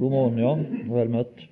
God 0.00 0.10
morgen, 0.10 0.38
ja. 0.40 0.50
Vel 0.88 1.10
møtt. 1.12 1.42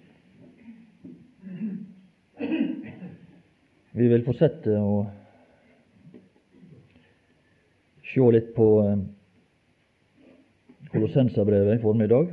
Vi 3.93 4.06
vil 4.09 4.24
fortsette 4.24 4.72
å 4.72 5.03
se 8.08 8.30
litt 8.32 8.48
på 8.56 8.71
eh, 8.87 9.03
Kolossenserbrevet 10.95 11.76
i 11.76 11.82
formiddag. 11.84 12.32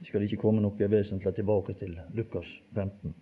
Vi 0.00 0.08
skal 0.08 0.24
ikke 0.24 0.40
komme 0.46 0.64
noe 0.64 0.90
vesentlig 0.96 1.36
tilbake 1.36 1.76
til 1.84 2.00
Lukas 2.16 2.48
15. 2.72 3.12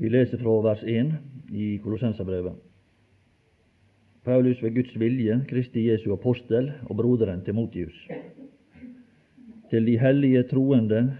Vi 0.00 0.16
leser 0.16 0.40
fra 0.40 0.60
vers 0.72 0.88
1 0.96 1.18
i 1.52 1.74
Kolossenserbrevet. 1.84 2.71
Paulus 4.22 4.62
ved 4.62 4.74
Guds 4.74 4.94
vilje, 4.94 5.34
Kristi 5.50 5.88
Jesu 5.88 6.12
apostel 6.14 6.68
og 6.86 6.96
broderen 6.96 7.40
Timotius. 7.42 7.96
Til 9.70 9.86
de 9.86 9.96
hellige 9.98 10.44
troende 10.46 11.16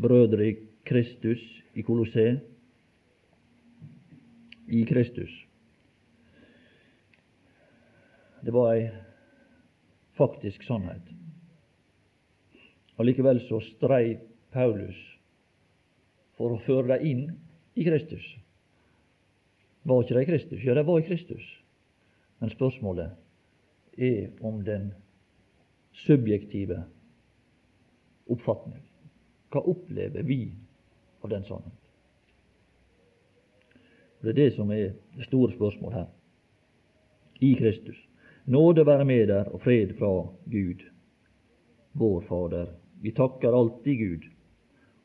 brødre 0.00 0.50
i 0.50 0.56
Kristus 0.84 1.40
i 1.74 1.80
Kolossé, 1.80 2.36
i 4.68 4.84
Kristus. 4.84 5.32
Det 8.44 8.52
var 8.52 8.74
ei 8.76 8.86
faktisk 10.20 10.68
sannhet. 10.68 11.08
Allikevel 13.00 13.40
så 13.48 13.64
strei 13.72 14.18
Paulus 14.52 15.00
for 16.36 16.52
å 16.52 16.62
føre 16.68 16.92
dei 16.92 17.12
inn 17.14 17.26
i 17.72 17.88
Kristus. 17.88 18.24
Var 19.88 20.02
ikke 20.02 20.20
de 20.20 20.22
i 20.28 20.32
Kristus? 20.34 20.64
Ja, 20.64 20.76
de 20.76 20.84
var 20.84 21.00
i 21.00 21.08
Kristus. 21.08 21.63
Men 22.44 22.50
spørsmålet 22.50 23.10
er 23.98 24.26
om 24.44 24.64
den 24.64 24.90
subjektive 25.92 26.82
oppfatning. 28.28 28.82
Hva 29.48 29.62
opplever 29.64 30.26
vi 30.28 30.52
av 31.24 31.30
den 31.32 31.46
sannhet? 31.48 31.86
Det 34.20 34.34
er 34.34 34.36
det 34.42 34.50
som 34.58 34.74
er 34.76 34.92
det 35.16 35.24
store 35.24 35.54
spørsmålet 35.54 36.02
her. 36.02 36.10
I 37.40 37.54
Kristus. 37.62 37.96
Nåde 38.44 38.84
være 38.84 39.08
med 39.08 39.26
der 39.32 39.48
og 39.48 39.64
fred 39.64 39.96
fra 39.96 40.12
Gud, 40.44 40.84
vår 41.96 42.20
Fader. 42.28 42.66
Vi 43.00 43.16
takker 43.16 43.56
alltid 43.56 43.96
Gud 44.04 44.28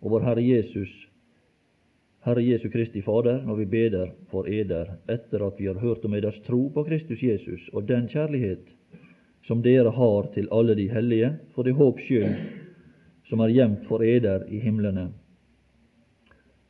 og 0.02 0.12
vår 0.12 0.28
Herre 0.28 0.44
Jesus 0.44 0.92
Herre 2.30 2.44
Jesu 2.44 2.70
Kristi 2.70 3.02
Fader, 3.02 3.42
når 3.42 3.56
vi 3.56 3.66
beder 3.66 4.12
for 4.30 4.46
eder 4.46 4.92
etter 5.10 5.42
at 5.48 5.56
vi 5.58 5.66
har 5.66 5.80
hørt 5.82 6.04
om 6.06 6.14
eders 6.14 6.36
tro 6.46 6.68
på 6.70 6.84
Kristus 6.86 7.24
Jesus 7.26 7.64
og 7.74 7.88
den 7.90 8.06
kjærlighet 8.12 8.68
som 9.48 9.64
dere 9.66 9.90
har 9.90 10.28
til 10.36 10.46
alle 10.54 10.76
de 10.78 10.86
hellige, 10.92 11.32
for 11.56 11.66
det 11.66 11.74
håp 11.74 11.98
skyld 12.06 12.36
som 13.32 13.42
er 13.42 13.56
gjemt 13.56 13.88
for 13.90 14.06
eder 14.06 14.46
i 14.46 14.62
himlene, 14.62 15.08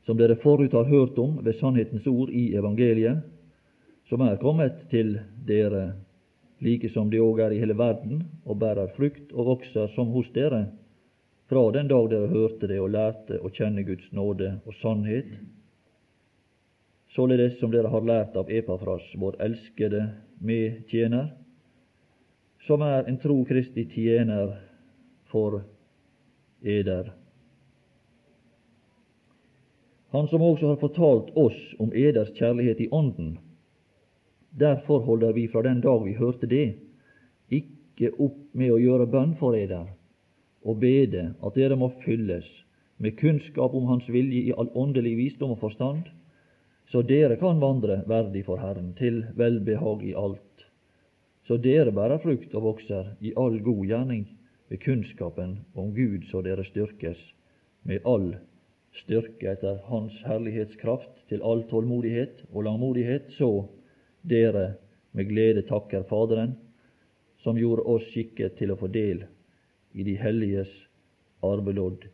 som 0.08 0.16
dere 0.16 0.40
forut 0.40 0.72
har 0.72 0.88
hørt 0.88 1.20
om 1.20 1.42
ved 1.44 1.60
sannhetens 1.60 2.08
ord 2.08 2.32
i 2.32 2.54
evangeliet, 2.56 3.20
som 4.08 4.24
er 4.24 4.40
kommet 4.40 4.80
til 4.94 5.18
dere, 5.48 5.90
like 6.64 6.88
som 6.96 7.12
det 7.12 7.20
òg 7.20 7.44
er 7.44 7.52
i 7.52 7.60
hele 7.60 7.76
verden, 7.76 8.24
og 8.46 8.64
bærer 8.64 8.96
frukt 8.96 9.36
og 9.36 9.58
vokser 9.58 9.92
som 9.92 10.08
hos 10.16 10.32
dere, 10.32 10.70
fra 11.50 11.72
den 11.72 11.88
dag 11.88 12.10
dere 12.10 12.30
hørte 12.30 12.68
det 12.70 12.78
og 12.78 12.92
lærte 12.94 13.40
å 13.42 13.50
kjenne 13.50 13.82
Guds 13.88 14.06
nåde 14.14 14.52
og 14.70 14.76
sannhet, 14.84 15.32
således 17.16 17.58
som 17.60 17.74
dere 17.74 17.90
har 17.90 18.06
lært 18.06 18.38
av 18.38 18.52
Epafras, 18.54 19.08
vår 19.18 19.40
elskede 19.42 20.04
medtjener, 20.46 21.32
som 22.68 22.86
er 22.86 23.10
en 23.10 23.18
tro 23.18 23.42
Kristi 23.50 23.88
tjener 23.96 24.54
for 25.32 25.64
eder. 26.62 27.10
Han 30.14 30.30
som 30.30 30.46
også 30.46 30.76
har 30.76 30.82
fortalt 30.82 31.34
oss 31.38 31.58
om 31.82 31.94
eders 31.98 32.30
kjærlighet 32.38 32.82
i 32.86 32.92
Ånden. 32.94 33.38
Derfor 34.54 35.02
holder 35.06 35.34
vi 35.34 35.48
fra 35.50 35.66
den 35.66 35.82
dag 35.82 36.06
vi 36.06 36.18
hørte 36.18 36.50
det, 36.50 36.76
ikke 37.50 38.14
opp 38.22 38.38
med 38.54 38.74
å 38.74 38.82
gjøre 38.82 39.10
bønn 39.10 39.36
for 39.42 39.58
eder, 39.58 39.90
og 40.70 40.80
bede 40.82 41.32
at 41.46 41.56
dere 41.58 41.78
må 41.80 41.90
fylles 42.04 42.48
med 43.00 43.18
kunnskap 43.18 43.74
om 43.74 43.88
Hans 43.90 44.10
vilje 44.12 44.50
i 44.50 44.56
all 44.58 44.70
åndelig 44.78 45.16
visdom 45.18 45.56
og 45.56 45.62
forstand, 45.64 46.04
så 46.92 47.02
dere 47.06 47.38
kan 47.42 47.62
vandre 47.62 48.02
verdig 48.10 48.44
for 48.46 48.62
Herren, 48.62 48.94
til 48.98 49.24
velbehag 49.38 50.04
i 50.10 50.16
alt, 50.18 50.66
så 51.48 51.58
dere 51.58 51.94
bærer 51.96 52.22
frukt 52.22 52.54
og 52.54 52.66
vokser 52.68 53.14
i 53.22 53.34
all 53.38 53.58
god 53.66 53.86
gjerning 53.90 54.28
ved 54.70 54.82
kunnskapen 54.84 55.58
om 55.76 55.94
Gud, 55.96 56.28
så 56.30 56.44
dere 56.46 56.66
styrkes 56.68 57.22
med 57.88 58.06
all 58.06 58.36
styrke 59.00 59.54
etter 59.54 59.80
Hans 59.90 60.14
herlighetskraft 60.26 61.26
til 61.30 61.42
all 61.46 61.64
tålmodighet 61.72 62.44
og 62.54 62.66
langmodighet, 62.68 63.32
så 63.38 63.66
dere 64.22 64.74
med 65.14 65.30
glede 65.32 65.66
takker 65.70 66.04
Faderen, 66.10 66.58
som 67.44 67.58
gjorde 67.58 67.88
oss 67.88 68.06
skikket 68.12 68.58
til 68.60 68.74
å 68.74 68.78
få 68.78 68.90
del 68.92 69.24
i 69.94 70.04
de 70.04 70.16
helliges 70.18 70.72
arvelodd, 71.42 72.06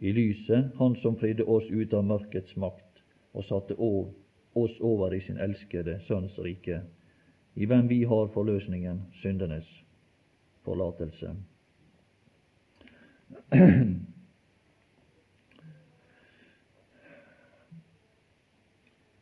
i 0.00 0.12
lyset, 0.12 0.70
Han 0.76 0.96
som 0.96 1.16
fridde 1.16 1.44
oss 1.44 1.64
ut 1.70 1.92
av 1.92 2.04
mørkets 2.04 2.56
makt 2.56 3.02
og 3.36 3.44
satte 3.44 3.76
oss 3.76 4.78
over 4.80 5.14
i 5.14 5.20
sin 5.20 5.36
elskede 5.36 5.98
Sønns 6.06 6.38
rike, 6.38 6.80
i 7.54 7.66
hvem 7.66 7.88
vi 7.88 8.02
har 8.04 8.30
forløsningen, 8.32 9.02
syndenes 9.20 9.68
forlatelse. 10.64 11.34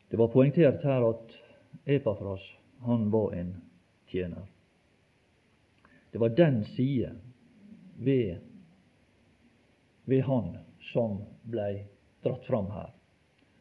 Det 0.09 0.17
var 0.17 0.27
poengtert 0.27 0.83
her 0.83 1.09
at 1.09 1.35
Epafras, 1.85 2.41
han 2.85 3.11
var 3.11 3.33
en 3.33 3.55
tjener. 4.07 4.47
Det 6.11 6.19
var 6.19 6.29
den 6.33 6.63
side 6.63 7.11
ved, 7.99 8.39
ved 10.09 10.21
han 10.25 10.57
som 10.93 11.21
blei 11.43 11.85
dratt 12.23 12.45
fram 12.47 12.71
her. 12.71 12.93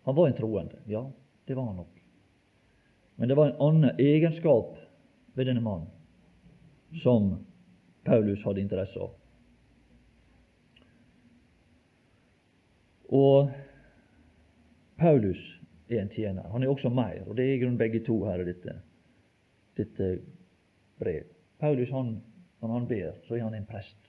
Han 0.07 0.17
var 0.17 0.29
en 0.29 0.39
troende, 0.39 0.79
ja, 0.87 1.03
det 1.45 1.55
var 1.55 1.71
han 1.71 1.77
nok. 1.77 2.03
Men 3.19 3.29
det 3.29 3.35
var 3.35 3.51
en 3.51 3.61
annen 3.61 4.01
egenskap 4.01 4.77
ved 5.35 5.47
denne 5.51 5.61
mannen 5.61 5.91
som 7.03 7.33
Paulus 8.07 8.45
hadde 8.45 8.63
interesse 8.63 9.01
av. 9.01 9.15
Og 13.09 13.51
Paulus 14.97 15.41
er 15.89 16.03
en 16.03 16.13
tjener. 16.13 16.49
Han 16.53 16.63
er 16.63 16.71
også 16.71 16.91
mer, 16.93 17.23
og 17.27 17.37
det 17.37 17.45
er 17.45 17.57
i 17.57 17.61
grunnen 17.63 17.81
begge 17.81 18.01
to 18.07 18.21
her 18.27 18.43
i 18.43 18.49
dette, 18.49 18.75
dette 19.79 20.11
brev. 21.01 21.29
Paulus, 21.59 21.91
han, 21.91 22.19
når 22.61 22.75
han 22.75 22.89
ber, 22.89 23.13
så 23.27 23.37
er 23.37 23.47
han 23.47 23.57
en 23.59 23.69
prest. 23.69 24.08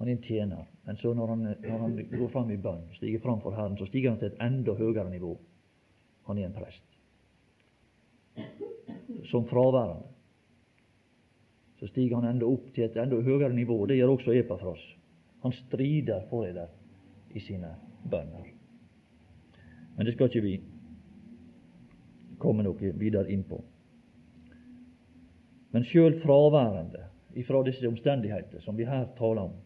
Han 0.00 0.08
er 0.08 0.12
en 0.16 0.22
tjener. 0.24 0.64
Men 0.84 0.96
så 0.96 1.12
når 1.14 1.26
han, 1.26 1.42
når 1.60 1.78
han 1.78 1.96
går 2.08 2.28
fram 2.32 2.50
i 2.50 2.56
bønn, 2.56 2.86
stiger 2.96 3.20
fram 3.20 3.42
for 3.44 3.52
Herren, 3.52 3.76
så 3.76 3.84
stiger 3.86 4.14
han 4.14 4.18
til 4.18 4.30
et 4.30 4.40
enda 4.40 4.72
høyere 4.74 5.10
nivå. 5.10 5.34
Han 6.26 6.38
er 6.38 6.48
en 6.48 6.56
prest. 6.56 6.86
Som 9.28 9.44
fraværende 9.50 10.08
så 11.80 11.86
stiger 11.88 12.16
han 12.20 12.28
enda 12.28 12.48
opp 12.48 12.66
til 12.74 12.84
et 12.84 12.96
enda 13.00 13.20
høyere 13.24 13.52
nivå. 13.56 13.76
Det 13.86 13.96
gjør 13.96 14.14
også 14.14 14.32
Epafras. 14.36 14.80
Han 15.42 15.52
strider 15.52 16.26
for 16.28 16.44
det 16.44 16.54
der 16.54 16.72
i 17.36 17.40
sine 17.40 17.70
bønner. 18.10 18.50
Men 19.96 20.06
det 20.06 20.14
skal 20.14 20.28
ikke 20.28 20.44
vi 20.44 20.58
komme 22.40 22.64
noe 22.64 22.92
videre 23.00 23.28
inn 23.32 23.44
på. 23.48 23.62
Men 25.72 25.84
sjøl 25.88 26.20
fraværende 26.24 27.04
ifra 27.36 27.62
disse 27.64 27.88
omstendigheter 27.88 28.60
som 28.64 28.76
vi 28.76 28.88
her 28.88 29.08
taler 29.18 29.48
om, 29.48 29.56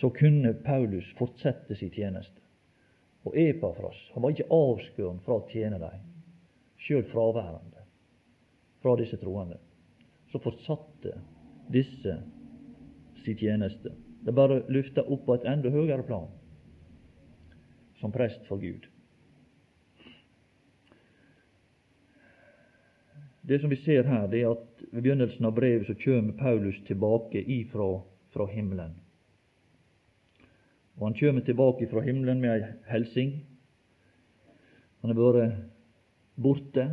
så 0.00 0.10
kunne 0.10 0.54
Paulus 0.54 1.14
fortsette 1.18 1.76
sin 1.76 1.90
tjeneste. 1.90 2.40
Og 3.24 3.36
Epafras 3.36 3.98
han 4.14 4.22
var 4.22 4.34
ikke 4.34 4.50
avskåren 4.52 5.22
fra 5.24 5.40
å 5.40 5.46
tjene 5.50 5.80
dem, 5.82 6.02
sjøl 6.84 7.06
fraværende 7.10 7.86
fra 8.82 8.96
disse 9.00 9.18
troende. 9.18 9.56
Så 10.30 10.38
fortsatte 10.42 11.16
disse 11.72 12.18
sin 13.24 13.38
tjeneste. 13.40 13.94
Det 14.22 14.34
bare 14.34 14.62
løfta 14.68 15.02
opp 15.06 15.24
på 15.26 15.38
et 15.38 15.46
enda 15.48 15.72
høyere 15.72 16.04
plan 16.06 16.28
som 18.00 18.12
prest 18.12 18.44
for 18.50 18.60
Gud. 18.60 18.84
Det 23.46 23.60
som 23.62 23.70
vi 23.70 23.78
ser 23.78 24.04
her, 24.10 24.26
det 24.28 24.42
er 24.42 24.52
at 24.52 24.86
ved 24.90 25.02
begynnelsen 25.02 25.46
av 25.46 25.54
brevet 25.54 25.86
så 25.86 25.94
kommer 26.02 26.34
Paulus 26.38 26.78
tilbake 26.86 27.40
ifra 27.40 27.88
fra 28.34 28.46
himmelen. 28.50 28.94
Og 30.96 31.08
han 31.08 31.18
kjem 31.18 31.42
tilbake 31.44 31.88
fra 31.90 32.02
himmelen 32.04 32.40
med 32.40 32.56
ei 32.56 32.72
helsing. 32.88 33.34
Han 35.02 35.12
har 35.12 35.18
vore 35.18 35.46
borte. 36.40 36.88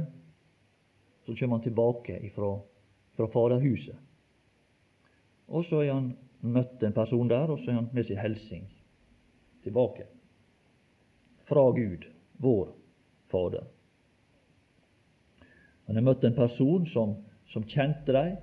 Så 1.24 1.36
kjem 1.40 1.56
han 1.56 1.64
tilbake 1.64 2.20
ifra 2.28 2.58
fra 3.16 3.28
Faderhuset. 3.28 3.96
Og 5.48 5.66
så 5.70 5.84
er 5.84 5.94
han 5.94 6.14
møtt 6.42 6.82
en 6.84 6.96
person 6.96 7.30
der, 7.30 7.52
og 7.52 7.62
så 7.62 7.72
er 7.72 7.80
han 7.82 7.92
med 7.94 8.08
sin 8.08 8.18
helsing 8.18 8.66
tilbake 9.64 10.08
fra 11.48 11.68
Gud, 11.76 12.08
vår 12.42 12.74
Fader. 13.32 13.68
Han 15.88 16.00
har 16.00 16.06
møtt 16.08 16.24
en 16.24 16.36
person 16.36 16.88
som, 16.90 17.16
som 17.52 17.68
kjente 17.68 18.16
dem, 18.16 18.36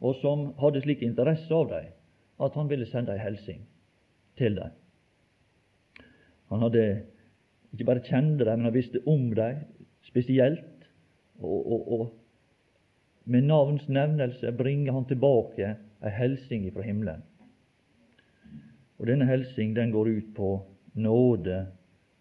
og 0.00 0.16
som 0.20 0.50
hadde 0.60 0.82
slik 0.84 1.04
interesse 1.04 1.52
av 1.54 1.70
dem 1.70 1.92
at 2.42 2.56
han 2.58 2.68
ville 2.68 2.88
sende 2.90 3.14
ei 3.14 3.22
hilsing 3.22 3.62
til 4.38 4.58
dem. 4.58 4.74
Han 6.50 6.62
hadde 6.62 6.84
ikke 7.72 7.88
bare 7.88 8.04
kjente 8.06 8.44
dem, 8.44 8.60
men 8.60 8.68
han 8.70 8.74
visste 8.74 9.02
om 9.06 9.30
dem 9.34 9.64
spesielt, 10.06 10.86
og, 11.42 11.72
og, 11.72 11.92
og 11.92 12.14
med 13.26 13.48
navns 13.48 13.88
nevnelse 13.88 14.52
bringer 14.54 14.94
han 14.94 15.08
tilbake 15.10 15.72
ei 16.06 16.12
helsing 16.14 16.68
fra 16.72 16.84
himmelen. 16.86 17.24
Og 18.96 19.10
denne 19.10 19.26
helsing 19.28 19.74
den 19.76 19.90
går 19.92 20.08
ut 20.08 20.30
på 20.36 20.50
nåde 20.94 21.58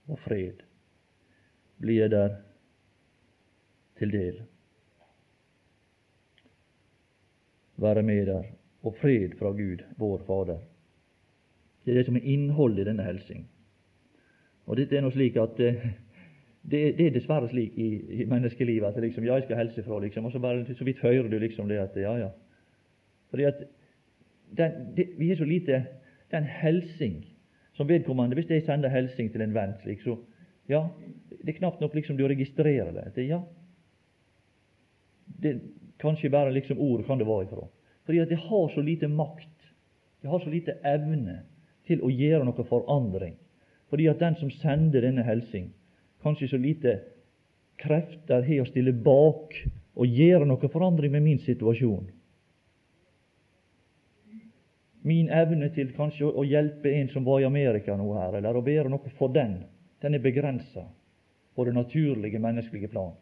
og 0.07 0.19
fred. 0.19 0.65
Blir 1.79 2.09
der 2.09 2.39
til 3.99 4.11
del. 4.11 4.41
Være 7.77 8.03
med 8.03 8.25
der, 8.25 8.43
og 8.83 8.95
fred 9.01 9.37
fra 9.39 9.51
Gud, 9.51 9.83
vår 9.97 10.23
Fader. 10.27 10.59
Det 11.85 11.93
er 11.93 11.99
det 11.99 12.05
som 12.07 12.15
er 12.17 12.25
innholdet 12.25 12.83
i 12.83 12.89
denne 12.89 13.05
helsing. 13.05 13.45
Og 14.65 14.77
dette 14.77 14.97
er 14.97 15.03
noe 15.05 15.13
slik 15.13 15.37
at 15.37 15.59
det, 16.71 16.81
det, 16.97 17.05
er 17.05 17.13
dessverre 17.13 17.49
slik 17.51 17.77
i, 17.77 17.89
i 18.21 18.25
menneskelivet 18.29 18.89
at 18.89 19.03
liksom, 19.03 19.25
ja, 19.27 19.37
jeg 19.37 19.47
skal 19.47 19.61
helse 19.61 19.83
fra, 19.85 19.99
liksom, 20.01 20.25
og 20.25 20.33
så 20.33 20.41
bare 20.41 20.65
så 20.65 20.87
vidt 20.87 21.03
hører 21.05 21.29
du 21.29 21.37
liksom 21.39 21.69
det 21.69 21.77
at 21.83 21.97
ja, 22.01 22.15
ja. 22.25 22.31
Fordi 23.29 23.43
at 23.43 23.63
den, 24.57 24.71
det, 24.97 25.09
vi 25.19 25.31
er 25.31 25.37
så 25.37 25.45
lite 25.45 25.85
den 26.31 26.43
helsing 26.43 27.25
som 27.75 27.89
vedkommende 27.89 28.35
Hvis 28.35 28.49
jeg 28.49 28.63
sender 28.63 28.89
helsing 28.89 29.31
til 29.31 29.41
en 29.43 29.53
venn 29.53 29.73
slik, 29.81 30.01
så 30.01 30.15
ja, 30.69 30.85
det 31.29 31.49
er 31.49 31.57
knapt 31.57 31.81
nok 31.81 31.95
liksom 31.95 32.17
du 32.17 32.27
registrerer 32.27 32.91
det. 32.91 33.09
det 33.15 33.27
ja, 33.27 33.41
det, 35.43 35.59
Kanskje 35.99 36.29
bare 36.29 36.53
liksom 36.53 36.79
ord 36.79 37.03
kan 37.05 37.19
det 37.19 37.27
være 37.27 37.43
ifra. 37.43 37.67
Fordi 38.05 38.19
at 38.19 38.29
det 38.29 38.37
har 38.37 38.67
så 38.69 38.81
lite 38.81 39.07
makt, 39.07 39.73
det 40.21 40.29
har 40.29 40.39
så 40.39 40.49
lite 40.49 40.77
evne 40.85 41.41
til 41.87 42.03
å 42.03 42.11
gjøre 42.11 42.45
noe 42.47 42.67
forandring. 42.69 43.35
Fordi 43.89 44.07
at 44.09 44.19
den 44.19 44.37
som 44.39 44.51
sender 44.51 45.05
denne 45.05 45.25
helsing, 45.25 45.69
kanskje 46.25 46.49
så 46.51 46.59
lite 46.59 46.97
krefter 47.81 48.45
har 48.45 48.63
å 48.63 48.69
stille 48.69 48.93
bak 48.93 49.55
og 49.95 50.19
gjøre 50.19 50.47
noe 50.49 50.71
forandring 50.71 51.13
med 51.13 51.23
min 51.23 51.41
situasjon. 51.43 52.07
Min 55.05 55.29
evne 55.29 55.69
til 55.73 55.91
kanskje 55.93 56.25
å 56.25 56.43
hjelpe 56.47 56.89
en 56.89 57.11
som 57.13 57.25
var 57.27 57.43
i 57.43 57.47
Amerika 57.47 57.93
nå 57.97 58.07
her, 58.17 58.39
eller 58.39 58.57
å 58.57 58.65
være 58.65 58.89
noe 58.89 59.11
for 59.19 59.29
den, 59.33 59.59
den 60.01 60.17
er 60.17 60.23
begrensa 60.23 60.87
på 61.55 61.65
det 61.67 61.75
naturlige, 61.77 62.41
menneskelige 62.41 62.89
plan. 62.89 63.13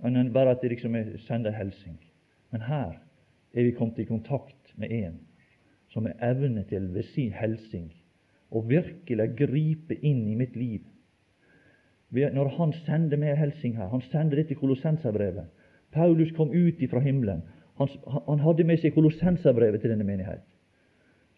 Men 0.00 0.32
bare 0.32 0.54
at 0.54 0.62
det 0.62 0.72
liksom 0.72 0.96
er 0.96 1.12
sender 1.26 1.52
hilsing. 1.52 1.98
Men 2.50 2.64
her 2.64 2.94
er 3.52 3.66
vi 3.66 3.74
kommet 3.76 3.98
i 4.00 4.08
kontakt 4.08 4.72
med 4.80 4.92
en 4.92 5.18
som 5.90 6.06
har 6.06 6.30
evne 6.30 6.64
til 6.70 6.88
ved 6.94 7.08
sin 7.14 7.32
helsing 7.34 7.90
å 8.50 8.62
virkelig 8.66 9.28
gripe 9.38 9.96
inn 10.02 10.26
i 10.30 10.36
mitt 10.38 10.56
liv. 10.58 10.82
Når 12.10 12.48
han 12.56 12.72
sender 12.84 13.18
meg 13.18 13.38
helsing 13.38 13.76
her, 13.78 13.90
han 13.92 14.02
sender 14.10 14.40
dette 14.40 14.58
kolossenserbrevet 14.58 15.50
Paulus 15.90 16.30
kom 16.36 16.52
ut 16.54 16.82
ifra 16.82 17.00
himmelen. 17.02 17.42
Han, 17.78 17.88
han 18.28 18.42
hadde 18.44 18.66
med 18.66 18.78
seg 18.78 18.94
kolossenserbrevet 18.94 19.82
til 19.82 19.90
denne 19.90 20.06
menighet, 20.06 20.42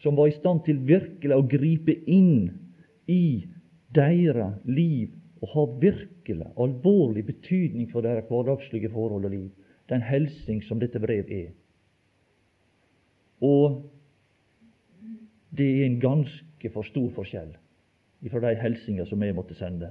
som 0.03 0.17
var 0.19 0.29
i 0.29 0.37
stand 0.37 0.65
til 0.67 0.83
virkelig 0.85 1.37
å 1.37 1.47
gripe 1.49 1.95
inn 2.11 2.51
i 3.09 3.47
deres 3.95 4.59
liv 4.67 5.15
og 5.43 5.55
ha 5.55 5.65
virkelig 5.83 6.51
alvorlig 6.61 7.25
betydning 7.27 7.89
for 7.91 8.05
deres 8.05 8.29
hverdagslige 8.29 8.91
forhold 8.93 9.25
og 9.27 9.35
liv. 9.35 9.49
Den 9.91 10.05
helsing 10.05 10.63
som 10.67 10.81
dette 10.81 11.01
brev 11.03 11.31
er. 11.31 11.51
Og 13.43 13.83
det 15.63 15.83
er 15.83 15.87
en 15.87 16.01
ganske 16.01 16.71
for 16.75 16.83
stor 16.83 17.11
forskjell 17.15 17.55
fra 18.31 18.41
de 18.41 18.55
helsinger 18.61 19.07
som 19.07 19.23
jeg 19.23 19.35
måtte 19.35 19.55
sende. 19.59 19.91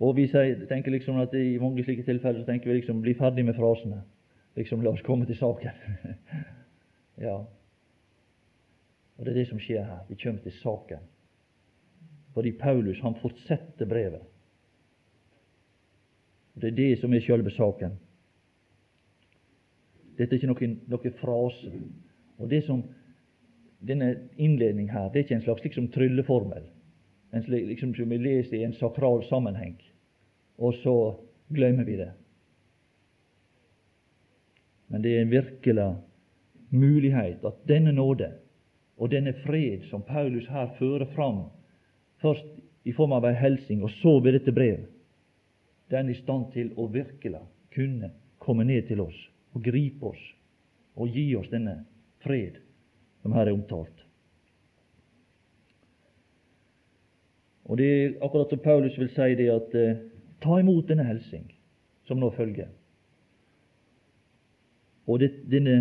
Og 0.00 0.16
vi 0.16 0.26
tenker 0.68 0.90
liksom 0.90 1.20
at 1.20 1.34
i 1.34 1.58
mange 1.60 1.84
slike 1.84 2.02
tilfeller 2.02 2.40
så 2.40 2.46
tenker 2.46 2.70
vi 2.70 2.78
liksom 2.78 3.02
bli 3.02 3.14
ferdig 3.14 3.44
med 3.44 3.54
frasene. 3.54 4.02
Liksom 4.56 4.82
la 4.82 4.90
oss 4.90 5.02
komme 5.06 5.26
til 5.26 5.36
saken. 5.36 5.70
ja. 7.26 7.36
Og 9.18 9.26
det 9.26 9.34
er 9.34 9.42
det 9.42 9.48
som 9.50 9.60
skjer 9.60 9.84
her. 9.84 10.04
Vi 10.08 10.16
kommer 10.22 10.42
til 10.42 10.56
saken. 10.62 11.04
Fordi 12.34 12.52
Paulus 12.52 13.00
han 13.04 13.18
fortsetter 13.22 13.86
brevet. 13.86 14.22
Og 16.54 16.62
Det 16.62 16.70
er 16.72 16.76
det 16.76 16.98
som 16.98 17.14
er 17.14 17.20
selve 17.20 17.50
saken. 17.50 17.98
Dette 20.20 20.36
er 20.36 20.42
ikke 20.42 20.52
noen, 20.52 20.74
noen 20.92 21.14
frase. 21.20 21.70
Og 22.40 22.50
det 22.52 22.62
som 22.66 22.82
denne 23.80 24.10
innledningen 24.36 24.92
her, 24.92 25.08
det 25.08 25.22
er 25.22 25.24
ikke 25.24 25.38
en 25.38 25.46
slags 25.46 25.64
liksom, 25.64 25.88
trylleformel, 25.94 26.66
en 27.32 27.46
slik, 27.46 27.64
liksom, 27.70 27.94
som 27.96 28.12
vi 28.12 28.18
leser 28.20 28.58
i 28.58 28.66
en 28.66 28.76
sakral 28.76 29.24
sammenheng 29.30 29.78
og 30.60 30.74
så 30.74 30.96
glemmer 31.48 31.84
vi 31.84 31.96
det. 31.96 32.10
Men 34.88 35.02
det 35.02 35.16
er 35.16 35.22
en 35.22 35.30
virkelig 35.30 35.88
mulighet 36.70 37.44
at 37.46 37.62
denne 37.68 37.92
nåde 37.92 38.32
og 39.00 39.10
denne 39.10 39.32
fred 39.46 39.86
som 39.88 40.02
Paulus 40.04 40.46
her 40.52 40.74
fører 40.78 41.06
fram, 41.14 41.46
først 42.20 42.46
i 42.84 42.92
form 42.92 43.14
av 43.16 43.24
ei 43.24 43.36
helsing 43.38 43.82
og 43.82 43.92
så 44.02 44.18
ved 44.20 44.36
dette 44.36 44.52
brev, 44.52 44.84
den 45.90 46.10
er 46.10 46.14
i 46.14 46.20
stand 46.20 46.50
til 46.52 46.74
å 46.76 46.90
virkelig 46.92 47.40
kunne 47.74 48.12
komme 48.38 48.66
ned 48.68 48.86
til 48.90 49.00
oss 49.00 49.16
og 49.54 49.64
gripe 49.64 50.12
oss 50.12 50.22
og 51.00 51.08
gi 51.14 51.26
oss 51.38 51.50
denne 51.52 51.80
fred 52.24 52.60
som 53.22 53.34
her 53.36 53.48
er 53.48 53.56
omtalt. 53.56 54.06
Og 57.70 57.76
Det 57.78 57.86
er 57.86 58.16
akkurat 58.24 58.50
som 58.50 58.58
Paulus 58.58 58.98
vil 58.98 59.12
si 59.14 59.34
det 59.38 59.50
at 59.52 59.74
eh, 59.74 59.98
Ta 60.40 60.56
imot 60.56 60.88
denne 60.88 61.04
helsing 61.04 61.44
som 62.08 62.16
nå 62.16 62.30
følger. 62.32 62.70
Og 65.04 65.18
det, 65.20 65.28
denne 65.52 65.74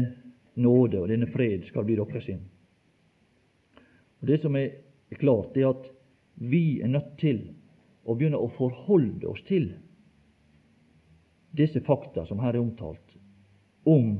nåde 0.59 0.99
og 0.99 1.07
denne 1.07 1.29
fred 1.31 1.63
skal 1.69 1.85
bli 1.87 1.95
deres 1.95 2.25
sin. 2.25 2.41
Og 4.19 4.27
Det 4.27 4.41
som 4.41 4.55
er 4.55 4.73
klart, 5.15 5.53
det 5.55 5.63
er 5.63 5.71
at 5.71 5.87
vi 6.35 6.81
er 6.83 6.91
nødt 6.91 7.15
til 7.21 7.39
å 8.03 8.15
begynne 8.15 8.39
å 8.39 8.51
forholde 8.57 9.31
oss 9.31 9.41
til 9.47 9.71
disse 11.55 11.79
fakta 11.87 12.25
som 12.27 12.43
her 12.43 12.53
er 12.53 12.61
omtalt, 12.61 13.08
om 13.83 14.13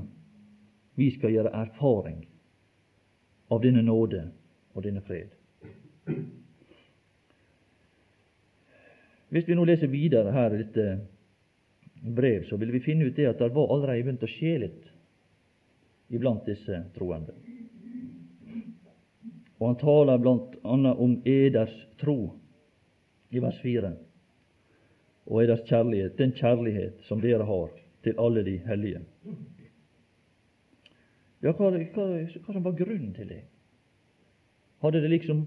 vi 1.00 1.12
skal 1.16 1.34
gjøre 1.34 1.54
erfaring 1.56 2.24
av 3.50 3.62
denne 3.64 3.82
nåde 3.86 4.26
og 4.76 4.84
denne 4.86 5.02
fred. 5.06 5.32
Hvis 9.30 9.48
vi 9.48 9.56
nå 9.58 9.66
leser 9.68 9.92
videre 9.92 10.34
her 10.34 10.54
i 10.56 10.64
dette 10.64 10.86
brev, 12.02 12.46
så 12.50 12.58
vil 12.58 12.72
vi 12.74 12.82
finne 12.84 13.10
ut 13.10 13.16
det 13.16 13.28
at 13.30 13.42
det 13.42 13.52
var 13.54 13.74
allerede 13.74 14.06
begynt 14.08 14.26
å 14.26 14.32
skje 14.32 14.56
litt 14.66 14.90
iblant 16.10 16.48
disse 16.50 16.82
troende. 16.96 17.36
Og 19.60 19.68
han 19.68 19.80
taler 19.82 20.22
blant 20.24 20.56
annet 20.64 21.02
om 21.04 21.18
eders 21.28 21.76
tro 22.00 22.32
i 23.30 23.42
vers 23.44 23.60
4, 23.62 23.92
og 25.30 25.44
eders 25.44 25.66
kjærlighet, 25.68 26.16
den 26.18 26.34
kjærlighet 26.34 27.04
som 27.06 27.22
dere 27.22 27.46
har 27.46 27.76
til 28.04 28.20
alle 28.20 28.44
de 28.46 28.58
hellige. 28.66 29.02
Ja, 31.44 31.54
hva, 31.56 31.72
hva, 31.72 32.06
hva 32.06 32.54
som 32.54 32.64
var 32.66 32.78
grunnen 32.80 33.14
til 33.16 33.30
det? 33.32 33.44
Hadde 34.84 35.02
det 35.04 35.12
liksom 35.12 35.46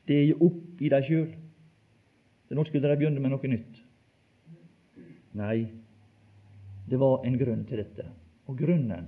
steget 0.00 0.40
opp 0.40 0.80
i 0.80 0.90
deg 0.92 1.06
sjøl? 1.08 1.30
Nå 2.50 2.64
skulle 2.66 2.88
de 2.88 2.98
begynne 2.98 3.22
med 3.22 3.32
noe 3.32 3.52
nytt. 3.52 3.80
Nei, 5.38 5.70
det 6.90 6.98
var 6.98 7.24
en 7.24 7.38
grunn 7.38 7.62
til 7.68 7.78
dette, 7.78 8.08
og 8.50 8.58
grunnen, 8.58 9.06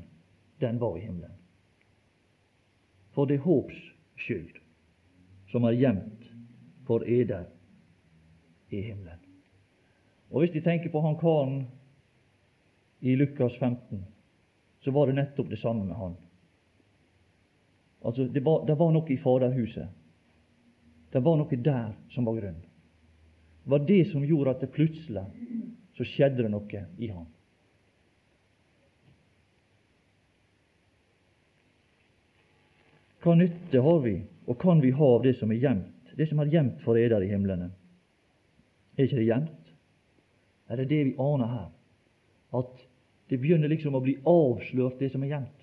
den 0.62 0.78
var 0.80 0.96
i 0.96 1.02
himmelen. 1.02 1.38
For 3.12 3.26
det 3.26 3.40
håps 3.42 3.76
skyld 4.22 4.60
som 5.50 5.66
er 5.68 5.76
gjemt 5.76 6.28
for 6.86 7.04
eder 7.04 7.44
i 8.70 8.80
himmelen. 8.80 9.18
Og 10.30 10.40
Hvis 10.40 10.54
de 10.54 10.62
tenker 10.64 10.90
på 10.90 11.00
han 11.04 11.18
karen 11.20 11.66
i 13.02 13.16
Lukas 13.16 13.52
15, 13.58 14.04
så 14.84 14.90
var 14.90 15.06
det 15.06 15.12
nettopp 15.12 15.48
det 15.50 15.56
samme 15.56 15.84
med 15.84 15.96
han. 15.96 16.14
Altså, 18.02 18.24
Det 18.24 18.40
var, 18.40 18.66
det 18.66 18.78
var 18.78 18.92
noe 18.94 19.10
i 19.10 19.16
Faderhuset. 19.18 19.88
Det 21.12 21.22
var 21.22 21.36
noe 21.36 21.56
der 21.58 21.96
som 22.14 22.24
var 22.24 22.38
grunn. 22.38 22.60
Det 23.64 23.70
var 23.70 23.82
det 23.88 24.04
som 24.10 24.24
gjorde 24.24 24.54
at 24.54 24.62
det 24.62 24.70
plutselig 24.74 25.24
så 25.98 26.06
skjedde 26.06 26.44
det 26.44 26.52
noe 26.52 26.84
i 26.98 27.10
ham. 27.10 27.26
Hva 33.22 33.34
nytte 33.38 33.82
har 33.82 34.00
vi, 34.06 34.14
og 34.46 34.58
kan 34.62 34.78
vi 34.82 34.94
ha 34.94 35.10
av 35.16 35.26
det 35.26 35.34
som 35.38 35.50
er 35.50 35.58
gjemt, 35.62 36.14
det 36.14 36.30
som 36.30 36.38
er 36.42 36.54
gjemt 36.54 36.80
for 36.86 36.98
eder 36.98 37.22
i 37.22 37.34
himlene? 37.34 37.72
Er 38.94 39.06
ikke 39.10 39.18
det 39.18 39.28
gjemt? 39.28 39.76
Er 40.70 40.78
det 40.78 40.88
det 40.90 41.04
vi 41.10 41.18
aner 41.18 41.50
her? 41.50 41.68
At 42.62 42.88
det 43.32 43.38
begynner 43.40 43.70
liksom 43.72 43.94
å 43.96 44.02
bli 44.04 44.18
avslørt, 44.28 44.98
det 45.00 45.08
som 45.08 45.22
er 45.24 45.30
gjemt. 45.30 45.62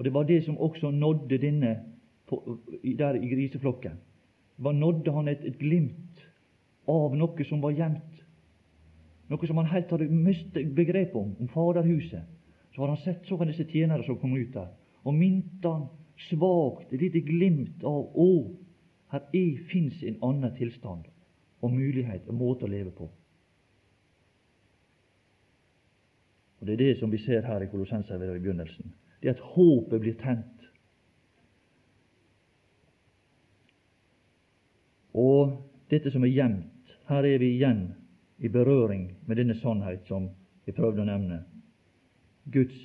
Og 0.00 0.06
det 0.06 0.12
var 0.14 0.24
det 0.24 0.38
som 0.46 0.56
også 0.56 0.88
nådde 0.96 1.36
denne 1.42 1.74
der 2.96 3.18
i 3.20 3.28
griseflokken. 3.28 3.98
Da 4.56 4.72
nådde 4.72 5.12
han 5.12 5.28
et, 5.28 5.44
et 5.44 5.58
glimt 5.60 6.22
av 6.88 7.12
noe 7.20 7.44
som 7.44 7.60
var 7.60 7.76
gjemt. 7.76 8.24
Noe 9.28 9.50
som 9.50 9.60
han 9.60 9.68
helt 9.68 9.92
hadde 9.92 10.08
mistet 10.08 10.72
begrepet 10.72 11.20
om, 11.20 11.34
om 11.36 11.52
Faderhuset. 11.52 12.24
Så 12.72 12.80
hadde 12.80 12.96
han 12.96 13.04
sett 13.04 13.28
så 13.28 13.36
disse 13.44 13.68
tjenere 13.68 14.06
som 14.08 14.16
kom 14.16 14.32
ut 14.38 14.54
der, 14.56 14.72
og 15.04 15.20
minte 15.20 15.68
han 15.68 15.88
svakt 16.30 16.94
et 16.94 17.04
lite 17.04 17.20
glimt 17.28 17.84
av 17.84 18.08
å, 18.16 18.30
her 19.12 19.28
er, 19.36 19.60
fins 19.68 20.00
en 20.00 20.16
annen 20.24 20.56
tilstand 20.56 21.12
og 21.60 21.76
mulighet 21.76 22.24
og 22.30 22.40
måte 22.40 22.64
å 22.64 22.72
leve 22.72 22.96
på. 22.96 23.12
Og 26.60 26.66
Det 26.66 26.72
er 26.72 26.76
det 26.76 26.98
som 26.98 27.12
vi 27.12 27.18
ser 27.18 27.46
her 27.46 27.62
i 27.62 27.66
Kolossenserbrevet 27.66 28.36
i 28.36 28.42
begynnelsen. 28.42 28.92
Det 29.22 29.28
er 29.28 29.34
at 29.34 29.40
håpet 29.54 30.00
blir 30.00 30.14
tent. 30.20 30.68
Og 35.14 35.56
dette 35.90 36.10
som 36.10 36.24
er 36.24 36.32
gjemt, 36.34 36.96
her 37.08 37.26
er 37.26 37.38
vi 37.38 37.54
igjen 37.56 37.94
i 38.38 38.48
berøring 38.48 39.08
med 39.26 39.36
denne 39.36 39.56
sannhet 39.58 40.04
som 40.08 40.28
jeg 40.66 40.76
prøvde 40.76 41.02
å 41.02 41.08
nevne. 41.08 41.42
Guds 42.52 42.76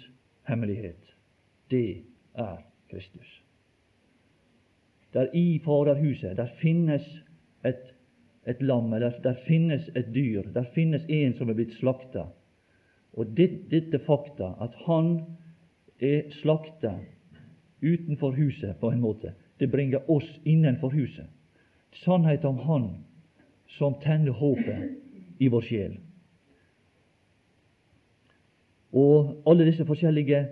hemmelighet, 0.48 1.16
det 1.72 2.04
er 2.34 2.64
Kristus. 2.92 3.42
Der 5.14 5.30
i 5.34 5.60
Faderhuset 5.64 6.38
der 6.38 6.50
finnes 6.62 7.06
et, 7.64 7.94
et 8.46 8.62
lam, 8.62 8.92
der, 8.92 9.20
der, 9.24 9.38
finnes 9.48 9.88
et 9.96 10.12
dyr, 10.16 10.44
der 10.54 10.66
finnes 10.76 11.06
en 11.10 11.38
som 11.38 11.50
er 11.50 11.58
blitt 11.60 11.78
slakta. 11.80 12.28
Og 13.16 13.32
det, 13.38 13.50
dette 13.72 14.00
fakta, 14.04 14.54
at 14.62 14.76
han 14.86 15.20
er 16.04 16.32
slakta 16.42 16.98
utenfor 17.82 18.36
huset 18.36 18.76
på 18.80 18.92
en 18.92 19.02
måte, 19.02 19.34
det 19.60 19.72
bringer 19.72 20.04
oss 20.12 20.28
innenfor 20.44 20.92
huset. 20.92 21.28
Sannhet 22.04 22.44
om 22.46 22.58
Han 22.58 22.90
som 23.78 23.96
tenner 24.04 24.36
håpet 24.36 25.40
i 25.40 25.48
vår 25.48 25.64
sjel. 25.64 25.96
Og 28.96 29.48
alle 29.48 29.68
disse 29.68 29.86
forskjellige 29.88 30.46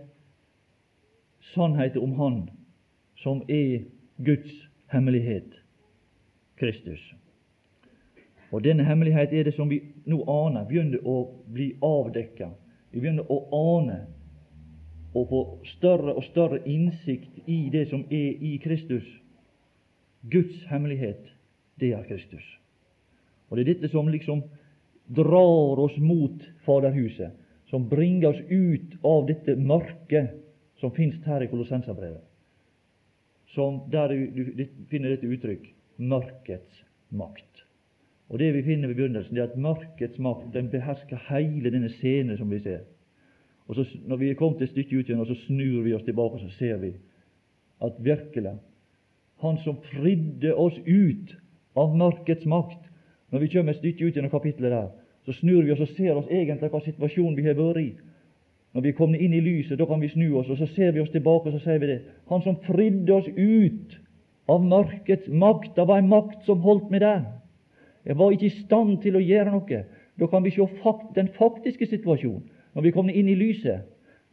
sannheter 1.53 2.03
om 2.03 2.15
Han 2.19 2.39
som 3.19 3.43
er 3.47 3.83
Guds 4.23 4.55
hemmelighet, 4.91 5.51
Kristus. 6.59 7.03
Og 8.53 8.61
Denne 8.63 8.85
hemmelighet 8.85 9.33
er 9.33 9.47
det 9.47 9.55
som 9.55 9.69
vi 9.69 9.79
nå 10.05 10.19
aner, 10.29 10.67
begynner 10.69 11.01
å 11.09 11.15
bli 11.49 11.71
avdekka. 11.81 12.51
Vi 12.93 13.01
begynner 13.01 13.25
å 13.31 13.39
ane 13.57 13.99
og 15.13 15.29
få 15.29 15.39
større 15.71 16.13
og 16.13 16.25
større 16.27 16.59
innsikt 16.69 17.47
i 17.49 17.69
det 17.73 17.87
som 17.89 18.05
er 18.13 18.43
i 18.45 18.57
Kristus. 18.61 19.07
Guds 20.29 20.65
hemmelighet, 20.69 21.25
det 21.81 21.93
er 21.97 22.05
Kristus. 22.07 22.43
Og 23.49 23.57
Det 23.57 23.63
er 23.65 23.73
dette 23.73 23.89
som 23.89 24.07
liksom 24.09 24.43
drar 25.09 25.81
oss 25.81 25.97
mot 25.97 26.45
Faderhuset, 26.65 27.33
som 27.69 27.89
bringer 27.89 28.29
oss 28.29 28.41
ut 28.49 28.93
av 29.03 29.25
dette 29.27 29.57
mørket 29.57 30.37
som 30.79 30.93
finnes 30.93 31.25
her 31.25 31.41
i 31.41 31.49
Kolossenserbrevet 31.49 32.21
som 33.53 33.89
der 33.91 34.07
du, 34.07 34.53
du, 34.55 34.65
finner 34.89 35.13
dette 35.13 35.29
uttrykk 35.29 35.67
mørkets 36.01 36.83
makt. 37.13 37.62
Og 38.29 38.39
Det 38.39 38.53
vi 38.53 38.63
finner 38.63 38.87
ved 38.87 38.95
begynnelsen, 38.95 39.35
det 39.35 39.41
er 39.41 39.47
at 39.47 39.57
mørkets 39.57 40.19
makt 40.19 40.53
den 40.53 40.69
behersker 40.69 41.19
hele 41.29 41.71
denne 41.71 41.89
scenen 41.89 42.37
som 42.37 42.51
vi 42.51 42.59
ser. 42.59 42.79
Og 43.67 43.75
så 43.75 43.85
Når 44.07 44.15
vi 44.15 44.29
er 44.29 44.33
kommet 44.33 44.61
et 44.61 44.69
stykke 44.69 44.97
ut 44.97 45.09
igjen, 45.09 45.25
så 45.25 45.35
snur 45.35 45.83
vi 45.83 45.93
oss 45.93 46.03
tilbake, 46.03 46.39
så 46.39 46.49
ser 46.57 46.77
vi 46.77 46.93
at 47.81 47.93
virkelig 47.99 48.57
Han 49.41 49.57
som 49.63 49.77
fridde 49.77 50.55
oss 50.55 50.79
ut 50.87 51.37
av 51.75 51.95
mørkets 51.97 52.45
makt 52.45 52.89
Når 53.31 53.39
vi 53.39 53.47
kommer 53.47 53.71
et 53.71 53.77
stykke 53.77 54.05
ut 54.05 54.15
gjennom 54.15 54.31
kapittelet 54.31 54.71
der, 54.71 54.89
så 55.25 55.33
snur 55.33 55.63
vi 55.63 55.71
oss 55.71 55.79
og 55.79 55.87
ser 55.87 56.15
oss 56.15 56.27
egentlig 56.29 56.69
hva 56.69 56.79
situasjonen 56.83 57.37
vi 57.37 57.45
har 57.47 57.55
vært 57.57 57.79
i. 57.81 57.93
Når 58.73 58.81
vi 58.81 58.89
er 58.89 58.97
kommet 58.97 59.21
inn 59.21 59.33
i 59.33 59.41
lyset, 59.41 59.79
da 59.79 59.85
kan 59.85 60.01
vi 60.01 60.09
snu 60.09 60.35
oss, 60.37 60.49
og 60.49 60.57
så 60.57 60.67
ser 60.75 60.91
vi 60.91 61.01
oss 61.01 61.11
tilbake 61.13 61.49
og 61.49 61.55
så 61.55 61.61
sier 61.63 61.79
vi 61.79 61.87
det. 61.87 61.99
Han 62.29 62.41
som 62.41 62.59
fridde 62.65 63.13
oss 63.13 63.27
ut 63.27 63.97
av 64.49 64.65
mørkets 64.65 65.29
makt, 65.29 65.75
det 65.75 65.87
var 65.87 66.01
en 66.01 66.09
makt 66.11 66.45
som 66.45 66.61
holdt 66.65 66.91
meg 66.91 67.01
der. 67.01 67.23
Jeg 68.05 68.17
var 68.19 68.31
ikke 68.31 68.49
i 68.49 68.57
stand 68.63 68.97
til 69.03 69.15
å 69.15 69.23
gjøre 69.23 69.53
noe. 69.53 69.83
Da 70.19 70.27
kan 70.29 70.43
vi 70.43 70.51
se 70.53 70.65
den 71.15 71.31
faktiske 71.37 71.87
situasjonen. 71.87 72.49
Når 72.73 72.81
vi 72.81 72.91
kommer 72.91 73.13
inn 73.13 73.29
i 73.29 73.37
lyset, 73.37 73.85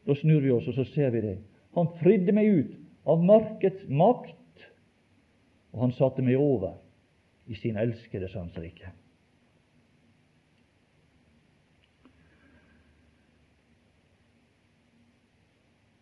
da 0.07 0.15
snur 0.17 0.41
vi 0.41 0.50
oss, 0.50 0.69
og 0.69 0.75
så 0.75 0.85
ser 0.95 1.11
vi 1.12 1.21
det. 1.21 1.39
Han 1.77 1.91
fridde 2.00 2.33
meg 2.33 2.49
ut 2.49 2.71
av 3.07 3.21
mørkets 3.25 3.85
makt, 3.89 4.65
og 5.71 5.85
han 5.85 5.93
satte 5.95 6.25
meg 6.25 6.41
over 6.41 6.79
i 7.47 7.55
sin 7.55 7.77
elskede 7.79 8.29
Sønns. 8.33 8.57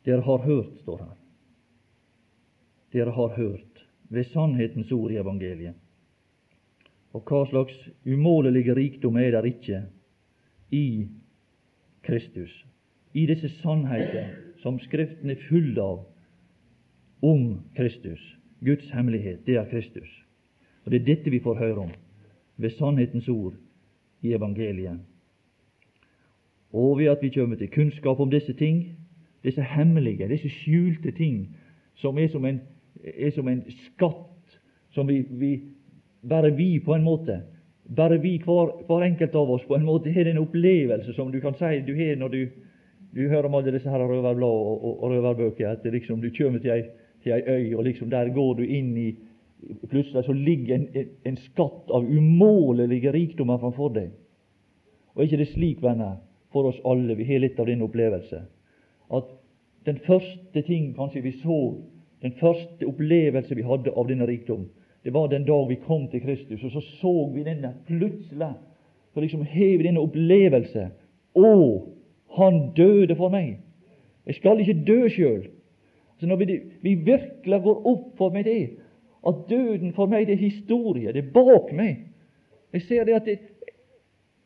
Dere 0.07 0.25
har 0.25 0.47
hørt, 0.47 0.79
står 0.81 1.03
her. 1.03 1.17
Dere 2.93 3.13
har 3.13 3.35
hørt 3.37 3.83
ved 4.09 4.31
sannhetens 4.33 4.93
ord 4.93 5.13
i 5.13 5.19
evangeliet. 5.21 5.77
Og 7.12 7.25
hva 7.25 7.45
slags 7.49 7.77
umålelige 8.07 8.75
rikdom 8.77 9.17
er 9.17 9.31
der 9.31 9.49
ikke 9.49 9.83
i 10.71 11.09
Kristus, 12.03 12.67
i 13.15 13.27
disse 13.27 13.49
sannheter 13.62 14.29
som 14.62 14.79
Skriften 14.81 15.31
er 15.31 15.41
full 15.49 15.79
av 15.81 16.05
om 17.23 17.61
Kristus. 17.77 18.21
Guds 18.65 18.91
hemmelighet, 18.91 19.47
det 19.47 19.57
er 19.57 19.71
Kristus. 19.71 20.09
Og 20.85 20.91
Det 20.91 21.00
er 21.00 21.05
dette 21.05 21.31
vi 21.31 21.41
får 21.41 21.55
høre 21.55 21.79
om 21.79 21.91
ved 22.57 22.71
sannhetens 22.71 23.29
ord 23.29 23.55
i 24.23 24.33
evangeliet. 24.33 24.99
Og 26.73 26.99
ved 26.99 27.07
at 27.07 27.19
vi 27.23 27.29
kommer 27.29 27.57
til 27.57 27.71
kunnskap 27.71 28.21
om 28.21 28.31
disse 28.31 28.53
ting, 28.53 28.99
disse 29.45 29.62
hemmelige, 29.62 30.29
disse 30.29 30.49
skjulte 30.49 31.11
ting, 31.11 31.57
som 31.95 32.19
er 32.19 32.29
som 32.29 32.45
en, 32.45 32.61
er 33.05 33.31
som 33.31 33.49
en 33.49 33.62
skatt 33.71 34.59
som 34.91 35.09
vi, 35.09 35.23
vi, 35.31 35.61
bare 36.23 36.51
vi 36.51 36.81
på 36.81 36.95
en 36.95 37.05
måte 37.05 37.41
bare 37.89 38.19
vi, 38.19 38.37
hver, 38.45 38.73
hver, 38.87 39.03
enkelt 39.03 39.35
av 39.35 39.51
oss, 39.51 39.63
på 39.65 39.77
en 39.77 39.85
måte 39.85 40.13
har 40.13 40.29
en 40.29 40.43
opplevelse 40.43 41.15
som 41.17 41.31
du 41.33 41.41
kan 41.41 41.55
si 41.57 41.79
du 41.87 41.95
har 41.97 42.19
når 42.21 42.29
du, 42.29 42.41
du 43.17 43.23
hører 43.29 43.49
om 43.49 43.55
alle 43.57 43.73
disse 43.73 43.89
her 43.89 44.05
røverblad 44.05 44.45
og, 44.45 44.85
og, 44.85 45.03
og 45.03 45.15
røverbøker, 45.15 45.71
at 45.71 45.87
liksom, 45.93 46.21
du 46.21 46.29
kommer 46.37 46.61
til 46.61 46.75
ei, 46.75 46.83
til 47.25 47.33
ei 47.33 47.41
øy, 47.47 47.75
og 47.79 47.85
liksom 47.85 48.11
der 48.11 48.29
går 48.35 48.55
du 48.61 48.65
inn 48.67 48.95
i 48.97 49.09
Plutselig 49.91 50.23
så 50.23 50.33
ligger 50.33 50.77
en, 50.77 50.85
en, 50.95 51.07
en 51.27 51.37
skatt 51.37 51.89
av 51.91 52.05
umålelige 52.07 53.11
rikdommer 53.11 53.59
framfor 53.59 53.89
deg. 53.91 54.13
Og 55.17 55.25
ikke 55.25 55.41
det 55.41 55.49
slik, 55.51 55.81
venner, 55.83 56.21
for 56.55 56.69
oss 56.71 56.79
alle? 56.87 57.17
Vi 57.19 57.27
har 57.27 57.43
litt 57.43 57.59
av 57.59 57.67
den 57.67 57.83
opplevelse 57.83 58.45
at 59.11 59.33
den 59.89 59.99
første 60.07 60.63
ting 60.63 60.93
kanskje 60.95 61.25
vi 61.25 61.33
så, 61.41 61.59
den 62.23 62.35
første 62.39 62.87
opplevelse 62.87 63.57
vi 63.59 63.67
hadde 63.67 63.91
av 63.97 64.07
denne 64.07 64.29
rikdom, 64.29 64.69
det 65.05 65.14
var 65.14 65.28
den 65.28 65.45
dag 65.45 65.69
vi 65.69 65.75
kom 65.87 66.09
til 66.11 66.21
Kristus, 66.21 66.64
og 66.64 66.71
så 66.71 66.81
så 66.81 67.31
vi 67.35 67.45
denne 67.47 67.75
plutselig. 67.87 68.52
Så 69.14 69.21
liksom 69.21 69.43
har 69.47 69.76
vi 69.78 69.87
denne 69.87 70.00
opplevelse. 70.00 70.88
Å, 71.35 71.52
han 72.38 72.59
døde 72.76 73.17
for 73.17 73.33
meg! 73.33 73.59
Jeg 74.26 74.35
skal 74.37 74.61
ikke 74.61 74.83
dø 74.87 74.99
sjøl. 75.09 75.47
Så 76.21 76.26
når 76.26 76.37
vi, 76.37 76.59
vi, 76.83 76.95
virkelig 76.95 77.61
går 77.64 77.87
opp 77.87 78.11
for 78.19 78.35
meg 78.35 78.45
det, 78.45 78.59
at 79.26 79.47
døden 79.49 79.95
for 79.97 80.11
meg 80.11 80.26
det 80.26 80.35
er 80.37 80.43
historie, 80.43 81.12
det 81.14 81.25
er 81.25 81.33
bak 81.33 81.73
meg. 81.73 82.05
Jeg 82.75 82.85
ser 82.85 83.09
det 83.09 83.17
at 83.17 83.26
det 83.26 83.38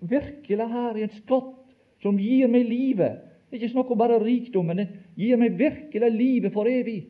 virkelig 0.01 0.69
her 0.69 0.93
er 0.93 1.03
en 1.03 1.17
skatt 1.17 1.59
som 2.03 2.19
gir 2.19 2.51
meg 2.51 2.69
livet, 2.69 3.23
det 3.49 3.59
er 3.59 3.65
ikke 3.65 3.75
snakk 3.75 3.91
om 3.93 3.99
bare 4.01 4.21
rikdom, 4.23 4.71
men 4.71 4.81
det 4.81 4.89
gir 5.19 5.37
meg 5.37 5.59
virkelig 5.59 6.09
livet 6.15 6.55
for 6.55 6.69
evig. 6.71 7.03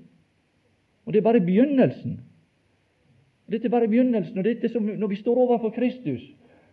Og 1.07 1.13
det 1.13 1.21
er 1.21 1.27
bare 1.27 1.45
begynnelsen. 1.45 2.17
Dette 3.53 3.69
er 3.69 3.75
bare 3.75 3.89
begynnelsen. 3.89 4.39
og 4.39 4.45
dette 4.45 4.69
som, 4.69 4.83
Når 4.83 5.07
vi 5.07 5.17
står 5.17 5.37
overfor 5.37 5.71
Kristus, 5.71 6.23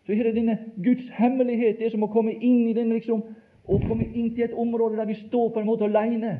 så 0.05 0.11
er 0.11 0.23
det 0.23 0.35
denne 0.35 0.57
Guds 0.83 1.09
hemmelighet, 1.19 1.79
det 1.79 1.91
som 1.91 2.03
å 2.03 2.07
komme 2.07 2.33
inn 2.33 2.67
i 2.67 2.73
den 2.73 2.93
liksom, 2.93 3.23
og 3.67 3.83
komme 3.87 4.07
inn 4.07 4.31
til 4.35 4.47
et 4.47 4.55
område 4.57 4.97
der 4.97 5.05
vi 5.05 5.17
står 5.27 5.51
på 5.53 5.59
en 5.59 5.67
måte 5.67 5.85
alene. 5.85 6.39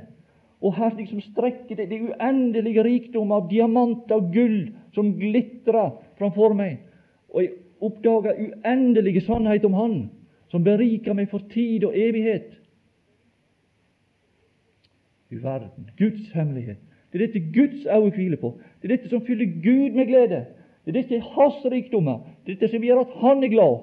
Og 0.61 0.75
her 0.75 0.95
liksom 0.97 1.21
strekker 1.21 1.75
det 1.75 1.89
det 1.89 2.01
uendelige 2.01 2.83
rikdom 2.83 3.31
av 3.31 3.49
diamanter 3.51 4.15
og 4.15 4.31
gull 4.33 4.71
som 4.95 5.13
glitrer 5.19 5.91
framfor 6.17 6.55
meg. 6.57 6.79
Og 7.29 7.43
jeg 7.43 7.51
oppdager 7.79 8.39
uendelige 8.39 9.21
sannhet 9.21 9.65
om 9.65 9.73
Han 9.73 9.99
som 10.49 10.63
beriker 10.63 11.13
meg 11.13 11.29
for 11.29 11.45
tid 11.53 11.85
og 11.85 11.95
evighet. 11.97 12.51
Du 15.29 15.37
verden, 15.43 15.91
Guds 15.97 16.31
hemmelighet. 16.33 16.88
Det 17.11 17.21
er 17.21 17.25
dette 17.25 17.39
Guds 17.53 17.85
øye 17.85 18.11
hviler 18.11 18.37
på. 18.37 18.53
Det 18.81 18.91
er 18.91 18.95
dette 18.95 19.09
som 19.09 19.25
fyller 19.25 19.45
Gud 19.45 19.95
med 19.95 20.05
glede. 20.05 20.45
Det 20.85 20.95
er 20.95 21.01
dette 21.01 21.19
hans 21.19 21.65
rikdommer. 21.65 22.19
Det 22.45 22.51
er 22.51 22.59
dette 22.59 22.71
som 22.73 22.83
gjør 22.83 22.99
at 22.99 23.15
han 23.21 23.43
er 23.43 23.47
glad. 23.47 23.79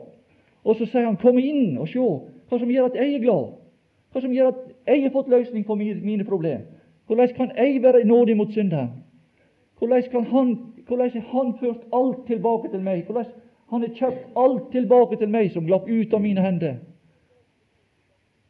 Og 0.64 0.76
så 0.76 0.86
sier 0.86 1.04
han, 1.04 1.16
'Kom 1.16 1.38
inn 1.38 1.78
og 1.78 1.88
se 1.88 1.98
hva 1.98 2.58
som 2.58 2.70
gjør 2.70 2.84
at 2.84 2.94
jeg 2.94 3.14
er 3.14 3.18
glad.' 3.18 3.52
Hva 4.12 4.20
som 4.20 4.32
gjør 4.32 4.48
at 4.48 4.60
jeg 4.86 5.02
har 5.02 5.10
fått 5.10 5.28
løsning 5.28 5.66
på 5.66 5.74
mine 5.74 6.24
problemer. 6.24 6.60
Hvordan 7.06 7.28
kan 7.28 7.50
jeg 7.56 7.82
være 7.82 8.04
nådig 8.04 8.36
mot 8.36 8.52
synderen? 8.52 8.90
Hvordan, 9.78 10.02
han, 10.24 10.58
hvordan 10.86 11.10
har 11.10 11.44
han 11.44 11.58
ført 11.60 11.82
alt 11.92 12.26
tilbake 12.26 12.70
til 12.70 12.80
meg? 12.80 13.04
Hvordan 13.04 13.24
han 13.70 13.80
har 13.80 13.88
kjøpt 13.88 14.26
alt 14.36 14.72
tilbake 14.72 15.16
til 15.16 15.28
meg 15.28 15.50
som 15.52 15.66
glapp 15.66 15.88
ut 15.88 16.14
av 16.14 16.20
mine 16.20 16.40
hender? 16.40 16.74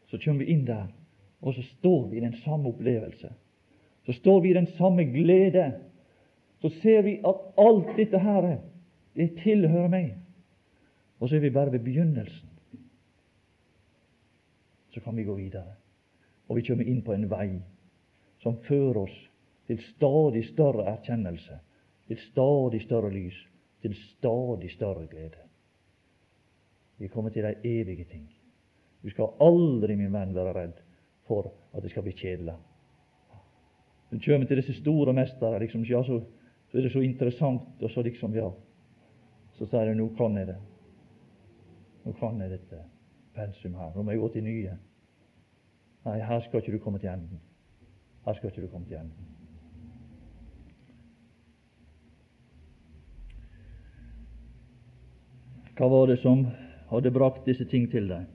Så 0.07 0.19
kommer 0.25 0.45
vi 0.45 0.53
inn 0.53 0.67
der, 0.67 0.87
og 1.43 1.55
så 1.55 1.63
står 1.63 2.09
vi 2.11 2.17
i 2.17 2.21
den 2.21 2.37
samme 2.45 2.69
opplevelse. 2.69 3.29
Så 4.07 4.13
står 4.13 4.41
vi 4.41 4.51
i 4.51 4.55
den 4.55 4.67
samme 4.67 5.05
glede. 5.05 5.73
Så 6.63 6.69
ser 6.83 7.03
vi 7.03 7.19
at 7.27 7.41
alt 7.59 7.97
dette 7.97 8.19
her, 8.19 8.59
det 9.17 9.33
tilhører 9.43 9.89
meg. 9.91 10.13
Og 11.21 11.29
så 11.29 11.37
er 11.37 11.41
vi 11.41 11.51
bare 11.51 11.73
ved 11.73 11.85
begynnelsen. 11.85 12.49
Så 14.95 15.01
kan 15.01 15.17
vi 15.17 15.25
gå 15.25 15.35
videre. 15.35 15.75
Og 16.49 16.57
vi 16.57 16.63
kommer 16.63 16.87
inn 16.87 17.03
på 17.03 17.13
en 17.13 17.27
vei 17.31 17.51
som 18.45 18.61
fører 18.69 19.03
oss 19.03 19.17
til 19.67 19.81
stadig 19.83 20.45
større 20.53 20.87
erkjennelse, 20.93 21.59
til 22.07 22.21
stadig 22.31 22.83
større 22.87 23.11
lys, 23.11 23.37
til 23.83 23.97
stadig 24.15 24.71
større 24.71 25.07
glede. 25.11 25.43
Vi 26.99 27.09
kommer 27.09 27.31
til 27.31 27.43
de 27.43 27.55
evige 27.65 28.05
ting. 28.05 28.29
Du 29.03 29.11
skal 29.11 29.35
aldri, 29.41 29.97
min 29.97 30.13
venn, 30.13 30.35
være 30.35 30.55
redd 30.55 30.79
for 31.27 31.51
at 31.75 31.83
det 31.83 31.91
skal 31.91 32.07
bli 32.07 32.15
kjedelig. 32.17 32.55
Du 34.11 34.19
kommer 34.19 34.47
til 34.47 34.57
disse 34.57 34.75
store 34.81 35.13
mestere, 35.13 35.59
liksom, 35.59 35.83
ja, 35.85 36.03
så, 36.03 36.21
så, 36.71 36.79
er 36.79 36.83
det 36.83 36.93
så 36.93 37.01
interessant, 37.01 37.83
og 37.83 37.91
så 37.91 38.03
liksom, 38.03 38.35
ja 38.35 38.51
Så 39.57 39.67
sier 39.67 39.89
du 39.89 39.95
'nå 39.95 40.09
kan 40.17 40.37
jeg 40.37 40.47
det'. 40.47 40.61
Nå 42.05 42.13
kan 42.13 42.41
jeg 42.41 42.51
dette 42.51 42.83
pensum 43.35 43.75
her. 43.75 43.95
Nå 43.95 44.03
må 44.03 44.11
jeg 44.11 44.21
gå 44.21 44.29
til 44.29 44.45
nye. 44.45 44.77
Nei, 46.05 46.19
her 46.21 46.41
skal 46.41 46.61
ikke 46.61 46.73
du 46.73 46.79
komme 46.79 46.99
til 46.99 47.09
enden. 47.09 47.41
Her 48.27 48.35
skal 48.35 48.51
ikke 48.51 48.63
du 48.63 48.69
komme 48.69 48.87
til 48.87 48.97
enden. 48.97 49.27
Hva 55.77 55.89
var 55.93 56.07
det 56.07 56.19
som 56.23 56.47
hadde 56.91 57.13
brakt 57.13 57.47
disse 57.47 57.65
ting 57.65 57.91
til 57.91 58.09
deg? 58.09 58.29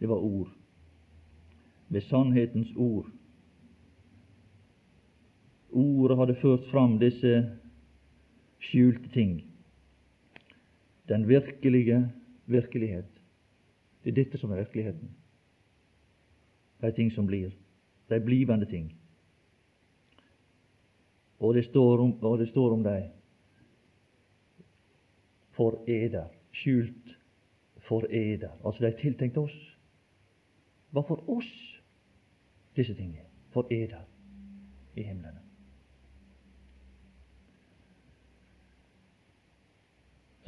Det 0.00 0.08
var 0.08 0.22
ord. 0.22 0.52
Ved 1.88 2.06
sannhetens 2.06 2.70
ord. 2.76 3.08
Ordet 5.72 6.18
hadde 6.18 6.40
ført 6.40 6.66
fram 6.70 6.98
disse 6.98 7.34
skjulte 8.60 9.08
ting. 9.14 9.40
Den 11.08 11.28
virkelige 11.28 12.10
virkelighet. 12.46 13.10
Det 14.04 14.10
er 14.10 14.24
dette 14.24 14.38
som 14.38 14.52
er 14.52 14.62
virkeligheten. 14.64 15.10
De 16.80 16.92
ting 16.92 17.12
som 17.12 17.26
blir. 17.26 17.50
De 18.08 18.20
blivende 18.20 18.66
ting. 18.66 18.90
Og 21.38 21.54
det 21.54 21.64
står 21.64 22.00
om, 22.00 22.12
og 22.24 22.38
det 22.38 22.48
står 22.48 22.72
om 22.72 22.82
dem 22.84 23.08
for 25.56 25.84
eder, 25.88 26.28
skjult 26.52 27.16
for 27.88 28.06
eder. 28.10 28.50
Altså, 28.64 28.80
de 28.80 28.86
er 28.86 29.00
tiltenkt 29.00 29.36
oss. 29.36 29.56
Hva 30.90 31.02
for 31.06 31.20
oss 31.30 31.50
disse 32.76 32.94
tingene? 32.94 33.26
For 33.52 33.68
eder 33.70 34.04
i 34.96 35.02
himlene. 35.02 35.49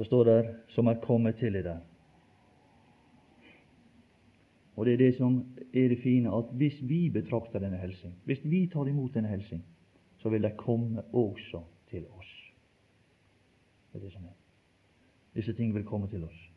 Så 0.03 0.07
står 0.07 0.25
det 0.25 0.55
'som 0.69 0.87
er 0.87 0.95
kommet 0.95 1.37
til 1.37 1.53
deg. 1.53 1.79
Og 4.77 4.87
det 4.87 4.93
er 4.93 4.97
det 4.97 5.15
som 5.17 5.57
er 5.75 5.88
det 5.88 5.99
fine, 6.03 6.37
at 6.37 6.45
hvis 6.53 6.88
vi 6.88 7.11
betrakter 7.11 7.59
denne 7.59 7.77
helsing, 7.77 8.15
hvis 8.25 8.41
vi 8.45 8.67
tar 8.67 8.85
imot 8.85 9.15
denne 9.15 9.29
helsing, 9.29 9.65
så 10.19 10.29
vil 10.29 10.43
det 10.43 10.57
komme 10.57 11.03
også 11.12 11.62
til 11.91 12.05
oss. 12.19 12.53
Det 13.93 14.01
er 14.01 14.05
det 14.05 14.12
som 14.12 14.25
er. 14.25 14.35
Disse 15.35 15.53
ting 15.53 15.75
vil 15.75 15.85
komme 15.85 16.09
til 16.09 16.25
oss. 16.25 16.51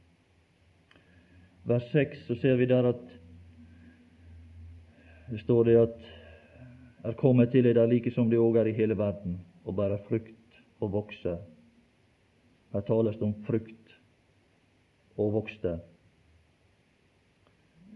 Vers 1.66 1.92
6 1.92 2.18
så 2.28 2.36
ser 2.36 2.56
vi 2.56 2.66
der 2.66 2.90
at 2.90 3.20
det 5.32 5.40
står 5.40 5.64
det 5.64 5.78
at 5.78 5.96
er 7.04 7.12
kommet 7.12 7.52
til 7.52 7.64
det 7.64 7.90
like 7.90 8.12
som 8.12 8.30
det 8.30 8.40
òg 8.40 8.58
er 8.58 8.66
i 8.66 8.72
hele 8.72 8.98
verden, 8.98 9.42
og 9.66 9.76
bærer 9.76 9.98
frukt 10.10 10.64
og 10.80 10.92
vokser. 10.92 11.38
Her 12.76 12.82
tales 12.84 13.16
det 13.16 13.24
om 13.24 13.36
frukt 13.48 13.94
og 15.16 15.30
vokster. 15.38 15.78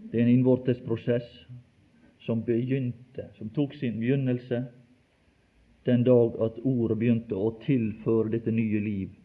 Det 0.08 0.16
er 0.16 0.24
en 0.24 0.32
innvortes 0.38 0.80
prosess 0.86 1.28
som 2.24 2.46
begynte, 2.48 3.26
som 3.36 3.52
tok 3.52 3.76
sin 3.76 4.00
begynnelse 4.00 4.62
den 5.84 6.08
dag 6.08 6.40
at 6.48 6.64
ordet 6.64 6.96
begynte 7.02 7.36
å 7.36 7.52
tilføre 7.66 8.32
dette 8.38 8.56
nye 8.56 8.80
liv 8.88 9.20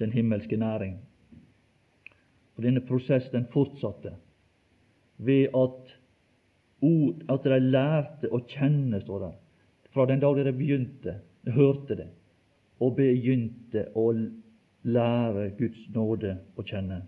den 0.00 0.16
himmelske 0.16 0.56
næring. 0.56 0.96
Og 2.56 2.64
Denne 2.64 2.80
prosessen 2.80 3.44
fortsatte 3.52 4.16
ved 5.20 5.52
at, 5.52 5.96
ord, 6.80 7.20
at 7.28 7.44
de 7.44 7.60
lærte 7.60 8.32
å 8.32 8.40
kjenne, 8.48 9.04
står 9.04 9.26
det, 9.26 9.34
fra 9.92 10.08
den 10.08 10.24
dag 10.24 10.40
de 10.40 10.52
begynte, 10.56 11.20
de 11.44 11.52
hørte 11.52 12.00
det, 12.00 12.08
og 12.80 12.96
begynte 12.96 13.90
å 13.92 14.12
lære 14.82 15.50
Guds 15.58 15.80
nåde 15.94 16.36
å 16.56 16.64
kjenne 16.64 17.02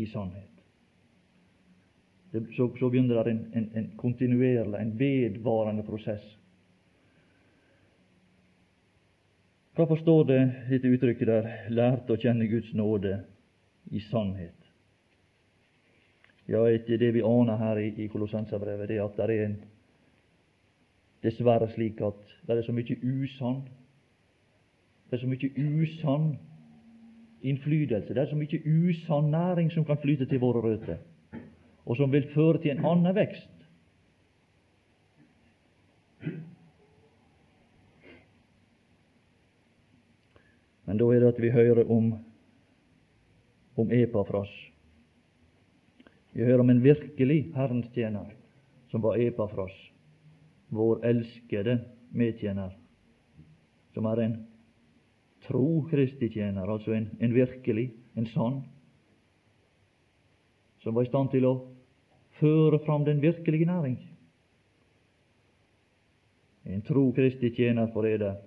i 0.00 0.06
sannhet. 0.06 0.48
Så, 2.32 2.70
så 2.78 2.88
begynner 2.88 3.20
det 3.24 3.34
en, 3.34 3.42
en, 3.52 3.66
en 3.76 3.90
kontinuerlig, 4.00 4.78
en 4.78 4.94
vedvarende 4.98 5.84
prosess 5.84 6.24
Hva 9.72 9.86
forstår 9.88 10.24
det 10.28 10.40
dette 10.68 10.88
uttrykket 10.92 11.28
der 11.28 11.46
'lærte 11.72 12.12
å 12.12 12.20
kjenne 12.20 12.44
Guds 12.44 12.74
nåde 12.76 13.22
i 13.88 14.02
sannhet'? 14.04 14.66
Ja, 16.48 16.66
etter 16.68 16.98
det 17.00 17.12
vi 17.14 17.22
aner 17.24 17.56
her 17.56 17.80
i, 17.80 17.86
i 18.04 18.08
Kolossenserbrevet, 18.12 18.88
det 18.88 18.98
er 18.98 19.04
at 19.04 19.16
det 19.16 19.24
er 19.24 19.44
en, 19.46 19.56
dessverre 21.24 21.70
slik 21.72 22.02
at 22.04 22.20
det 22.46 22.58
er 22.58 22.66
så 22.66 22.74
mye 22.76 22.98
usann 23.00 23.62
Det 25.12 25.18
er 25.18 25.20
så 25.20 25.28
mye 25.28 25.48
usann 25.82 26.30
innflytelse, 27.44 28.14
det 28.14 28.20
er 28.22 28.30
så 28.30 28.36
mye 28.38 28.58
usann 28.64 29.26
næring 29.28 29.66
som 29.68 29.84
kan 29.84 29.98
flyte 30.00 30.24
til 30.24 30.38
våre 30.40 30.62
røtter, 30.64 31.02
og 31.84 31.98
som 31.98 32.12
vil 32.12 32.30
føre 32.32 32.62
til 32.62 32.70
en 32.72 32.86
annen 32.88 33.12
vekst. 33.12 33.50
Men 40.86 40.96
da 40.96 41.08
er 41.12 41.20
det 41.20 41.28
at 41.34 41.40
vi 41.44 41.50
hører 41.52 41.90
om, 41.92 42.14
om 43.76 43.92
Epafras. 43.92 44.54
Vi 46.32 46.40
hører 46.40 46.64
om 46.64 46.70
en 46.70 46.80
virkelig 46.84 47.50
Herrens 47.52 47.92
tjener, 47.92 48.32
som 48.88 49.04
var 49.04 49.20
Epafras, 49.20 49.76
vår 50.70 51.04
elskede 51.04 51.76
medtjener, 52.16 52.72
som 53.92 54.08
er 54.08 54.24
en 54.24 54.38
tro 55.52 55.86
Kristi 55.90 56.30
tjener, 56.32 56.68
altså 56.70 56.94
en, 56.96 57.10
en 57.20 57.34
virkelig, 57.34 57.90
en 58.16 58.26
sann, 58.32 58.62
som 60.80 60.96
var 60.96 61.04
i 61.04 61.10
stand 61.10 61.28
til 61.34 61.44
å 61.46 61.52
føre 62.40 62.80
fram 62.86 63.04
den 63.04 63.20
virkelige 63.22 63.68
næring. 63.68 63.98
En 66.72 66.82
tro 66.86 67.04
Kristi 67.12 67.52
tjener 67.52 67.90
for 67.92 68.08
eder 68.08 68.40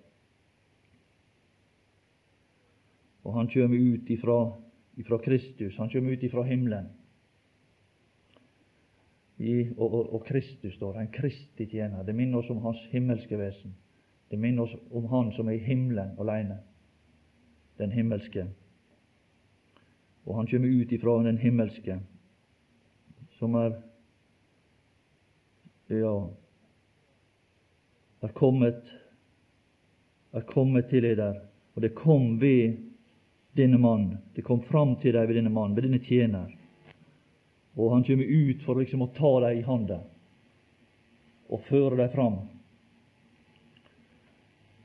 Og 3.25 3.33
han 3.33 3.47
kjem 3.49 3.73
ut 3.73 4.09
ifra, 4.13 4.35
ifra 5.01 5.17
Kristus, 5.17 5.73
han 5.81 5.89
kjem 5.89 6.11
ut 6.13 6.23
ifra 6.23 6.43
himmelen. 6.45 6.91
I, 9.41 9.71
og, 9.73 9.87
og, 9.87 10.11
og, 10.13 10.21
Kristus 10.27 10.77
står 10.77 10.99
en 11.01 11.09
Kristi 11.11 11.65
tjener. 11.67 12.05
Det 12.05 12.13
minner 12.15 12.39
oss 12.39 12.51
om 12.53 12.61
Hans 12.63 12.79
himmelske 12.93 13.39
vesen. 13.39 13.73
Det 14.29 14.37
minner 14.39 14.63
oss 14.69 14.75
om 14.93 15.09
Han 15.09 15.33
som 15.35 15.49
er 15.49 15.57
i 15.57 15.65
himmelen 15.65 16.13
alene, 16.21 16.61
den 17.77 17.91
himmelske. 17.91 18.47
Og 20.25 20.35
han 20.35 20.47
kommer 20.47 20.67
ut 20.67 20.91
ifra 20.91 21.17
den 21.23 21.37
himmelske, 21.37 21.99
som 23.37 23.55
er 23.59 23.75
ja, 25.87 26.13
er 28.25 28.33
kommet, 28.33 28.81
er 30.33 30.45
kommet 30.49 30.89
til 30.89 31.05
dere, 31.05 31.29
og 31.75 31.83
det 31.85 31.93
kom 31.97 32.39
ved 32.41 32.79
denne 33.55 33.77
mann. 33.77 34.17
Det 34.35 34.43
kom 34.43 34.63
fram 34.65 34.95
til 35.01 35.13
deg 35.15 35.27
ved 35.29 35.37
denne 35.39 35.53
mann, 35.53 35.75
ved 35.75 35.85
denne 35.85 36.01
tjener. 36.03 36.49
Og 37.75 37.91
han 37.91 38.03
kommer 38.07 38.23
ut 38.23 38.65
for 38.65 38.79
liksom 38.79 39.05
å 39.05 39.11
ta 39.15 39.31
deg 39.45 39.59
i 39.59 39.65
handa 39.67 40.01
og 41.45 41.61
føre 41.67 41.99
deg 41.99 42.13
fram 42.15 42.39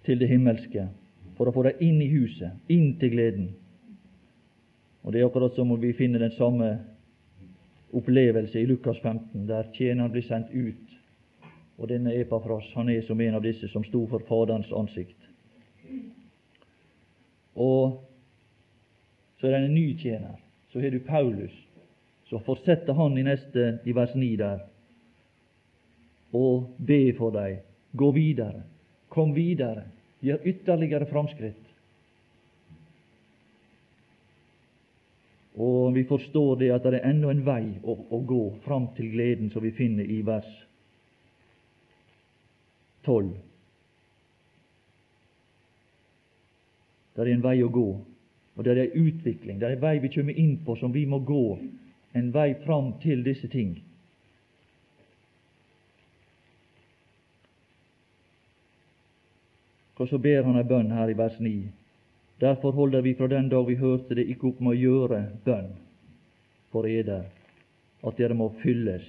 til 0.05 0.19
det 0.21 0.29
himmelske, 0.29 0.89
for 1.41 1.49
å 1.49 1.53
få 1.57 1.63
dem 1.65 1.79
inn 1.81 2.03
i 2.05 2.07
huset, 2.13 2.53
inn 2.69 2.99
til 3.01 3.15
gleden. 3.15 3.47
Og 5.01 5.13
Det 5.13 5.21
er 5.23 5.25
akkurat 5.25 5.55
som 5.57 5.71
om 5.73 5.79
vi 5.81 5.95
finner 5.97 6.21
den 6.21 6.35
samme 6.37 6.67
opplevelse 7.97 8.61
i 8.61 8.67
Lukas 8.69 8.99
15, 9.01 9.47
der 9.49 9.71
tjeneren 9.73 10.13
blir 10.13 10.27
sendt 10.27 10.51
ut. 10.53 10.91
Og 11.79 11.89
denne 11.89 12.13
Epafras 12.13 12.67
han 12.75 12.91
er 12.93 13.01
som 13.07 13.21
en 13.25 13.39
av 13.39 13.43
disse 13.43 13.71
som 13.73 13.87
sto 13.89 14.03
for 14.11 14.21
Faderens 14.29 14.69
ansikt. 14.77 15.17
Og 17.57 18.03
så 19.41 19.47
er 19.47 19.55
det 19.55 19.63
en 19.63 19.75
ny 19.75 19.87
tjener. 19.97 20.35
Så 20.73 20.83
har 20.85 20.93
du 20.93 21.01
Paulus. 21.07 21.55
Så 22.29 22.43
fortsetter 22.45 22.93
han 23.01 23.17
i 23.17 23.25
neste, 23.25 23.79
i 23.89 23.97
vers 23.97 24.13
9 24.15 24.29
der, 24.37 24.61
og 26.37 26.69
be 26.77 27.01
for 27.17 27.33
deg. 27.33 27.65
Gå 27.97 28.13
videre. 28.13 28.61
Kom 29.09 29.33
videre. 29.35 29.89
Gjør 30.21 30.47
ytterligere 30.47 31.09
framskritt. 31.09 31.67
Og 35.61 35.95
vi 35.95 36.05
forstår 36.09 36.57
det 36.61 36.71
at 36.73 36.85
det 36.85 37.01
er 37.01 37.11
enda 37.11 37.31
en 37.33 37.45
vei 37.45 37.65
å, 37.83 37.97
å 37.97 38.21
gå 38.25 38.43
fram 38.65 38.91
til 38.97 39.11
gleden 39.13 39.51
som 39.53 39.65
vi 39.65 39.73
finner 39.77 40.09
i 40.09 40.21
vers 40.25 40.49
12. 43.05 43.33
Det 47.17 47.27
er 47.27 47.33
en 47.35 47.45
vei 47.45 47.59
å 47.65 47.69
gå, 47.73 47.89
og 48.57 48.65
det 48.65 48.73
er 48.73 48.83
en 48.87 49.07
utvikling. 49.09 49.59
Det 49.61 49.69
er 49.69 49.77
en 49.77 49.83
vei 49.83 49.99
vi 50.01 50.13
kommer 50.15 50.39
inn 50.39 50.57
på 50.65 50.77
som 50.81 50.93
vi 50.95 51.03
må 51.09 51.19
gå, 51.27 51.45
en 52.17 52.31
vei 52.33 52.55
fram 52.65 52.95
til 53.03 53.25
disse 53.27 53.51
ting. 53.53 53.75
Og 60.01 60.09
så 60.09 60.19
ber 60.19 60.47
han 60.47 60.57
ei 60.57 60.65
bønn 60.65 60.93
her 60.97 61.13
i 61.13 61.17
vers 61.17 61.37
9. 61.41 61.53
Derfor 62.41 62.73
holder 62.73 63.05
vi 63.05 63.13
fra 63.19 63.29
den 63.29 63.51
dag 63.53 63.67
vi 63.69 63.77
hørte 63.77 64.17
det, 64.17 64.25
ikke 64.33 64.49
opp 64.49 64.63
med 64.65 64.73
å 64.73 64.81
gjøre 64.81 65.19
bønn 65.45 65.75
for 66.73 66.89
eder, 66.89 67.27
at 68.01 68.17
dere 68.17 68.37
må 68.39 68.49
fylles. 68.63 69.05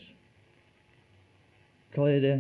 Hva 1.96 2.10
er 2.12 2.20
det, 2.26 2.34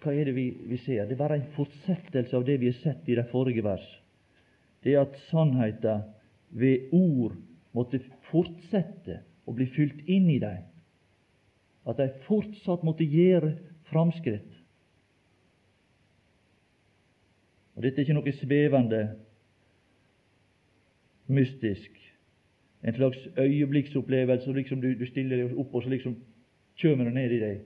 hva 0.00 0.14
er 0.14 0.30
det 0.30 0.34
vi, 0.36 0.46
vi, 0.70 0.78
ser? 0.80 1.04
Det 1.04 1.18
er 1.18 1.20
bare 1.20 1.40
en 1.40 1.50
fortsettelse 1.56 2.36
av 2.36 2.46
det 2.48 2.58
vi 2.62 2.70
har 2.70 2.78
sett 2.80 3.08
i 3.12 3.16
de 3.18 3.26
forrige 3.28 3.64
vers. 3.66 3.84
Det 4.82 4.94
er 4.94 5.04
at 5.04 5.18
sannheten 5.28 6.06
ved 6.56 6.92
ord 6.96 7.36
måtte 7.76 8.00
fortsette 8.30 9.20
å 9.44 9.52
bli 9.56 9.68
fylt 9.74 10.00
inn 10.08 10.30
i 10.32 10.40
dem. 10.40 10.64
At 11.88 12.00
de 12.00 12.08
fortsatt 12.28 12.84
måtte 12.86 13.04
gjøre 13.04 13.56
framskritt. 13.90 14.51
Og 17.76 17.82
Dette 17.82 18.00
er 18.00 18.06
ikke 18.06 18.16
noe 18.18 18.34
svevende 18.36 19.02
mystisk, 21.32 21.98
en 22.82 22.94
slags 22.94 23.28
øyeblikksopplevelse, 23.38 24.52
liksom 24.52 24.80
du, 24.82 24.90
du 24.98 25.06
stiller 25.06 25.38
deg 25.38 25.58
opp, 25.58 25.74
og 25.74 25.84
så 25.84 25.92
liksom 25.92 26.16
kommer 26.82 27.08
det 27.08 27.14
ned 27.14 27.36
i 27.36 27.40
deg 27.40 27.60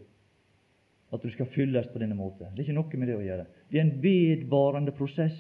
at 1.14 1.22
du 1.22 1.30
skal 1.30 1.46
fylles 1.54 1.86
på 1.92 1.98
denne 2.02 2.16
måten. 2.18 2.50
Det 2.52 2.60
er 2.60 2.66
ikke 2.66 2.76
noe 2.76 2.98
med 3.00 3.08
det 3.08 3.16
å 3.16 3.24
gjøre. 3.24 3.44
Det 3.70 3.78
er 3.78 3.84
en 3.86 3.98
vedvarende 4.02 4.92
prosess 4.92 5.36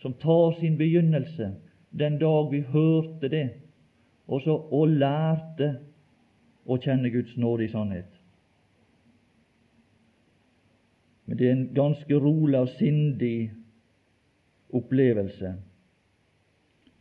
som 0.00 0.16
tar 0.18 0.56
sin 0.58 0.78
begynnelse 0.80 1.50
den 1.90 2.16
dag 2.18 2.48
vi 2.50 2.62
hørte 2.72 3.28
det, 3.28 3.46
og 4.26 4.42
så 4.42 4.56
og 4.56 4.88
lærte 4.88 5.74
å 6.64 6.78
kjenne 6.80 7.10
Guds 7.12 7.36
nåde 7.36 7.66
i 7.66 7.72
sannhet. 7.72 8.10
Men 11.26 11.38
det 11.38 11.46
er 11.46 11.54
en 11.54 11.68
ganske 11.74 12.18
rolig 12.18 12.58
og 12.58 12.72
sindig 12.78 13.50
opplevelse 14.72 15.54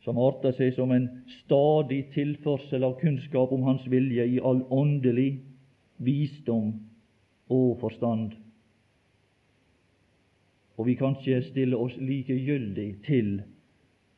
som 0.03 0.17
arter 0.17 0.55
seg 0.55 0.73
som 0.73 0.91
en 0.95 1.07
stadig 1.43 2.05
tilførsel 2.15 2.85
av 2.87 2.95
kunnskap 3.01 3.51
om 3.53 3.65
Hans 3.67 3.83
vilje 3.91 4.25
i 4.25 4.39
all 4.39 4.61
åndelig 4.71 5.41
visdom 5.99 6.71
og 7.51 7.79
forstand. 7.81 8.37
Og 10.79 10.87
vi 10.87 10.95
kan 10.95 11.17
ikke 11.19 11.41
stille 11.49 11.77
oss 11.77 11.97
likegyldig 11.99 12.87
til 13.05 13.41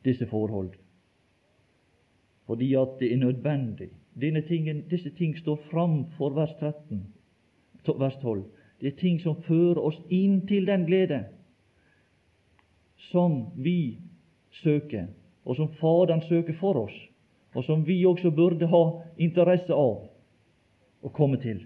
disse 0.06 0.26
forhold, 0.30 0.70
fordi 2.46 2.72
at 2.78 2.96
det 3.00 3.12
er 3.12 3.20
nødvendig. 3.24 3.90
Tingen, 4.48 4.84
disse 4.90 5.10
ting 5.16 5.36
står 5.38 5.56
framfor 5.70 6.34
vers 6.36 6.52
13, 6.60 7.06
vers 7.98 8.16
12. 8.22 8.44
Det 8.80 8.92
er 8.92 8.98
ting 9.00 9.20
som 9.22 9.42
fører 9.42 9.80
oss 9.80 9.98
inn 10.10 10.42
til 10.46 10.66
den 10.66 10.84
glede 10.86 11.24
som 13.10 13.50
vi 13.56 13.98
søker 14.62 15.08
og 15.44 15.56
som 15.56 15.72
Faderen 15.80 16.22
søker 16.28 16.54
for 16.60 16.78
oss, 16.84 16.94
og 17.54 17.64
som 17.64 17.86
vi 17.86 18.04
også 18.06 18.30
burde 18.30 18.68
ha 18.70 18.82
interesse 19.18 19.74
av 19.74 20.04
å 21.02 21.10
komme 21.14 21.40
til. 21.42 21.64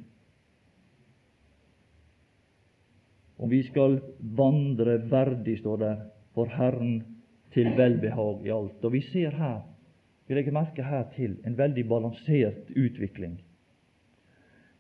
Om 3.37 3.53
vi 3.53 3.61
skal 3.68 3.99
vandre 4.37 4.96
verdig, 5.11 5.59
står 5.61 5.83
det, 5.83 5.94
for 6.33 6.49
Herren 6.53 7.03
til 7.53 7.68
velbehag 7.77 8.46
i 8.46 8.53
alt. 8.53 8.81
Og 8.85 8.92
vi 8.92 9.03
ser 9.11 9.37
her, 9.37 9.61
vi 10.27 10.37
legger 10.37 10.57
merke 10.57 10.85
her 10.85 11.05
til, 11.16 11.37
en 11.44 11.59
veldig 11.59 11.85
balansert 11.88 12.72
utvikling. 12.72 13.37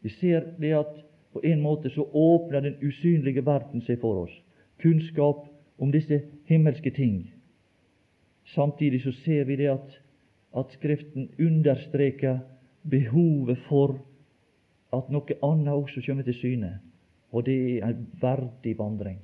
Vi 0.00 0.12
ser 0.16 0.54
det 0.60 0.72
at 0.76 0.96
på 1.36 1.42
en 1.44 1.60
måte 1.60 1.92
så 1.92 2.06
åpner 2.16 2.64
den 2.64 2.78
usynlige 2.80 3.44
verden 3.44 3.84
seg 3.84 4.00
for 4.00 4.24
oss. 4.24 4.32
Kunnskap 4.80 5.44
om 5.78 5.92
disse 5.92 6.22
himmelske 6.48 6.90
ting 6.90 7.26
Samtidig 8.54 9.02
så 9.02 9.12
ser 9.24 9.44
vi 9.44 9.56
det 9.56 9.70
at, 9.70 10.02
at 10.56 10.72
Skriften 10.72 11.30
understreker 11.38 12.38
behovet 12.90 13.58
for 13.68 13.98
at 14.94 15.08
noe 15.10 15.38
annet 15.42 15.74
også 15.74 16.02
kommer 16.06 16.22
til 16.22 16.34
syne, 16.38 16.76
og 17.32 17.46
det 17.46 17.56
er 17.80 17.88
en 17.88 18.06
verdig 18.20 18.76
vandring. 18.78 19.18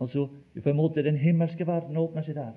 Altså, 0.00 0.28
på 0.62 0.70
en 0.70 0.76
måte 0.76 1.02
Den 1.02 1.16
himmelske 1.16 1.66
verden 1.66 1.96
åpner 1.96 2.22
seg 2.22 2.34
der, 2.34 2.54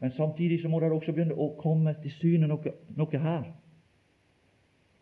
men 0.00 0.12
samtidig 0.16 0.62
så 0.62 0.68
må 0.68 0.80
det 0.80 0.92
også 0.92 1.12
begynne 1.12 1.36
å 1.36 1.52
komme 1.60 1.94
til 2.02 2.12
syne 2.20 2.48
noe, 2.48 2.72
noe 2.96 3.22
her. 3.22 3.46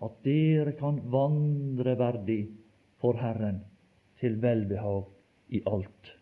At 0.03 0.18
dere 0.25 0.72
kan 0.72 1.01
vandre 1.12 1.96
verdig 1.99 2.49
for 3.01 3.16
Herren 3.20 3.62
til 4.20 4.42
velbehag 4.42 5.05
i 5.49 5.62
alt. 5.66 6.16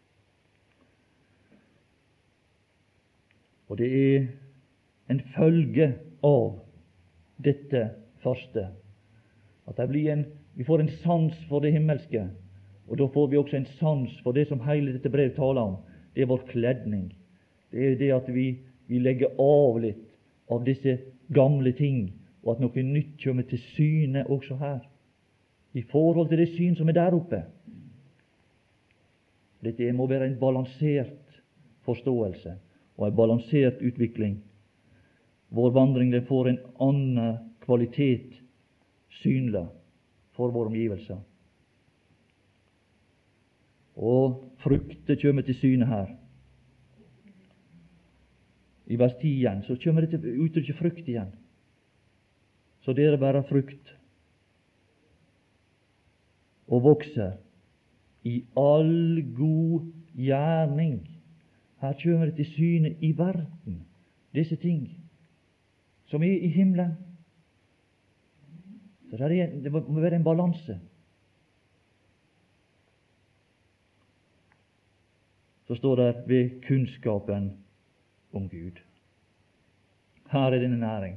Og 3.69 3.79
det 3.79 3.91
er 3.91 4.27
en 5.11 5.21
følge 5.35 5.95
av 6.25 6.59
dette 7.45 7.91
første 8.23 8.69
at 9.69 9.79
en, 9.81 10.25
vi 10.55 10.65
får 10.65 10.81
en 10.81 10.93
sans 11.03 11.37
for 11.49 11.65
det 11.65 11.73
himmelske. 11.73 12.27
Og 12.89 12.99
da 12.99 13.07
får 13.09 13.31
vi 13.31 13.37
også 13.37 13.57
en 13.57 13.71
sans 13.81 14.21
for 14.23 14.33
det 14.37 14.47
som 14.49 14.61
hele 14.61 14.93
dette 14.93 15.11
brevet 15.11 15.37
taler 15.37 15.61
om. 15.61 15.77
Det 16.15 16.23
er 16.23 16.29
vår 16.29 16.45
kledning. 16.51 17.15
Det 17.73 17.93
er 17.93 17.97
det 17.99 18.11
at 18.13 18.29
vi, 18.29 18.59
vi 18.87 19.01
legger 19.01 19.33
av 19.41 19.81
litt 19.81 20.05
av 20.53 20.65
disse 20.67 20.99
gamle 21.33 21.73
ting, 21.73 22.13
og 22.45 22.55
at 22.55 22.61
noe 22.61 22.83
nytt 22.85 23.17
kommer 23.23 23.47
til 23.49 23.63
syne 23.73 24.27
også 24.29 24.59
her, 24.61 24.83
i 25.73 25.83
forhold 25.89 26.29
til 26.29 26.43
det 26.43 26.51
syn 26.53 26.77
som 26.77 26.91
er 26.93 26.99
der 26.99 27.17
oppe. 27.17 27.41
Dette 29.65 29.89
må 29.97 30.07
være 30.07 30.29
en 30.29 30.37
balansert 30.39 31.41
forståelse 31.89 32.53
og 32.97 33.07
en 33.09 33.17
balansert 33.17 33.83
utvikling. 33.83 34.39
Vår 35.55 35.71
vandring 35.75 36.13
den 36.13 36.27
får 36.27 36.49
en 36.49 36.59
annen 36.83 37.39
kvalitet 37.65 38.35
synlig 39.23 39.67
for 40.35 40.53
våre 40.55 40.71
omgivelser. 40.73 41.21
Og 43.95 44.43
frukter 44.63 45.19
kommer 45.23 45.47
til 45.47 45.59
syne 45.61 45.87
her. 45.87 46.11
I 48.87 48.99
vers 49.01 49.15
10 49.21 49.29
igjen 49.31 49.63
så 49.65 49.79
kommer 49.81 50.05
det 50.05 50.19
til 50.21 50.43
uttrykket 50.45 50.77
frukt 50.77 51.09
igjen. 51.09 51.31
Så 52.85 52.93
dere 52.93 53.19
bærer 53.19 53.47
frukt 53.49 53.95
og 56.69 56.83
vokser 56.85 57.39
i 58.25 58.43
all 58.57 59.23
god 59.37 59.87
gjerning 60.17 60.99
her 61.85 61.97
kommer 62.03 62.27
det 62.27 62.37
til 62.37 62.47
syne 62.47 62.95
i 63.01 63.13
verden, 63.19 63.83
disse 64.35 64.57
ting 64.57 64.87
som 66.07 66.23
er 66.23 66.39
i 66.47 66.49
himmelen. 66.49 66.97
Så 69.11 69.29
det, 69.29 69.73
må 69.73 70.01
være 70.01 70.17
en 70.17 70.25
balanse. 70.25 70.79
Så 75.67 75.75
står 75.75 75.97
det 75.97 76.25
ved 76.27 76.51
kunnskapen 76.67 77.53
om 78.33 78.49
Gud. 78.49 78.81
Her 80.33 80.41
er 80.41 80.59
denne 80.59 80.81
næring. 80.81 81.17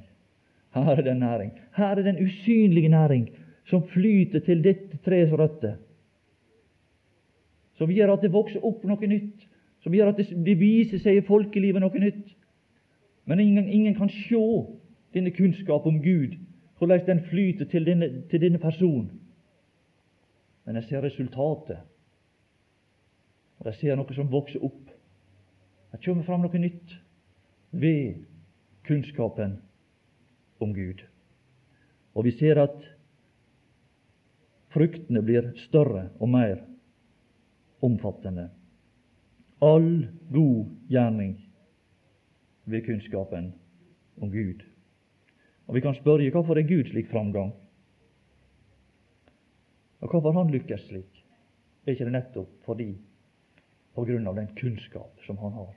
Her 0.74 0.90
er 0.92 1.02
den 1.02 1.20
næring. 1.20 1.52
Her 1.76 1.86
er 1.86 2.04
den 2.04 2.24
usynlige 2.26 2.90
næring 2.90 3.30
som 3.66 3.88
flyter 3.88 4.40
til 4.40 4.64
dette 4.64 4.98
treets 5.06 5.32
røtter. 5.32 5.76
Som 7.74 7.90
gjør 7.90 8.14
at 8.14 8.22
det 8.22 8.34
vokser 8.34 8.64
opp 8.66 8.84
noe 8.84 9.08
nytt. 9.08 9.47
Som 9.88 9.94
gjør 9.96 10.10
at 10.12 10.18
det, 10.20 10.58
viser 10.60 11.00
seg 11.00 11.16
i 11.16 11.24
folkelivet 11.24 11.80
noe 11.80 12.00
nytt. 12.02 12.34
Men 13.24 13.40
ingen, 13.40 13.70
ingen 13.72 13.94
kan 13.96 14.10
se 14.12 14.42
denne 15.16 15.32
kunnskap 15.32 15.86
om 15.88 16.02
Gud, 16.04 16.34
hvordan 16.76 17.06
den 17.08 17.22
flyter 17.30 17.70
til 17.72 17.88
denne, 17.88 18.10
til 18.28 18.42
denne 18.44 18.60
person. 18.60 19.06
Men 20.66 20.76
jeg 20.76 20.90
ser 20.90 21.08
resultatet. 21.08 21.80
Og 23.62 23.70
jeg 23.72 23.80
ser 23.80 23.96
noe 23.96 24.18
som 24.20 24.28
vokser 24.28 24.68
opp. 24.68 24.92
Det 25.96 26.02
kommer 26.04 26.28
fram 26.28 26.44
noe 26.44 26.64
nytt 26.66 26.98
ved 27.72 28.20
kunnskapen 28.92 29.56
om 30.60 30.76
Gud. 30.76 31.00
Og 32.12 32.28
vi 32.28 32.36
ser 32.36 32.60
at 32.60 32.76
fruktene 34.76 35.24
blir 35.24 35.54
større 35.64 36.10
og 36.20 36.36
mer 36.36 36.60
omfattende. 37.80 38.50
All 39.62 40.08
god 40.32 40.66
gjerning 40.90 41.38
ved 42.66 42.86
kunnskapen 42.86 43.54
om 44.22 44.32
Gud. 44.32 44.64
Og 45.68 45.76
Vi 45.76 45.82
kan 45.82 45.96
spørre 45.96 46.30
hvorfor 46.32 46.58
er 46.58 46.68
Gud 46.68 46.90
slik 46.92 47.10
framgang? 47.10 47.54
Og 50.00 50.10
hvorfor 50.10 50.32
han 50.32 50.52
lykkes 50.52 50.82
slik? 50.82 51.26
Er 51.86 51.92
ikke 51.92 52.06
det 52.06 52.14
nettopp 52.14 52.50
fordi 52.66 52.92
på 53.96 54.06
grunn 54.06 54.28
av 54.28 54.36
den 54.36 54.50
kunnskap 54.60 55.24
som 55.26 55.38
han 55.42 55.56
har? 55.56 55.74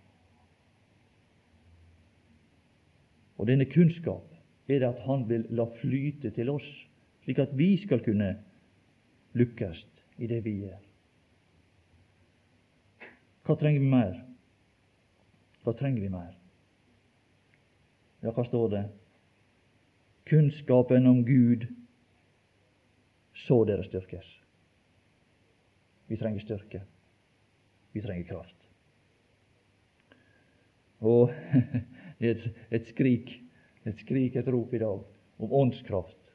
Og 3.38 3.48
denne 3.48 3.64
kunnskap 3.64 4.26
er 4.68 4.78
det 4.78 4.88
at 4.88 5.00
Han 5.06 5.28
vil 5.28 5.46
la 5.50 5.64
flyte 5.80 6.30
til 6.30 6.50
oss, 6.50 6.66
slik 7.24 7.38
at 7.38 7.56
vi 7.56 7.76
skal 7.80 8.04
kunne 8.04 8.34
lykkes 9.32 9.86
i 10.18 10.26
det 10.26 10.44
vi 10.44 10.58
gjør. 10.60 10.89
Hva 13.50 13.56
trenger 13.58 13.82
vi 13.82 13.86
mer? 13.90 14.12
Hva 15.64 15.72
trenger 15.74 16.04
vi 16.04 16.08
mer? 16.12 16.34
Ja, 18.22 18.30
hva 18.30 18.44
står 18.46 18.68
det? 18.70 18.82
Kunnskapen 20.30 21.08
om 21.10 21.24
Gud, 21.26 21.64
så 23.42 23.56
dere 23.66 23.82
styrkes. 23.88 24.28
Vi 26.06 26.18
trenger 26.20 26.44
styrke. 26.44 26.84
Vi 27.90 28.04
trenger 28.04 28.28
kraft. 28.28 28.70
Og 31.02 31.34
det 32.20 32.30
er 32.30 32.46
et, 32.70 32.86
skrik 32.94 33.34
et 33.82 33.98
skrik, 34.06 34.38
et 34.38 34.52
rop 34.54 34.78
i 34.78 34.82
dag 34.84 35.02
om 35.42 35.58
åndskraft, 35.64 36.34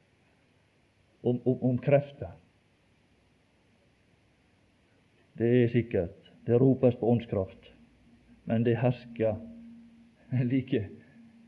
om, 1.22 1.40
om, 1.48 1.64
om 1.70 1.80
krefter. 1.80 2.36
Det 5.40 5.52
er 5.62 5.72
sikkert. 5.72 6.25
Det 6.46 6.58
ropes 6.58 6.94
på 7.00 7.10
åndskraft, 7.10 7.72
men 8.44 8.64
det 8.64 8.76
hersker 8.78 9.36
en 10.30 10.48
like, 10.48 10.84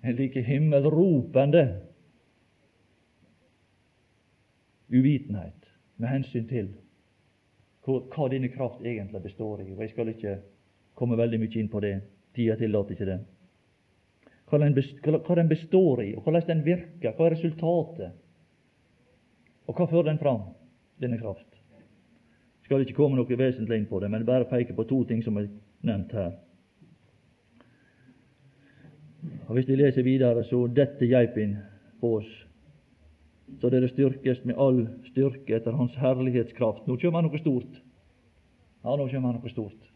like 0.02 0.42
himmelropende 0.42 1.64
uvitenhet 4.88 5.70
med 5.96 6.08
hensyn 6.08 6.46
til 6.50 6.74
hva 7.88 8.28
denne 8.28 8.50
kraft 8.52 8.82
egentlig 8.84 9.22
består 9.22 9.62
i. 9.62 9.72
Og 9.72 9.80
Jeg 9.80 9.94
skal 9.94 10.10
ikke 10.12 10.38
komme 10.98 11.16
veldig 11.16 11.40
mye 11.40 11.60
inn 11.60 11.70
på 11.72 11.80
det. 11.80 12.00
Tida 12.34 12.58
tillater 12.58 12.96
ikke 12.96 13.08
det 13.08 13.20
hva 14.48 14.58
den, 14.62 14.74
hva 15.04 15.36
den 15.36 15.50
består 15.50 16.02
i, 16.02 16.14
og 16.16 16.24
hvordan 16.24 16.46
den 16.48 16.64
virker, 16.64 17.12
hva 17.12 17.26
er 17.26 17.36
resultatet, 17.36 18.16
og 19.68 19.76
hva 19.76 19.86
fører 19.90 20.10
den 20.12 20.20
fram, 20.22 20.46
denne 21.02 21.18
kraft. 21.20 21.57
Skal 22.68 22.84
ikke 22.84 22.98
komme 22.98 23.16
noe 23.16 23.38
vesentlig 23.40 23.78
inn 23.80 23.88
på 23.88 23.96
det, 24.02 24.10
men 24.12 24.26
bare 24.28 24.44
peke 24.44 24.74
på 24.76 24.84
to 24.84 25.00
ting 25.08 25.22
som 25.24 25.38
er 25.40 25.46
nevnt 25.88 26.10
her. 26.12 26.34
Og 29.48 29.54
Hvis 29.56 29.70
vi 29.70 29.78
leser 29.80 30.04
videre, 30.04 30.44
så 30.44 30.66
detter 30.68 31.08
geipin 31.08 31.56
på 32.02 32.10
oss, 32.18 32.28
så 33.62 33.70
dere 33.72 33.88
styrkes 33.88 34.42
med 34.44 34.60
all 34.60 34.82
styrke 35.08 35.56
etter 35.56 35.72
Hans 35.72 35.96
herlighetskraft. 35.96 36.84
Nå 36.84 36.98
kommer 37.00 37.24
noe 37.24 37.40
stort. 37.40 37.80
Ja, 38.84 38.92
nå 38.92 39.08
kommer 39.08 39.38
noe 39.38 39.54
stort. 39.54 39.88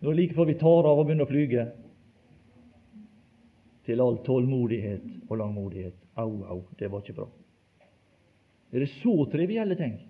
Nå 0.00 0.08
er 0.08 0.16
det 0.16 0.22
like 0.22 0.38
før 0.38 0.48
vi 0.48 0.56
tar 0.64 0.88
av 0.88 1.02
og 1.02 1.04
begynner 1.04 1.28
å 1.28 1.32
flyge 1.34 1.66
til 3.84 4.00
all 4.00 4.16
tålmodighet 4.24 5.28
og 5.28 5.36
langmodighet. 5.42 6.00
Au, 6.16 6.40
au, 6.48 6.58
det 6.80 6.88
var 6.88 7.04
ikke 7.04 7.18
bra. 7.20 7.28
Er 8.72 8.80
det 8.80 8.90
så 8.96 9.18
trivielle 9.28 9.76
ting? 9.76 10.00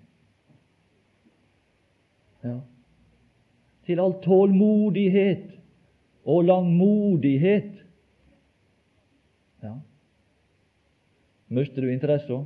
Ja. 2.45 2.59
Til 3.85 4.01
all 4.01 4.15
tålmodighet 4.25 5.51
og 6.25 6.45
langmodighet. 6.45 7.73
Ja. 9.65 9.75
Mister 11.49 11.85
du 11.85 11.93
interessa? 11.93 12.45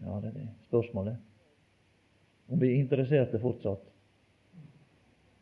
Ja, 0.00 0.20
det 0.20 0.32
er 0.32 0.36
det 0.36 0.48
spørsmålet. 0.68 1.16
Om 2.50 2.60
vi 2.60 2.72
er 2.72 2.80
interesserte 2.80 3.40
fortsatt. 3.40 3.84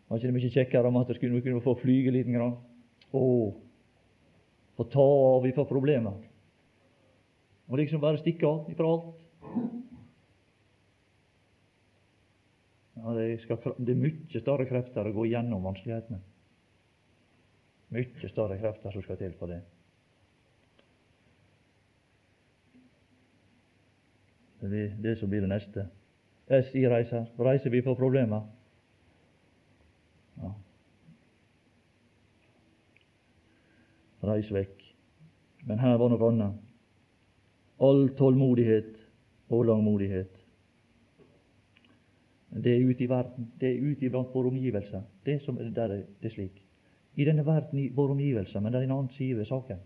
Var 0.08 0.18
ikke 0.18 0.30
det 0.30 0.36
mye 0.38 0.50
kjekkere 0.52 0.88
om 0.88 0.96
at 1.00 1.10
vi 1.12 1.40
kunne 1.44 1.62
få 1.64 1.74
flyge 1.82 2.12
liten 2.12 2.34
grann? 2.36 2.56
Å, 3.12 3.22
få 4.76 4.86
ta 4.92 5.04
av 5.04 5.46
ifra 5.48 5.64
problemer. 5.68 6.16
Og 7.68 7.80
liksom 7.80 8.00
bare 8.00 8.20
stikke 8.20 8.48
av 8.48 8.70
ifra 8.72 8.88
alt. 8.88 9.18
Ja, 12.87 12.87
det, 13.16 13.26
skal, 13.42 13.58
det 13.78 13.94
er 13.94 14.00
mye 14.00 14.42
større 14.42 14.66
krefter 14.68 15.08
å 15.08 15.14
gå 15.14 15.26
gjennom 15.30 15.66
vanskelighetene. 15.68 16.20
Mye 17.94 18.30
større 18.30 18.58
krefter 18.60 18.94
som 18.94 19.04
skal 19.04 19.20
til 19.20 19.34
for 19.38 19.52
det. 19.52 19.62
Det 24.58 24.68
blir 24.68 24.94
det 25.02 25.18
som 25.20 25.30
blir 25.30 25.44
det 25.44 25.52
neste. 25.52 25.86
SI 26.48 26.86
reiser. 26.88 27.28
Reiser 27.38 27.70
vi 27.70 27.84
for 27.84 27.98
problemer? 27.98 28.46
Ja. 30.42 30.54
reis 34.28 34.50
vekk. 34.52 34.82
Men 35.68 35.78
her 35.82 35.98
var 36.00 36.10
noe 36.10 36.30
annet. 36.30 36.64
All 37.78 38.08
tålmodighet 38.18 38.96
og 39.54 39.68
langmodighet. 39.68 40.37
Det 42.50 42.72
er 42.72 42.88
ute 42.88 43.04
i 43.04 43.08
verden, 43.08 43.50
det 43.60 43.68
er 43.68 43.84
ute 43.84 44.10
blant 44.10 44.32
våre 44.34 44.48
omgivelser. 44.48 45.02
Det, 45.26 45.40
som, 45.44 45.58
der 45.74 45.92
er 45.92 46.02
det 46.22 46.32
slik. 46.32 46.62
I 47.18 47.24
denne 47.24 47.44
verden, 47.46 47.78
i 47.78 47.88
våre 47.94 48.14
omgivelser, 48.14 48.60
men 48.60 48.72
det 48.72 48.80
er 48.80 48.88
en 48.88 48.94
annen 48.96 49.14
side 49.16 49.36
ved 49.36 49.48
saken. 49.50 49.80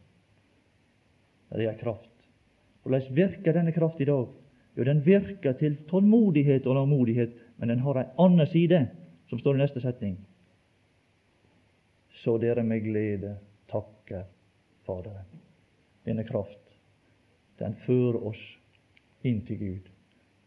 Det 1.52 1.66
er 1.66 1.78
kraft. 1.80 2.10
Hvordan 2.82 3.16
virker 3.16 3.52
denne 3.52 3.72
kraft 3.72 4.00
i 4.00 4.08
dag? 4.08 4.26
Jo, 4.76 4.84
den 4.84 5.02
virker 5.06 5.52
til 5.52 5.76
tålmodighet 5.90 6.66
og 6.66 6.74
langmodighet, 6.74 7.32
men 7.56 7.68
den 7.68 7.78
har 7.78 7.98
en 7.98 8.12
annen 8.18 8.46
side, 8.46 8.86
som 9.28 9.38
står 9.38 9.54
i 9.54 9.62
neste 9.62 9.80
setning. 9.80 10.16
Så 12.22 12.38
dere 12.38 12.62
med 12.62 12.80
glede 12.80 13.36
takker 13.70 14.24
Faderen. 14.86 15.26
Denne 16.06 16.24
kraft, 16.26 16.58
den 17.58 17.74
fører 17.86 18.18
oss 18.26 18.40
inn 19.22 19.44
til 19.46 19.58
Gud 19.58 19.90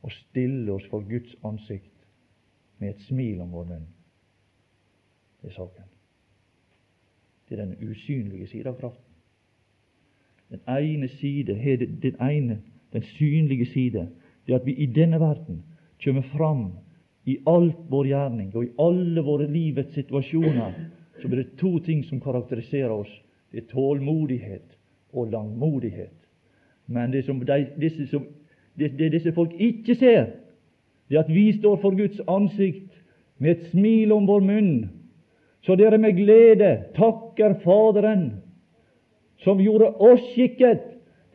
og 0.04 0.12
stiller 0.12 0.75
oss 0.75 0.88
for 0.91 1.06
Guds 1.08 1.38
ansikt 1.47 1.94
med 2.78 2.90
et 2.90 3.02
smil 3.08 3.42
om 3.42 3.52
vår 3.52 3.66
munn. 3.70 3.88
Det 5.42 5.50
er 5.52 5.56
saken. 5.56 5.90
Det 7.50 7.60
er 7.60 7.66
den 7.66 7.90
usynlige 7.90 8.48
side 8.48 8.70
av 8.70 8.80
kraften. 8.80 9.02
Den 10.50 10.62
ene 10.70 11.08
side, 11.08 11.56
den 12.02 12.16
ene, 12.22 12.62
den 12.94 13.04
synlige 13.18 13.66
side, 13.66 14.08
det 14.48 14.54
at 14.54 14.66
vi 14.66 14.74
i 14.74 14.86
denne 14.86 15.20
verden 15.20 15.64
kommer 16.04 16.22
fram 16.22 16.68
i 17.26 17.38
alt 17.48 17.78
vår 17.90 18.08
gjerning 18.08 18.56
og 18.56 18.66
i 18.66 18.74
alle 18.80 19.22
våre 19.22 19.48
livets 19.50 19.94
situasjoner, 19.94 20.74
så 21.22 21.28
blir 21.28 21.44
det 21.44 21.58
to 21.58 21.80
ting 21.80 22.04
som 22.06 22.22
karakteriserer 22.22 22.94
oss 22.94 23.22
det 23.56 23.64
er 23.64 23.68
tålmodighet 23.72 24.78
og 25.14 25.30
langmodighet. 25.32 26.16
Men 26.88 27.12
det 27.12 27.26
som 27.26 27.40
de, 27.40 27.68
disse, 27.80 28.08
som, 28.08 28.26
det, 28.76 28.92
det 29.00 29.12
disse 29.14 29.32
folk 29.32 29.54
ikke 29.60 29.96
ser, 29.96 30.26
det 31.10 31.18
at 31.18 31.30
vi 31.30 31.52
står 31.58 31.76
for 31.82 31.96
Guds 31.98 32.22
ansikt 32.28 32.91
med 33.38 33.52
et 33.52 33.68
smil 33.72 34.12
om 34.12 34.28
vår 34.28 34.39
munn, 34.39 34.74
så 35.65 35.76
dere 35.76 35.98
med 35.98 36.18
glede 36.18 36.72
takker 36.96 37.58
Faderen, 37.63 38.32
som 39.38 39.60
gjorde 39.62 39.91
oss 40.00 40.24
skikket 40.34 40.82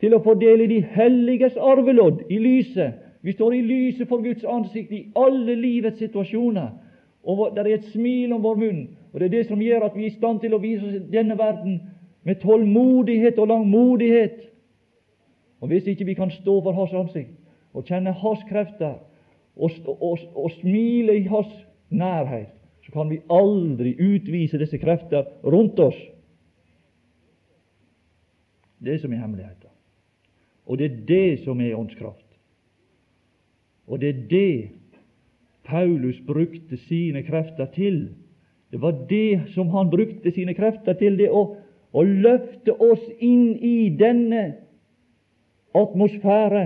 til 0.01 0.15
å 0.15 0.21
fordele 0.23 0.67
de 0.67 0.81
helliges 0.95 1.57
arvelodd 1.57 2.23
i 2.29 2.39
lyset. 2.41 2.97
Vi 3.21 3.35
står 3.35 3.53
i 3.53 3.61
lyset 3.61 4.07
for 4.09 4.23
Guds 4.23 4.43
ansikt 4.43 4.91
i 4.91 5.03
alle 5.15 5.55
livets 5.55 5.99
situasjoner. 6.01 6.71
Og 7.23 7.51
det 7.55 7.61
er 7.61 7.75
et 7.75 7.91
smil 7.93 8.33
om 8.33 8.41
vår 8.41 8.55
munn, 8.57 8.81
og 9.13 9.19
det 9.19 9.27
er 9.27 9.35
det 9.35 9.47
som 9.47 9.61
gjør 9.61 9.85
at 9.85 9.97
vi 9.97 10.07
er 10.07 10.09
i 10.09 10.15
stand 10.15 10.39
til 10.41 10.55
å 10.57 10.61
vise 10.63 10.87
oss 10.87 11.03
denne 11.11 11.37
verden 11.37 11.77
med 12.25 12.41
tålmodighet 12.41 13.37
og 13.37 13.51
langmodighet. 13.51 14.39
Og 15.61 15.67
Hvis 15.67 15.87
ikke 15.87 16.05
vi 16.05 16.17
kan 16.17 16.31
stå 16.31 16.61
for 16.61 16.71
Hans 16.71 16.93
ansikt 16.93 17.37
og 17.73 17.85
kjenne 17.85 18.11
Hans 18.11 18.41
krefter 18.49 18.97
og, 19.55 19.71
og, 19.87 20.19
og 20.35 20.51
smile 20.59 21.17
i 21.19 21.27
Hans 21.27 21.53
nærhet, 21.89 22.47
så 22.85 22.91
kan 22.91 23.09
vi 23.09 23.21
aldri 23.29 23.93
utvise 23.99 24.59
disse 24.59 24.77
krefter 24.77 25.27
rundt 25.43 25.79
oss. 25.79 25.97
Det 28.81 28.97
som 29.01 29.13
er 29.13 29.21
hemmeligheten. 29.21 29.69
Og 30.65 30.77
det 30.77 30.85
er 30.85 30.97
det 31.07 31.39
som 31.43 31.61
er 31.61 31.75
åndskraft. 31.75 32.25
Og 33.87 34.01
det 34.01 34.09
er 34.09 34.21
det 34.29 34.69
Paulus 35.63 36.21
brukte 36.27 36.77
sine 36.77 37.23
krefter 37.23 37.65
til. 37.75 38.09
Det 38.71 38.81
var 38.81 38.91
det 39.09 39.41
som 39.53 39.69
han 39.69 39.89
brukte 39.89 40.31
sine 40.31 40.53
krefter 40.53 40.93
til, 40.93 41.17
det 41.17 41.29
å, 41.29 41.43
å 41.91 42.03
løfte 42.03 42.73
oss 42.73 43.03
inn 43.19 43.57
i 43.59 43.89
denne 43.99 44.45
atmosfære 45.75 46.63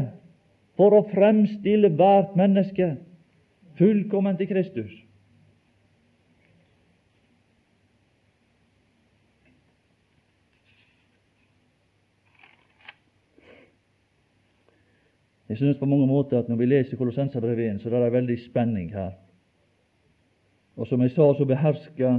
for 0.76 0.96
å 0.96 1.06
fremstille 1.12 1.90
hvert 1.96 2.36
menneske 2.36 2.96
fullkomment 3.80 4.40
til 4.40 4.50
Kristus. 4.52 4.92
Jeg 15.50 15.58
synes 15.58 15.78
på 15.78 15.86
mange 15.86 16.08
måter 16.08 16.40
at 16.40 16.50
når 16.50 16.56
vi 16.56 16.66
leser 16.66 16.98
Kolossenserbrevet 16.98 17.76
1, 17.76 17.82
så 17.82 17.90
er 17.90 18.04
det 18.04 18.12
veldig 18.14 18.40
spenning 18.50 18.90
her. 18.94 19.12
Og 20.76 20.88
som 20.88 21.02
jeg 21.02 21.12
sa, 21.12 21.30
så 21.38 21.46
behersker 21.46 22.18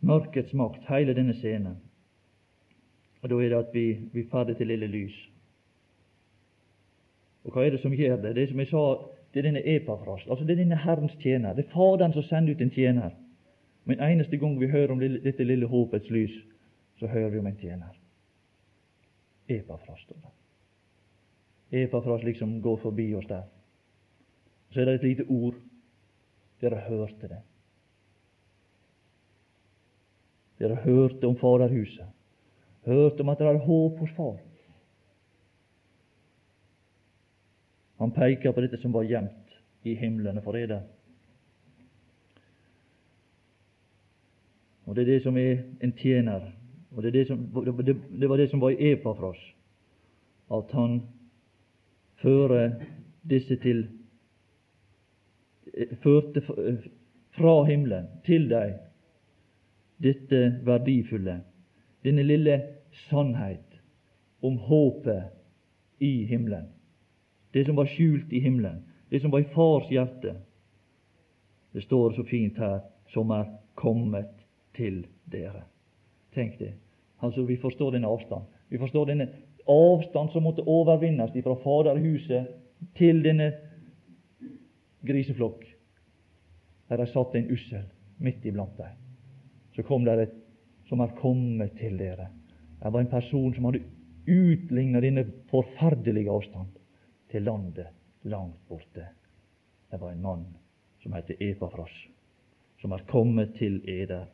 mørkets 0.00 0.52
makt 0.54 0.84
hele 0.88 1.14
denne 1.16 1.34
scenen. 1.34 1.80
Og 3.22 3.30
da 3.30 3.40
er 3.40 3.48
det 3.48 3.58
at 3.58 3.74
vi, 3.74 3.86
vi 4.12 4.28
ferdig 4.30 4.56
til 4.56 4.70
lille 4.70 4.86
lys. 4.86 5.16
Og 7.48 7.54
hva 7.54 7.64
er 7.64 7.72
det 7.72 7.80
som 7.80 7.94
gjør 7.96 8.18
det? 8.20 8.34
Det 8.36 8.42
er 8.42 8.50
som 8.50 8.60
jeg 8.60 8.68
sa, 8.68 8.82
det 9.32 9.40
er 9.40 9.46
denne 9.48 9.62
epafras, 9.64 10.26
altså 10.28 10.44
det 10.44 10.52
er 10.52 10.60
denne 10.60 10.76
Herrens 10.76 11.14
tjener. 11.22 11.54
Det 11.56 11.64
er 11.64 11.72
Faderen 11.72 12.12
som 12.12 12.22
sender 12.28 12.52
ut 12.52 12.60
en 12.60 12.72
tjener. 12.74 13.14
Men 13.88 14.02
eneste 14.04 14.36
gang 14.36 14.58
vi 14.60 14.68
hører 14.68 14.92
om 14.92 15.00
dette 15.00 15.44
lille 15.44 15.66
håpets 15.66 16.10
lys, 16.12 16.34
så 17.00 17.08
hører 17.08 17.30
vi 17.32 17.38
om 17.40 17.46
en 17.48 17.56
tjener. 17.56 17.94
Epafras, 19.48 20.00
står 20.04 20.18
det. 20.20 20.34
Epafras 21.82 22.22
liksom 22.22 22.60
går 22.62 22.76
forbi 22.82 23.14
oss 23.14 23.26
der. 23.28 23.46
Så 24.70 24.80
er 24.80 24.84
det 24.84 24.94
et 24.94 25.06
lite 25.08 25.24
ord. 25.28 25.54
Dere 26.60 26.82
hørte 26.88 27.28
det. 27.28 27.40
Dere 30.58 30.76
hørte 30.84 31.26
om 31.26 31.36
Faderhuset. 31.36 32.12
Hørte 32.84 33.20
om 33.20 33.28
at 33.28 33.38
det 33.38 33.46
er 33.46 33.64
håp 33.64 33.98
hos 33.98 34.12
Far. 34.16 34.36
Han 37.98 38.10
peker 38.14 38.52
på 38.52 38.62
dette 38.62 38.78
som 38.78 38.92
var 38.92 39.06
gjemt 39.08 39.58
i 39.82 39.94
himlene 39.94 40.42
for 40.42 40.52
det. 40.52 40.80
Og 44.86 44.94
Det 44.96 45.02
er 45.02 45.12
det 45.12 45.22
som 45.22 45.36
er 45.36 45.64
en 45.82 45.92
tjener. 45.92 46.52
Og 46.90 47.02
Det, 47.02 47.08
er 47.08 47.12
det, 47.12 47.26
som, 47.26 47.38
det 48.20 48.28
var 48.28 48.36
det 48.36 48.50
som 48.50 48.60
var 48.60 48.70
i 48.70 48.92
Epafras, 48.92 49.38
at 50.50 50.72
han 50.72 51.02
fører 52.22 52.70
disse 53.22 53.56
til 53.56 53.88
førte 56.02 56.42
fra 57.36 57.64
himmelen 57.68 58.08
til 58.26 58.48
deg 58.50 58.78
dette 60.02 60.40
verdifulle, 60.66 61.40
denne 62.06 62.22
lille 62.22 62.56
sannhet 63.08 63.78
om 64.42 64.56
håpet 64.56 66.02
i 66.02 66.24
himmelen. 66.24 66.77
Det 67.52 67.64
som 67.64 67.76
var 67.76 67.86
skjult 67.86 68.32
i 68.32 68.40
himmelen, 68.40 68.84
det 69.08 69.20
som 69.20 69.30
var 69.30 69.40
i 69.40 69.48
Fars 69.54 69.90
hjerte. 69.90 70.34
Det 71.72 71.82
står 71.82 72.12
så 72.12 72.24
fint 72.24 72.58
her 72.58 72.80
som 73.12 73.30
er 73.30 73.48
kommet 73.74 74.30
til 74.76 75.06
dere. 75.32 75.64
Tenk 76.34 76.58
det. 76.58 76.74
Altså, 77.22 77.42
Vi 77.42 77.56
forstår 77.56 77.90
denne 77.90 78.08
avstand. 78.08 78.44
Vi 78.68 78.78
forstår 78.78 79.06
denne 79.06 79.28
avstand 79.66 80.30
som 80.30 80.42
måtte 80.42 80.62
overvinnes 80.66 81.32
fra 81.44 81.54
Faderhuset 81.54 82.46
til 82.96 83.22
denne 83.24 83.52
griseflokk. 85.06 85.64
Her 86.88 87.00
er 87.00 87.10
satt 87.12 87.34
en 87.34 87.50
ussel 87.52 87.84
midt 88.18 88.44
iblant 88.44 88.76
dem. 88.76 88.96
Så 89.76 89.82
kom 89.82 90.04
der 90.04 90.24
et 90.24 90.34
som 90.88 91.00
er 91.00 91.12
kommet 91.20 91.76
til 91.78 91.98
dere. 91.98 92.30
Det 92.82 92.92
var 92.92 93.00
en 93.00 93.10
person 93.10 93.54
som 93.54 93.64
hadde 93.68 93.84
utlignet 94.28 95.02
denne 95.02 95.24
forferdelige 95.50 96.30
avstand 96.30 96.77
til 97.30 97.42
landet 97.42 97.86
langt 98.22 98.60
borte. 98.68 99.08
Det 99.90 100.00
var 100.00 100.12
en 100.12 100.22
mann 100.22 100.46
som 101.02 101.12
het 101.12 101.30
Epafras, 101.40 101.94
som 102.80 102.92
er 102.92 103.06
kommet 103.08 103.54
til 103.58 103.80
eder 103.88 104.26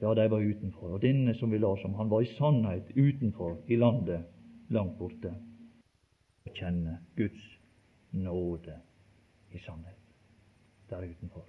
ja, 0.00 0.14
de 0.14 0.28
var 0.30 0.40
utenfor. 0.40 0.94
Og 0.96 1.02
denne 1.02 1.34
som 1.34 1.50
vi 1.50 1.58
las 1.58 1.84
om, 1.84 1.94
han 1.94 2.10
var 2.10 2.22
i 2.22 2.32
sannhet 2.38 2.88
utenfor 2.96 3.58
i 3.68 3.76
landet 3.76 4.24
langt 4.72 4.96
borte. 4.98 5.34
Å 6.48 6.52
kjenne 6.56 6.96
Guds 7.16 7.42
nåde 8.16 8.78
i 9.52 9.60
sannhet 9.60 9.98
der 10.88 11.04
utenfor. 11.04 11.44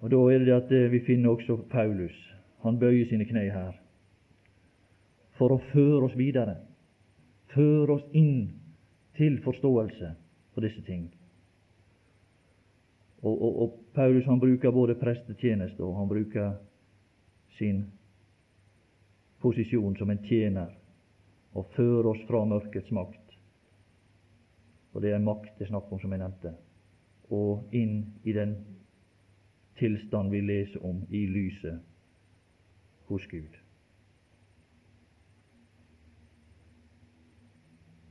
Og 0.00 0.10
Da 0.10 0.20
er 0.32 0.44
det 0.44 0.54
at 0.54 0.70
eh, 0.72 0.90
vi 0.90 1.02
finner 1.04 1.34
også 1.34 1.58
Paulus. 1.68 2.16
Han 2.62 2.78
bøyer 2.78 3.08
sine 3.08 3.26
kne 3.28 3.50
her 3.50 3.74
for 5.40 5.54
å 5.54 5.62
føre 5.70 6.04
oss 6.04 6.16
videre, 6.20 6.58
føre 7.54 7.96
oss 7.96 8.04
inn 8.12 8.50
til 9.16 9.38
forståelse 9.40 10.10
for 10.52 10.66
disse 10.66 10.82
ting. 10.84 11.06
Og, 13.22 13.32
og, 13.32 13.62
og, 13.62 13.78
Paulus 13.94 14.28
han 14.28 14.40
bruker 14.40 14.72
både 14.72 14.94
prestetjeneste 15.00 15.82
og 15.84 15.96
han 15.98 16.08
bruker 16.08 16.52
sin 17.58 17.82
posisjon 19.42 19.96
som 19.98 20.12
en 20.12 20.22
tjener 20.28 20.70
og 21.56 21.72
fører 21.74 22.12
oss 22.12 22.20
fra 22.28 22.44
mørkets 22.48 22.92
makt. 22.96 23.34
Og 24.94 25.04
det 25.04 25.14
er 25.14 25.24
makt 25.24 25.56
det 25.58 25.66
er 25.66 25.72
snakk 25.72 25.90
om, 25.92 26.00
som 26.02 26.12
jeg 26.12 26.22
nevnte, 26.22 26.54
og 27.32 27.74
inn 27.76 27.96
i 28.24 28.36
den 28.36 28.54
tilstand 29.80 30.32
vi 30.32 30.44
leser 30.44 30.84
om 30.86 31.02
i 31.08 31.24
lyset 31.30 31.80
hos 33.08 33.26
Gud. 33.32 33.59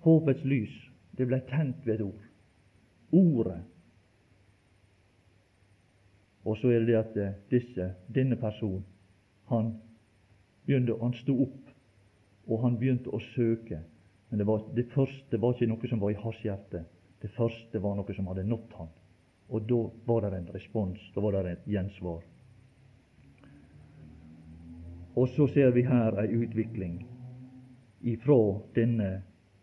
Håpets 0.06 0.46
lys, 0.48 0.76
det 1.18 1.28
ble 1.28 1.42
tent 1.50 1.86
ved 1.86 2.00
et 2.00 2.06
ord. 2.06 2.26
Ordet 3.12 3.60
og 6.50 6.58
så 6.58 6.72
er 6.72 6.80
det 6.80 6.88
det 6.88 6.98
at 6.98 7.18
eh, 7.18 7.34
disse, 7.52 7.92
denne 8.16 8.36
personen 8.36 8.86
han 9.50 9.74
begynte, 10.66 10.96
han 11.02 11.14
sto 11.14 11.36
opp, 11.44 11.72
og 12.48 12.64
han 12.64 12.78
begynte 12.78 13.12
å 13.14 13.20
søke. 13.34 13.82
Men 14.30 14.42
det, 14.42 14.48
var, 14.48 14.64
det 14.74 14.88
første 14.94 15.40
var 15.42 15.54
ikke 15.54 15.70
noe 15.70 15.90
som 15.90 16.02
var 16.02 16.14
i 16.14 16.20
hans 16.22 16.42
hjerte. 16.46 16.84
Det 17.22 17.32
første 17.36 17.82
var 17.82 17.98
noe 17.98 18.16
som 18.16 18.30
hadde 18.30 18.46
nådd 18.46 18.76
han. 18.78 18.92
Og 19.50 19.66
da 19.70 19.80
var 20.06 20.26
det 20.26 20.38
en 20.38 20.52
respons, 20.54 21.02
da 21.16 21.24
var 21.26 21.38
det 21.38 21.56
et 21.56 21.70
gjensvar. 21.74 22.22
Og 25.18 25.30
så 25.34 25.50
ser 25.50 25.74
vi 25.74 25.84
her 25.90 26.18
ei 26.22 26.30
utvikling 26.38 27.02
ifra 28.08 28.38
denne 28.78 29.10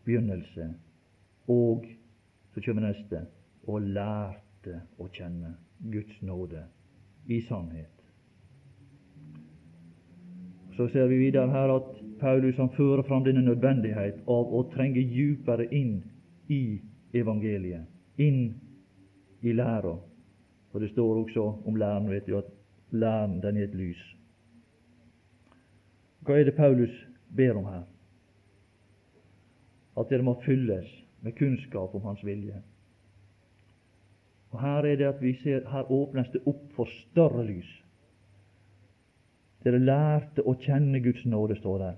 begynnelse, 0.06 0.70
og 1.52 1.86
så 2.54 2.62
kommer 2.64 2.88
neste 2.88 3.26
og 3.66 3.82
lærte 3.82 4.80
å 4.98 5.11
kjenne. 5.12 5.57
Guds 5.92 6.22
nåde 6.22 6.62
i 7.28 7.40
sannhet. 7.44 7.92
Så 10.76 10.88
ser 10.88 11.07
vi 11.07 11.18
videre 11.18 11.50
her 11.52 11.72
at 11.74 11.90
Paulus 12.20 12.57
han 12.57 12.70
fører 12.76 13.02
fram 13.02 13.24
denne 13.24 13.42
nødvendighet 13.44 14.22
av 14.28 14.52
å 14.57 14.62
trenge 14.72 15.04
djupere 15.04 15.66
inn 15.72 15.98
i 16.48 16.78
evangeliet, 17.16 17.84
inn 18.16 18.54
i 19.40 19.52
læra. 19.52 19.96
For 20.72 20.80
det 20.80 20.90
står 20.92 21.22
også 21.24 21.44
om 21.68 21.76
læren, 21.76 22.09
vet 22.11 22.26
du, 22.26 22.38
at 22.38 22.48
læren 22.90 23.40
den 23.40 23.57
er 23.57 23.68
et 23.68 23.76
lys. 23.76 24.00
Hva 26.24 26.40
er 26.40 26.48
det 26.48 26.57
Paulus 26.57 26.92
ber 27.36 27.57
om 27.57 27.68
her? 27.70 27.84
At 29.97 30.11
dere 30.11 30.22
må 30.22 30.36
fylles 30.44 30.88
med 31.24 31.36
kunnskap 31.38 31.94
om 31.94 32.05
Hans 32.05 32.24
vilje. 32.24 32.62
Og 34.51 34.61
Her 34.61 34.86
er 34.86 34.97
det 34.97 35.09
at 35.09 35.22
vi 35.22 35.34
ser, 35.42 35.68
her 35.68 35.92
åpnes 35.92 36.28
det 36.32 36.42
opp 36.47 36.72
for 36.76 36.88
større 36.88 37.44
lys. 37.44 37.68
Dere 39.64 39.82
lærte 39.82 40.44
å 40.47 40.55
kjenne 40.62 41.01
Guds 41.03 41.24
nåde, 41.26 41.57
står 41.59 41.78
der. 41.78 41.97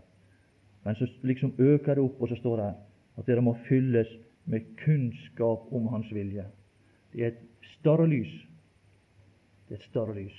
Men 0.85 0.97
så 0.97 1.07
liksom 1.23 1.53
øker 1.59 1.95
det 1.95 2.05
opp, 2.05 2.23
og 2.23 2.29
så 2.29 2.39
står 2.39 2.57
det 2.57 2.71
at 3.19 3.27
dere 3.27 3.45
må 3.45 3.57
fylles 3.69 4.09
med 4.49 4.65
kunnskap 4.81 5.69
om 5.73 5.89
Hans 5.93 6.09
vilje. 6.15 6.47
Det 7.13 7.25
er 7.25 7.35
et 7.35 7.69
større 7.79 8.07
lys. 8.09 8.33
Det 9.69 9.77
er 9.77 9.83
et 9.83 9.91
større 9.91 10.15
lys. 10.17 10.39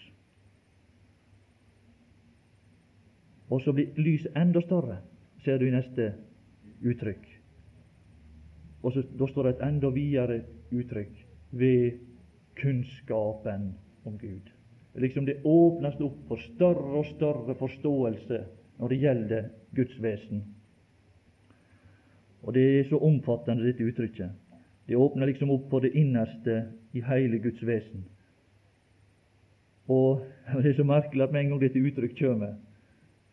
Og 3.50 3.62
så 3.62 3.74
blir 3.74 3.94
lyset 3.98 4.34
enda 4.38 4.62
større, 4.62 5.00
ser 5.46 5.58
du 5.58 5.68
i 5.68 5.74
neste 5.74 6.14
uttrykk. 6.82 7.29
Og 8.84 8.94
så, 8.94 9.04
Da 9.20 9.28
står 9.28 9.44
det 9.44 9.56
et 9.56 9.68
enda 9.68 9.90
videre 9.90 10.42
uttrykk 10.72 11.26
ved 11.52 11.92
kunnskapen 12.62 13.74
om 14.06 14.18
Gud. 14.18 14.52
Liksom 14.96 15.26
Det 15.26 15.42
åpnes 15.44 16.00
opp 16.02 16.28
for 16.28 16.38
større 16.38 16.98
og 17.00 17.06
større 17.06 17.56
forståelse 17.56 18.44
når 18.80 18.88
det 18.88 19.00
gjelder 19.00 19.50
Guds 19.76 20.02
vesen. 20.04 20.44
Og 22.42 22.54
Det 22.54 22.80
er 22.80 22.84
så 22.90 22.98
omfattende, 22.98 23.64
dette 23.64 23.84
uttrykket. 23.84 24.30
Det 24.88 24.96
åpner 24.96 25.26
liksom 25.26 25.52
opp 25.52 25.70
for 25.70 25.80
det 25.80 25.92
innerste 25.94 26.64
i 26.94 27.02
hele 27.02 27.40
Guds 27.40 27.66
vesen. 27.66 28.06
Og 29.88 30.26
Det 30.64 30.70
er 30.70 30.76
så 30.76 30.84
merkelig 30.84 31.24
at 31.24 31.32
med 31.32 31.42
en 31.42 31.50
gang 31.50 31.62
dette 31.62 31.80
uttrykk 31.80 32.20
kommer, 32.20 32.56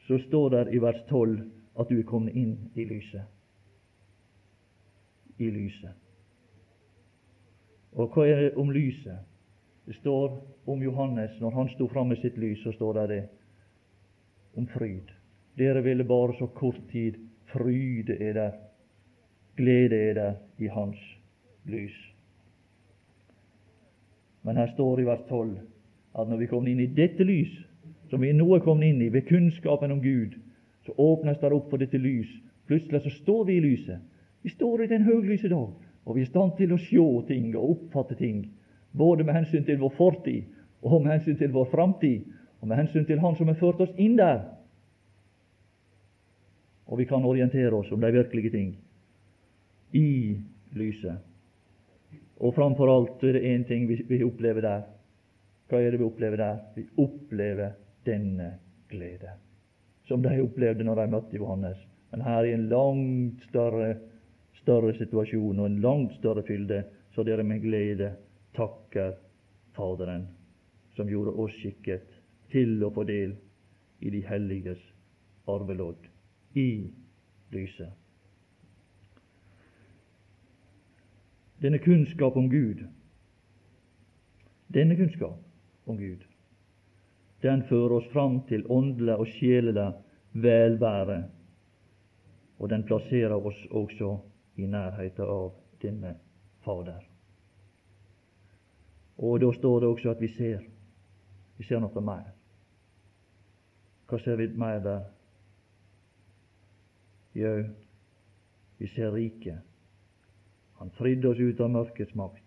så 0.06 0.18
står 0.18 0.48
det 0.48 0.74
i 0.74 0.78
vers 0.78 1.00
12 1.08 1.40
at 1.80 1.88
du 1.88 1.98
er 1.98 2.02
kommet 2.02 2.34
inn 2.34 2.70
i 2.74 2.84
lyset. 2.84 3.35
I 5.38 5.50
lyset. 5.50 5.94
Og 7.96 8.12
hva 8.12 8.26
er 8.28 8.40
det 8.40 8.54
om 8.60 8.70
lyset? 8.70 9.18
Det 9.86 9.94
står 10.00 10.34
om 10.66 10.82
Johannes, 10.82 11.40
når 11.40 11.50
han 11.50 11.68
sto 11.68 11.86
fram 11.88 12.10
med 12.10 12.20
sitt 12.20 12.36
lys, 12.38 12.58
så 12.64 12.72
står 12.72 12.98
det 12.98 13.08
det 13.08 13.22
om 14.56 14.66
fryd. 14.66 15.12
Dere 15.58 15.82
ville 15.82 16.04
bare 16.04 16.34
så 16.38 16.46
kort 16.46 16.80
tid 16.90 17.14
fryde 17.52 18.16
er 18.20 18.32
der, 18.32 18.50
glede 19.56 19.96
er 19.96 20.14
der 20.14 20.34
i 20.58 20.66
Hans 20.66 20.98
lys. 21.64 21.96
Men 24.42 24.56
her 24.56 24.66
står 24.74 24.96
det 24.96 25.02
i 25.02 25.06
vers 25.06 25.24
12 25.28 25.58
at 26.18 26.28
når 26.28 26.36
vi 26.36 26.46
kommer 26.46 26.70
inn 26.70 26.80
i 26.80 26.92
dette 26.96 27.24
lys, 27.24 27.52
som 28.10 28.22
vi 28.22 28.32
nå 28.32 28.46
er 28.54 28.64
kommet 28.64 28.88
inn 28.88 29.02
i 29.02 29.12
ved 29.12 29.26
kunnskapen 29.28 29.92
om 29.92 30.02
Gud, 30.02 30.36
så 30.86 30.94
åpnes 30.98 31.38
det 31.40 31.52
opp 31.52 31.70
for 31.70 31.82
dette 31.82 31.98
lys. 31.98 32.30
Plutselig 32.66 33.02
så 33.02 33.10
står 33.10 33.44
vi 33.44 33.56
i 33.56 33.64
lyset. 33.64 33.98
Vi 34.46 34.52
står 34.54 34.84
i 34.84 34.86
den 34.86 35.02
høglyse 35.02 35.48
dag, 35.50 35.72
og 36.04 36.14
vi 36.14 36.22
er 36.22 36.28
i 36.28 36.30
stand 36.30 36.52
til 36.54 36.70
å 36.70 36.78
se 36.78 37.06
ting 37.26 37.48
og 37.56 37.72
oppfatte 37.72 38.14
ting, 38.14 38.44
både 38.94 39.24
med 39.26 39.34
hensyn 39.34 39.64
til 39.66 39.80
vår 39.80 39.96
fortid 39.98 40.52
og 40.86 41.00
med 41.02 41.16
hensyn 41.16 41.38
til 41.40 41.50
vår 41.50 41.66
framtid, 41.72 42.28
og 42.60 42.68
med 42.70 42.78
hensyn 42.78 43.06
til 43.08 43.18
Han 43.20 43.34
som 43.34 43.50
har 43.50 43.58
ført 43.58 43.80
oss 43.82 43.94
inn 43.98 44.14
der. 44.18 44.44
Og 46.86 47.00
vi 47.00 47.08
kan 47.10 47.26
orientere 47.26 47.74
oss 47.74 47.90
om 47.92 48.00
de 48.00 48.12
virkelige 48.14 48.52
ting 48.54 48.76
i 49.98 50.36
lyset. 50.78 51.18
Og 52.38 52.54
framfor 52.54 52.92
alt 52.92 53.24
er 53.24 53.34
det 53.34 53.46
én 53.50 53.66
ting 53.66 53.88
vi, 53.88 54.22
opplever 54.22 54.62
der. 54.62 54.86
Hva 55.66 55.82
er 55.82 55.90
det 55.90 55.98
vi 55.98 56.06
opplever 56.06 56.38
der? 56.38 56.62
Vi 56.76 56.86
opplever 57.02 57.74
denne 58.06 58.52
glede, 58.88 59.34
som 60.06 60.22
de 60.22 60.38
opplevde 60.38 60.84
når 60.86 61.02
de 61.02 61.12
møtte 61.16 61.36
Johannes. 61.36 61.80
Men 62.12 62.22
her 62.22 62.44
er 62.44 62.54
en 62.54 62.68
langt 62.70 63.42
større, 63.48 63.96
større 64.66 64.96
situasjon 64.98 65.60
og 65.62 65.68
en 65.68 65.80
langt 65.80 66.16
større 66.18 66.42
fylde, 66.42 66.82
så 67.14 67.22
dere 67.22 67.44
med 67.46 67.62
glede 67.62 68.10
takker 68.58 69.14
Faderen, 69.76 70.26
som 70.96 71.08
gjorde 71.08 71.36
oss 71.38 71.54
skikket 71.60 72.08
til 72.50 72.80
å 72.82 72.90
få 72.90 73.04
del 73.06 73.36
i 74.00 74.10
de 74.10 74.22
helliges 74.26 74.80
arvelodd, 75.46 76.00
i 76.56 76.88
lyset. 77.52 77.92
Denne 81.62 81.78
kunnskap 81.84 82.36
om 82.36 82.48
Gud, 82.52 82.82
denne 84.72 84.96
kunnskap 84.96 85.86
om 85.86 86.00
Gud, 86.00 86.24
den 87.44 87.62
fører 87.68 88.00
oss 88.00 88.08
fram 88.12 88.40
til 88.48 88.64
åndelig 88.72 89.14
og 89.20 89.28
sjelelig 89.36 89.90
velvære, 90.32 91.20
og 92.58 92.72
den 92.72 92.84
plasserer 92.88 93.36
oss 93.36 93.60
også 93.70 94.16
i 94.56 94.66
nærheten 94.66 95.24
av 95.24 95.52
denne 95.82 96.16
Fader. 96.64 97.04
Og 99.18 99.40
da 99.40 99.52
står 99.52 99.80
det 99.80 99.88
også 99.88 100.10
at 100.10 100.20
vi 100.20 100.28
ser. 100.28 100.64
Vi 101.56 101.64
ser 101.64 101.80
noe 101.80 102.02
mer. 102.04 102.32
Hva 104.06 104.18
ser 104.22 104.36
vi 104.40 104.48
mer 104.54 104.82
der? 104.84 105.06
Jau, 107.36 107.64
vi 108.78 108.88
ser 108.92 109.12
riket. 109.12 109.64
Han 110.80 110.92
fridde 110.98 111.28
oss 111.28 111.40
ut 111.40 111.60
av 111.60 111.72
mørkets 111.72 112.14
makt. 112.14 112.42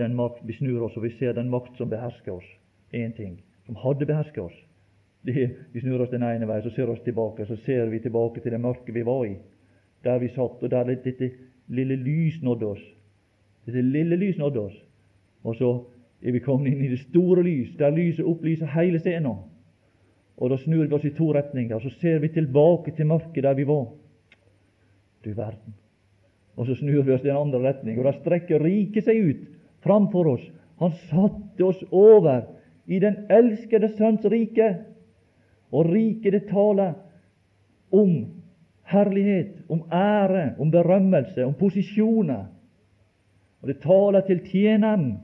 Den 0.00 0.16
makt 0.16 0.44
vi 0.48 0.56
snur 0.56 0.86
oss, 0.86 0.96
og 0.96 1.04
vi 1.04 1.12
ser 1.18 1.36
den 1.36 1.50
makt 1.52 1.76
som 1.76 1.90
behersker 1.92 2.32
oss. 2.32 2.48
Én 2.92 3.12
ting 3.16 3.40
som 3.66 3.76
hadde 3.76 4.08
beherska 4.08 4.42
oss. 4.42 4.56
Det, 5.22 5.56
vi 5.72 5.80
snur 5.80 6.02
oss 6.02 6.10
den 6.10 6.24
ene 6.26 6.48
veien, 6.48 6.64
så 6.64 6.72
ser 6.74 6.88
vi 6.88 6.96
oss 6.96 7.04
tilbake, 7.04 7.46
så 7.46 7.56
ser 7.62 7.86
vi 7.92 8.00
tilbake 8.02 8.40
til 8.40 8.52
det 8.52 8.60
mørket 8.60 8.94
vi 8.94 9.04
var 9.06 9.26
i, 9.28 9.36
der 10.04 10.18
vi 10.18 10.28
satt, 10.28 10.62
og 10.62 10.70
der 10.70 10.94
dette 10.94 11.30
lille 11.68 11.96
lys 11.96 12.42
nådde 12.42 12.66
oss. 12.66 12.82
Dette 13.66 13.82
lille 13.82 14.16
lys 14.16 14.38
nådde 14.38 14.60
oss. 14.60 14.76
Og 15.44 15.56
så 15.56 15.72
er 16.22 16.32
vi 16.32 16.42
kommet 16.42 16.72
inn 16.72 16.84
i 16.84 16.90
det 16.90 17.00
store 17.06 17.42
lys, 17.42 17.74
der 17.78 17.94
lyset 17.94 18.26
opplyser 18.26 18.70
hele 18.74 19.00
scenen. 19.02 19.42
Og 20.36 20.50
da 20.50 20.56
snur 20.58 20.86
vi 20.86 20.94
oss 20.96 21.04
i 21.06 21.14
to 21.14 21.32
retninger, 21.34 21.76
og 21.76 21.82
så 21.82 21.90
ser 22.00 22.18
vi 22.22 22.32
tilbake 22.32 22.94
til 22.96 23.06
mørket 23.06 23.44
der 23.44 23.54
vi 23.54 23.66
var. 23.66 23.86
Du 25.24 25.30
verden. 25.30 25.74
Og 26.56 26.66
så 26.66 26.74
snur 26.74 27.02
vi 27.02 27.12
oss 27.12 27.24
i 27.24 27.30
den 27.30 27.38
andre 27.38 27.62
retning, 27.68 27.98
og 27.98 28.08
da 28.08 28.14
strekker 28.16 28.62
riket 28.62 29.06
seg 29.06 29.22
ut 29.22 29.44
framfor 29.84 30.34
oss. 30.34 30.44
Han 30.82 30.94
satte 31.08 31.64
oss 31.64 31.82
over 31.90 32.44
i 32.86 32.98
den 32.98 33.24
elskede 33.30 33.92
Sønns 33.96 34.24
rike. 34.26 34.74
Og 35.72 35.88
riket 35.88 36.34
det 36.34 36.46
taler 36.50 36.94
om 37.92 38.41
herlighet, 38.92 39.62
om 39.68 39.82
ære, 39.92 40.54
om 40.58 40.70
berømmelse, 40.70 41.44
om 41.44 41.54
posisjoner. 41.54 42.44
Og 43.62 43.68
det 43.68 43.78
taler 43.82 44.20
til 44.26 44.40
tjeneren. 44.46 45.18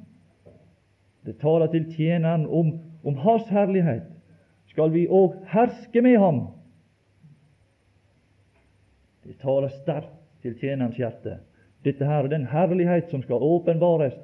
Det 1.26 1.36
taler 1.40 1.66
til 1.66 1.88
tjeneren 1.96 2.46
om, 2.46 2.72
om 3.04 3.16
hans 3.24 3.48
herlighet. 3.50 4.06
Skal 4.72 4.92
vi 4.92 5.06
òg 5.08 5.34
herske 5.52 6.02
med 6.02 6.18
ham? 6.18 6.40
Det 9.26 9.36
taler 9.42 9.68
sterkt 9.82 10.14
til 10.42 10.54
tjenerens 10.60 10.96
hjerte. 10.96 11.38
Dette 11.84 12.06
her 12.06 12.24
er 12.24 12.32
den 12.32 12.46
herlighet 12.46 13.10
som 13.10 13.22
skal 13.22 13.42
åpenbares 13.44 14.16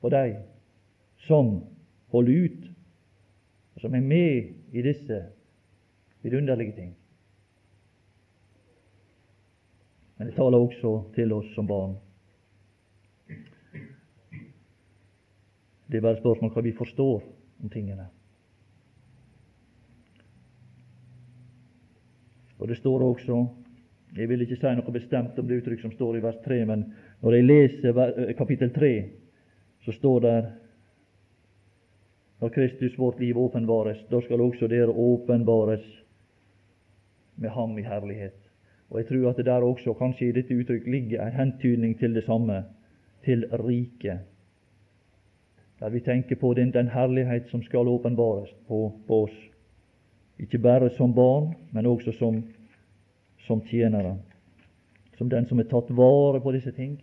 for 0.00 0.12
deg 0.12 0.38
som 1.26 1.60
holder 2.12 2.46
ut 2.46 2.68
og 3.74 3.84
som 3.84 3.94
er 3.94 4.04
med 4.04 4.50
i 4.72 4.82
disse 4.82 5.22
vidunderlige 6.22 6.72
ting. 6.76 6.94
Men 10.20 10.28
det 10.28 10.34
taler 10.36 10.60
også 10.60 10.90
til 11.14 11.30
oss 11.32 11.46
som 11.54 11.64
barn. 11.64 11.94
Det 15.88 15.96
er 15.96 16.02
bare 16.04 16.18
et 16.18 16.20
spørsmål 16.20 16.50
hva 16.52 16.62
vi 16.66 16.72
forstår 16.76 17.22
om 17.64 17.70
tingene. 17.72 18.04
Og 22.58 22.68
det 22.68 22.76
står 22.76 23.06
også 23.06 23.38
Jeg 24.18 24.28
vil 24.28 24.44
ikke 24.44 24.58
si 24.60 24.74
noe 24.76 24.92
bestemt 24.92 25.38
om 25.40 25.48
det 25.48 25.62
uttrykk 25.62 25.86
som 25.86 25.92
står 25.94 26.18
i 26.18 26.22
vers 26.26 26.36
3, 26.44 26.60
men 26.68 26.84
når 27.22 27.38
jeg 27.38 27.46
leser 27.46 28.34
kapittel 28.36 28.74
3, 28.76 28.92
så 29.86 29.92
står 29.96 30.20
det 30.26 30.36
når 32.42 32.52
Kristus 32.58 32.98
vårt 32.98 33.24
liv 33.24 33.38
åpenbares, 33.38 34.04
da 34.10 34.20
skal 34.20 34.44
også 34.44 34.68
dere 34.68 34.92
åpenbares 34.92 35.88
med 37.36 37.56
Ham 37.56 37.78
i 37.78 37.88
herlighet. 37.88 38.39
Og 38.90 38.98
Jeg 38.98 39.06
tror 39.06 39.30
at 39.30 39.36
det 39.36 39.46
der 39.46 39.52
også, 39.52 39.94
kanskje 39.94 40.28
i 40.28 40.32
dette 40.32 40.56
uttrykk, 40.56 40.86
ligger 40.86 41.26
en 41.26 41.32
hentydning 41.32 41.98
til 41.98 42.14
det 42.14 42.24
samme, 42.24 42.64
til 43.24 43.46
riket. 43.52 44.18
Der 45.80 45.88
vi 45.88 46.00
tenker 46.00 46.36
på 46.36 46.54
den, 46.54 46.72
den 46.72 46.88
herlighet 46.88 47.48
som 47.48 47.62
skal 47.62 47.88
åpenbares 47.88 48.50
på, 48.68 48.92
på, 49.06 49.22
oss. 49.22 49.50
Ikke 50.38 50.58
bare 50.58 50.90
som 50.90 51.14
barn, 51.14 51.54
men 51.72 51.86
også 51.86 52.12
som, 52.12 52.44
som 53.38 53.62
tjenere. 53.66 54.18
Som 55.18 55.30
den 55.30 55.46
som 55.46 55.58
er 55.58 55.68
tatt 55.68 55.88
vare 55.96 56.40
på 56.40 56.52
disse 56.52 56.72
ting, 56.72 56.98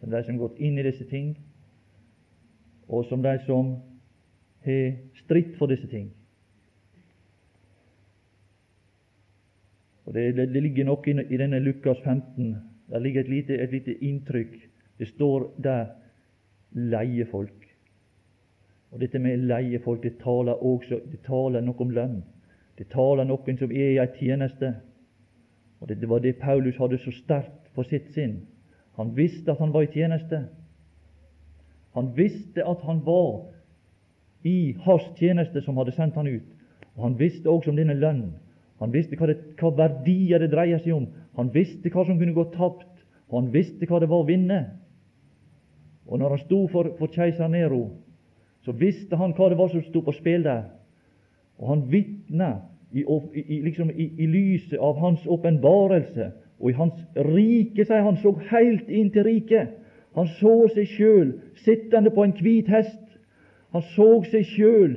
som 0.00 0.10
de 0.10 0.22
som 0.24 0.34
har 0.34 0.48
gått 0.48 0.58
inn 0.58 0.78
i 0.78 0.82
disse 0.82 1.04
ting, 1.04 1.36
og 2.88 3.04
som 3.04 3.22
de 3.22 3.38
som 3.46 3.76
har 4.64 4.96
stritt 5.24 5.56
for 5.58 5.66
disse 5.66 5.86
ting. 5.86 6.10
Og 10.10 10.14
Det, 10.14 10.36
det, 10.36 10.48
det 10.54 10.62
ligger 10.62 10.88
noe 10.88 11.06
i, 11.06 11.12
i 11.30 11.38
denne 11.38 11.60
Lukas 11.62 12.00
15. 12.02 12.56
Der 12.90 12.98
ligger 12.98 13.20
et 13.20 13.28
lite, 13.28 13.54
et 13.62 13.70
lite 13.70 13.94
inntrykk. 13.94 14.56
Det 14.98 15.06
står 15.08 15.44
der 15.62 15.84
leiefolk. 16.72 17.68
Og 18.90 19.00
Dette 19.00 19.18
med 19.22 19.36
leiefolk 19.36 20.02
det 20.02 20.16
taler 20.18 20.58
også 20.66 20.98
det 21.12 21.22
taler 21.22 21.62
noe 21.62 21.78
om 21.78 21.94
lønn. 21.94 22.24
Det 22.78 22.88
taler 22.90 23.24
noen 23.24 23.62
som 23.62 23.70
er 23.70 23.92
i 23.92 24.02
ei 24.02 24.08
tjeneste. 24.18 24.72
Og 25.80 25.88
Det 25.88 26.08
var 26.08 26.18
det 26.18 26.40
Paulus 26.42 26.76
hadde 26.76 26.98
så 26.98 27.14
sterkt 27.14 27.70
for 27.74 27.86
sitt 27.86 28.10
sinn. 28.10 28.40
Han 28.98 29.14
visste 29.16 29.52
at 29.52 29.62
han 29.62 29.72
var 29.72 29.86
i 29.86 29.94
tjeneste. 29.94 30.42
Han 31.94 32.16
visste 32.16 32.66
at 32.66 32.82
han 32.82 33.06
var 33.06 33.46
i 34.42 34.74
hans 34.82 35.06
tjeneste 35.16 35.62
som 35.62 35.78
hadde 35.78 35.94
sendt 35.94 36.18
han 36.18 36.26
ut. 36.26 36.56
Og 36.96 37.02
Han 37.02 37.18
visste 37.18 37.46
også 37.50 37.70
om 37.70 37.76
denne 37.76 37.94
lønnen. 37.94 38.34
Han 38.80 38.92
visste 38.92 39.16
hva, 39.16 39.28
det, 39.28 39.38
hva 39.60 39.70
verdier 39.76 40.40
det 40.40 40.50
dreier 40.54 40.80
seg 40.80 40.96
om. 40.96 41.08
Han 41.36 41.52
visste 41.54 41.92
hva 41.92 42.04
som 42.06 42.18
kunne 42.18 42.36
gå 42.36 42.46
tapt, 42.54 42.88
og 43.30 43.42
han 43.42 43.50
visste 43.54 43.86
hva 43.86 44.00
det 44.00 44.08
var 44.10 44.24
å 44.24 44.28
vinne. 44.28 44.60
Og 46.08 46.18
når 46.18 46.34
han 46.34 46.42
sto 46.46 46.64
for, 46.72 46.94
for 46.98 47.12
keiser 47.12 47.48
Nero, 47.52 47.84
så 48.64 48.72
visste 48.76 49.16
han 49.16 49.34
hva 49.36 49.50
det 49.50 49.58
var 49.60 49.70
som 49.72 49.84
sto 49.84 50.02
på 50.04 50.14
spill 50.16 50.44
der. 50.44 50.66
Og 51.60 51.68
han 51.68 51.84
vitna 51.92 52.50
i, 52.92 53.04
i, 53.04 53.60
liksom 53.62 53.92
i, 53.92 54.08
i, 54.18 54.26
lyset 54.26 54.78
av 54.80 54.98
hans 54.98 55.26
åpenbarelse 55.28 56.32
og 56.60 56.70
i 56.70 56.76
hans 56.76 56.96
rike, 57.14 57.84
sier 57.84 58.02
han, 58.04 58.18
så 58.20 58.34
helt 58.50 58.88
inn 58.88 59.12
til 59.14 59.24
riket. 59.28 59.76
Han 60.18 60.28
så 60.40 60.54
seg 60.74 60.88
sjøl 60.90 61.34
sittende 61.62 62.10
på 62.12 62.24
en 62.24 62.34
hvit 62.40 62.68
hest. 62.68 62.98
Han 63.70 63.84
så 63.94 64.08
seg 64.28 64.48
sjøl 64.50 64.96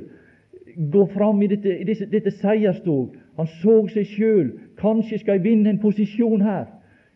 gå 0.90 1.04
fram 1.12 1.42
i 1.44 1.48
dette, 1.52 1.76
dette 2.10 2.32
seierstog. 2.40 3.14
Han 3.36 3.46
så 3.60 3.80
seg 3.90 4.06
sjøl. 4.06 4.50
Kanskje 4.78 5.18
skal 5.18 5.38
jeg 5.38 5.44
vinne 5.44 5.70
en 5.70 5.80
posisjon 5.82 6.42
her. 6.42 6.66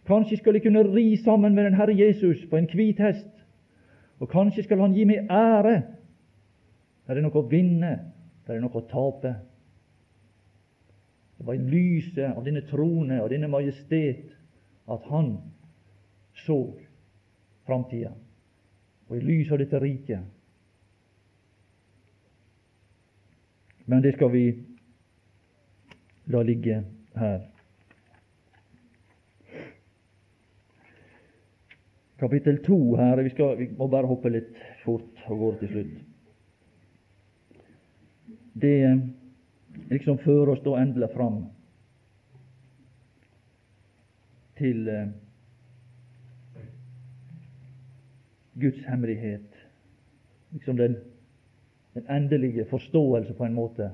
Kanskje 0.08 0.40
skal 0.40 0.56
jeg 0.56 0.64
kunne 0.64 0.86
ri 0.88 1.16
sammen 1.16 1.54
med 1.54 1.64
den 1.64 1.76
Herre 1.78 1.94
Jesus 1.94 2.46
på 2.50 2.56
en 2.56 2.68
hvit 2.72 2.98
hest. 2.98 3.28
Og 4.18 4.28
kanskje 4.28 4.62
skal 4.62 4.80
Han 4.80 4.94
gi 4.96 5.04
meg 5.04 5.30
ære. 5.30 5.82
Det 7.06 7.16
er 7.16 7.24
noe 7.24 7.40
å 7.40 7.48
vinne, 7.48 7.92
det 8.46 8.56
er 8.56 8.60
noe 8.60 8.80
å 8.80 8.88
tape. 8.88 9.34
Det 11.38 11.46
var 11.46 11.54
i 11.54 11.70
lyset 11.70 12.34
av 12.34 12.42
denne 12.44 12.64
trone 12.68 13.20
og 13.22 13.30
denne 13.30 13.48
majestet 13.48 14.26
at 14.90 15.06
han 15.08 15.36
så 16.44 16.58
framtida, 17.66 18.10
og 19.08 19.16
i 19.16 19.22
lyset 19.22 19.54
av 19.54 19.62
dette 19.62 19.80
riket. 19.80 20.26
Men 23.86 24.02
det 24.04 24.16
skal 24.18 24.32
vi 24.32 24.44
la 26.28 26.42
ligge 26.42 26.82
her. 27.14 27.40
Kapittel 32.18 32.58
to 32.66 32.96
her 32.96 33.22
vi, 33.22 33.30
skal, 33.30 33.56
vi 33.58 33.68
må 33.78 33.86
bare 33.86 34.10
hoppe 34.10 34.32
litt 34.32 34.50
fort 34.84 35.22
og 35.30 35.38
gå 35.44 35.52
til 35.60 35.72
slutt. 35.74 35.94
Det 38.58 38.78
liksom 39.92 40.18
fører 40.24 40.56
oss 40.56 40.64
da 40.64 40.74
endelig 40.80 41.12
fram 41.14 41.44
til 44.58 44.88
eh, 44.90 45.06
Guds 48.58 48.82
hemmelighet, 48.88 49.54
liksom 50.50 50.76
den, 50.76 50.96
den, 51.94 52.08
endelige 52.10 52.66
forståelse 52.70 53.38
på 53.38 53.46
en 53.46 53.54
måte 53.54 53.92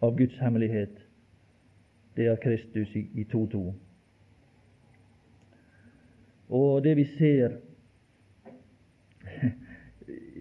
av 0.00 0.16
Guds 0.16 0.38
hemmelighet. 0.40 1.03
Det 2.16 2.26
er 2.26 2.36
Kristus 2.36 2.94
i, 2.96 3.06
i 3.14 3.24
2.2. 3.34 3.72
Og 6.48 6.84
det 6.84 6.96
vi 6.96 7.04
ser 7.18 7.56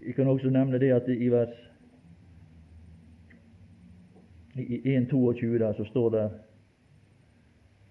Jeg 0.06 0.16
kan 0.16 0.28
også 0.28 0.50
nevne 0.50 0.80
det 0.80 0.92
at 0.92 1.08
i 1.08 1.30
vers 1.32 1.54
i 4.56 4.98
1.22 4.98 5.46
der 5.58 5.74
så 5.74 5.86
står 5.86 6.10
det 6.10 6.32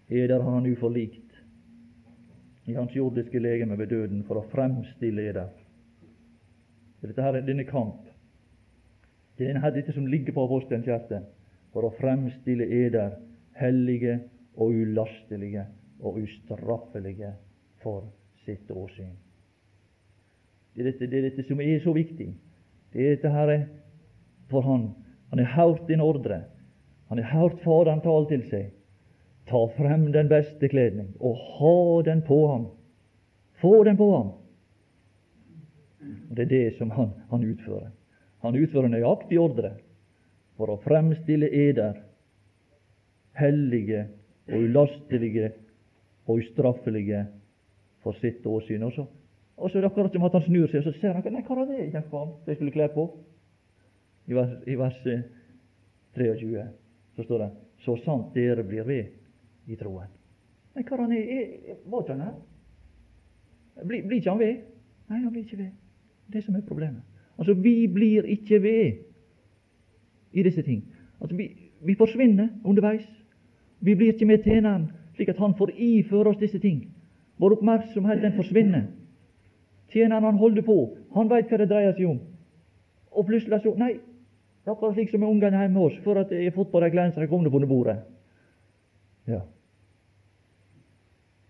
Eder 0.09 0.43
har 0.43 0.51
han 0.51 0.63
nu 0.63 0.75
forlikt 0.77 1.43
i 2.67 2.73
hans 2.73 2.97
jordiske 2.97 3.39
legeme 3.39 3.79
ved 3.79 3.87
døden 3.87 4.25
for 4.25 4.39
å 4.39 4.49
fremstille 4.53 5.25
eder. 5.31 5.49
Dette 7.03 7.23
her 7.23 7.35
er 7.35 7.47
denne 7.47 7.65
kamp. 7.65 8.07
Det 9.39 9.49
er 9.51 9.71
dette 9.75 9.93
som 9.93 10.07
ligger 10.07 10.33
på 10.37 10.45
apostelens 10.45 10.87
hjerte. 10.87 11.23
For 11.73 11.89
å 11.89 11.95
fremstille 11.99 12.69
eder 12.69 13.17
hellige 13.63 14.19
og 14.57 14.75
ulastelige 14.75 15.67
og 16.03 16.19
ustraffelige 16.23 17.33
for 17.83 18.05
sitt 18.45 18.71
åsyn. 18.71 19.15
Det 20.75 20.83
er 20.83 20.91
dette, 20.91 21.07
det 21.07 21.19
er 21.19 21.29
dette 21.29 21.45
som 21.47 21.61
er 21.61 21.81
så 21.85 21.93
viktig. 21.95 22.33
Det 22.93 23.01
er 23.01 23.17
dette 23.17 23.33
her 23.33 23.53
for 24.51 24.65
han. 24.67 24.91
Han 25.31 25.41
har 25.41 25.55
hørt 25.57 25.89
din 25.89 26.01
ordre. 26.01 26.43
Han 27.09 27.19
har 27.19 27.41
hørt 27.41 27.61
Faderen 27.65 28.01
tale 28.01 28.29
til 28.29 28.45
seg. 28.51 28.71
Ta 29.49 29.65
frem 29.77 30.07
den 30.15 30.31
beste 30.31 30.69
kledning 30.71 31.11
og 31.21 31.41
ha 31.59 32.03
den 32.07 32.23
på 32.25 32.39
ham. 32.49 32.69
Få 33.61 33.83
den 33.85 33.97
på 33.97 34.09
ham. 34.17 34.31
Og 36.31 36.37
Det 36.37 36.47
er 36.47 36.49
det 36.51 36.79
som 36.79 36.91
han, 36.91 37.13
han 37.31 37.45
utfører. 37.45 37.91
Han 38.43 38.57
utfører 38.57 38.89
nøyaktig 38.89 39.39
ordre 39.41 39.75
for 40.57 40.73
å 40.73 40.81
fremstille 40.83 41.51
eder 41.53 42.01
hellige 43.39 44.07
og 44.49 44.59
ulastelige 44.59 45.51
og 46.27 46.39
ustraffelige 46.39 47.27
for 48.03 48.19
sitt 48.21 48.47
åsyn. 48.47 48.83
Og 48.83 48.93
så, 48.93 49.07
og 49.57 49.71
så 49.71 49.79
er 49.79 49.83
det 49.83 49.91
akkurat 49.91 50.13
som 50.13 50.25
at 50.25 50.39
han 50.39 50.47
snur 50.47 50.67
seg, 50.71 50.83
og 50.83 50.85
så 50.85 51.01
ser 51.01 51.19
han 51.19 51.35
nei, 51.35 51.45
hva 51.47 51.59
var 51.61 51.71
det 51.71 51.91
jeg 51.93 52.57
skulle 52.57 52.75
kle 52.75 52.89
på? 52.95 53.09
I 54.31 54.35
vers, 54.39 54.53
i 54.71 54.79
vers 54.79 54.99
23 56.15 56.59
eh, 56.61 56.67
så 57.17 57.25
står 57.27 57.39
det 57.43 57.51
så 57.83 57.97
sant 58.05 58.35
dere 58.35 58.63
blir 58.63 58.87
ved 58.87 59.71
i 59.71 59.77
troen. 59.79 60.11
Nei, 60.77 60.85
hva 60.87 61.07
er, 61.11 61.79
var 61.91 62.05
ikke 62.05 62.15
han 62.15 62.27
her? 62.27 62.37
Blir, 63.83 64.05
blir 64.07 64.21
ikke 64.21 64.31
han 64.31 64.41
ved? 64.41 64.61
Nei, 65.11 65.19
han 65.19 65.33
blir 65.33 65.43
ikke 65.43 65.59
ved. 65.59 65.73
Det 66.33 66.45
som 66.45 66.57
er 66.57 66.65
problemet. 66.67 67.03
Altså, 67.39 67.55
vi 67.55 67.89
blir 67.91 68.29
ikke 68.31 68.63
ved 68.63 68.93
i 70.33 70.43
disse 70.43 70.63
ting. 70.63 70.85
Altså, 71.21 71.37
vi, 71.37 71.51
vi 71.83 71.97
forsvinner 71.99 72.49
underveis. 72.65 73.09
Vi 73.83 73.95
blir 73.99 74.13
ikke 74.15 74.29
med 74.29 74.45
tjeneren, 74.47 74.91
slik 75.17 75.33
at 75.33 75.41
han 75.43 75.55
får 75.59 75.75
iføre 75.75 76.33
oss 76.33 76.41
disse 76.41 76.59
ting. 76.63 76.85
Vår 77.43 77.57
oppmerksomhet 77.59 78.23
den 78.23 78.37
forsvinner. 78.37 78.87
Tjeneren 79.93 80.25
han 80.25 80.39
holder 80.41 80.65
på, 80.65 80.77
han 81.15 81.31
veit 81.31 81.51
hva 81.51 81.59
det 81.61 81.69
dreier 81.71 81.97
seg 81.97 82.09
om. 82.15 82.21
Og 83.13 83.27
plutselig 83.29 83.61
så 83.65 83.75
Nei, 83.77 83.97
det 84.63 84.71
er 84.71 84.77
akkurat 84.77 84.95
slik 84.95 85.11
som 85.11 85.21
med 85.21 85.33
ungene 85.35 85.59
hjemme 85.59 85.83
hos 85.83 85.99
for 86.05 86.21
at 86.21 86.31
jeg 86.33 86.47
har 86.47 86.55
fått 86.57 86.71
på 86.73 86.81
de 86.81 86.91
klærne 86.95 87.13
som 87.13 87.25
de 87.25 87.29
kom 87.29 87.45
på 87.45 87.67
bordet. 87.67 87.99
Ja. 89.27 89.43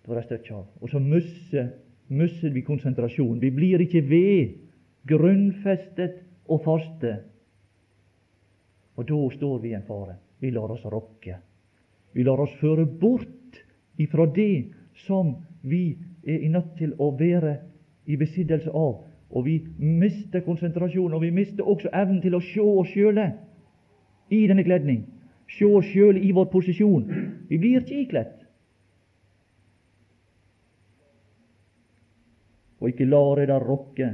Det 0.03 0.11
var 0.11 0.19
det 0.19 0.25
støkk 0.27 0.51
av. 0.57 0.65
Og 0.81 0.91
så 0.91 0.99
mister 0.99 2.51
vi 2.51 2.65
konsentrasjon. 2.67 3.39
Vi 3.41 3.53
blir 3.55 3.85
ikke 3.85 4.03
ved, 4.09 4.57
grunnfestet 5.09 6.23
og 6.49 6.65
faste. 6.65 7.15
Og 8.97 9.07
da 9.09 9.21
står 9.37 9.63
vi 9.63 9.71
i 9.71 9.77
en 9.79 9.87
fare. 9.87 10.17
Vi 10.41 10.51
lar 10.51 10.73
oss 10.75 10.85
rokke. 10.89 11.37
Vi 12.13 12.25
lar 12.25 12.41
oss 12.41 12.53
føre 12.61 12.87
bort 12.87 13.63
ifra 13.99 14.27
det 14.27 14.73
som 15.07 15.37
vi 15.63 15.97
er 16.27 16.49
nødt 16.51 16.77
til 16.79 16.95
å 16.99 17.11
være 17.19 17.57
i 18.07 18.17
besittelse 18.19 18.71
av 18.71 19.01
og 19.33 19.47
vi 19.47 19.55
mister 19.79 20.43
konsentrasjonen, 20.45 21.15
og 21.17 21.23
vi 21.23 21.31
mister 21.31 21.65
også 21.65 21.89
evnen 21.97 22.21
til 22.21 22.37
å 22.37 22.43
se 22.45 22.61
oss 22.61 22.91
sjøle 22.93 23.31
i 24.29 24.43
denne 24.49 24.65
kledning. 24.67 25.07
Se 25.49 25.65
oss 25.65 25.89
sjøle 25.89 26.21
i 26.21 26.33
vår 26.37 26.51
posisjon. 26.53 27.07
Vi 27.49 27.59
blir 27.61 27.81
ikke 27.81 28.03
ikledd. 28.05 28.35
Og 32.83 32.91
ikke 32.91 33.09
lar 33.09 33.41
dere 33.41 33.61
rokke 33.63 34.11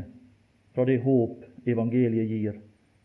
fra 0.76 0.86
det 0.86 1.00
håp 1.02 1.66
evangeliet 1.66 2.30
gir, 2.30 2.58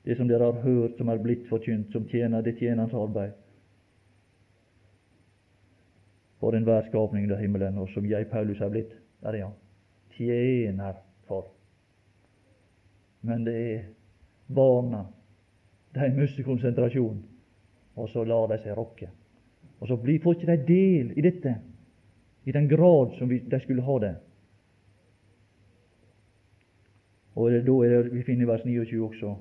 det 0.06 0.18
som 0.20 0.30
dere 0.30 0.52
har 0.52 0.62
hørt, 0.62 0.98
som 1.00 1.10
er 1.10 1.22
blitt 1.24 1.48
forkynt, 1.50 1.90
som 1.96 2.06
tjener 2.12 2.46
det 2.46 2.60
tjenerens 2.60 2.94
arbeid. 2.94 3.34
For 6.44 6.56
enhver 6.58 6.84
skapning 6.90 7.24
under 7.24 7.40
himmelen, 7.40 7.78
og 7.80 7.90
som 7.96 8.06
jeg, 8.06 8.28
Paulus, 8.28 8.60
er 8.60 8.72
blitt. 8.74 8.92
Der 9.24 9.38
er. 9.40 9.52
Tjener 10.18 10.98
for 11.28 11.54
men 13.24 13.46
det 13.46 13.56
er 13.74 13.84
barna. 14.56 15.06
De 15.96 16.10
mister 16.16 16.44
konsentrasjonen, 16.44 17.24
og 17.96 18.10
så 18.10 18.24
lar 18.28 18.50
de 18.52 18.58
seg 18.64 18.76
rokke. 18.78 19.08
Og 19.80 19.88
så 19.88 19.96
blir, 20.00 20.20
får 20.24 20.36
ikke 20.36 20.52
de 20.52 20.68
del 20.68 21.14
i 21.18 21.24
dette 21.24 21.56
i 22.46 22.52
den 22.52 22.68
grad 22.68 23.16
som 23.18 23.30
vi, 23.30 23.40
de 23.40 23.60
skulle 23.64 23.86
ha 23.86 23.98
det. 24.04 24.14
Og 27.36 27.52
det, 27.52 27.64
da 27.66 27.78
er 27.84 27.96
det, 27.96 28.14
Vi 28.14 28.24
finner 28.24 28.46
vers 28.46 28.66
29 28.66 29.04
også, 29.06 29.36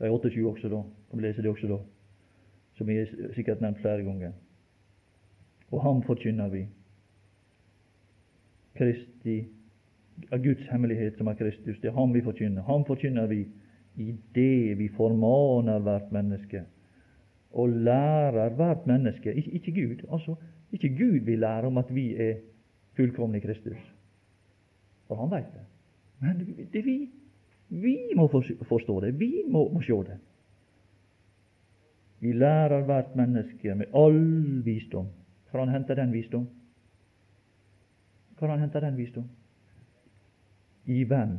nei, 0.00 0.08
28 0.08 0.46
også, 0.48 0.68
da. 0.68 0.82
Kan 1.10 1.20
vi 1.20 1.26
lese 1.26 1.42
det 1.42 1.50
også 1.50 1.68
da, 1.68 1.78
som 2.78 2.88
vi 2.88 3.02
sikkert 3.34 3.60
nevnt 3.60 3.82
flere 3.84 4.06
ganger. 4.06 4.32
Og 5.70 5.82
ham 5.82 6.02
forkynner 6.02 6.48
vi. 6.48 6.66
Kristi 8.78 9.38
av 10.32 10.42
Guds 10.44 10.66
hemmelighet 10.70 11.18
som 11.18 11.30
er 11.30 11.38
Kristus. 11.38 11.78
Det 11.80 11.90
er 11.90 11.96
ham 11.96 12.14
vi 12.14 12.22
forkynner. 12.24 12.66
Ham 12.66 12.84
forkynner 12.88 13.26
vi 13.30 13.44
i 14.00 14.12
det 14.34 14.78
vi 14.78 14.88
formaner 14.96 15.82
hvert 15.84 16.12
menneske 16.12 16.64
og 17.50 17.68
lærer 17.68 18.54
hvert 18.54 18.86
menneske. 18.86 19.34
Ikke, 19.34 19.50
ikke 19.50 19.72
Gud. 19.72 20.06
altså 20.12 20.34
Ikke 20.72 20.88
Gud 20.88 21.24
vil 21.26 21.38
lære 21.38 21.66
om 21.66 21.78
at 21.78 21.94
vi 21.94 22.14
er 22.14 22.34
fullkomne 22.96 23.36
i 23.36 23.40
Kristus. 23.40 23.78
For 25.08 25.18
han 25.18 25.30
veit 25.30 25.50
det. 25.54 25.64
Men 26.20 26.66
det 26.72 26.84
vi. 26.84 27.10
Vi 27.68 27.96
må 28.16 28.26
forstå 28.68 29.00
det. 29.00 29.20
Vi 29.20 29.42
må, 29.48 29.68
må 29.72 29.82
se 29.82 29.92
det. 29.92 30.18
Vi 32.20 32.32
lærer 32.32 32.84
hvert 32.84 33.16
menneske 33.16 33.74
med 33.74 33.86
all 33.94 34.64
visdom. 34.64 35.06
Hvor 35.50 35.64
han 35.64 35.74
henter 35.74 35.94
den 35.98 36.12
visdom? 36.12 36.48
Hvor 38.38 38.48
han 38.48 38.60
henter 38.60 38.80
den 38.80 38.96
visdom? 38.96 39.28
I 40.86 41.04
hvem 41.04 41.38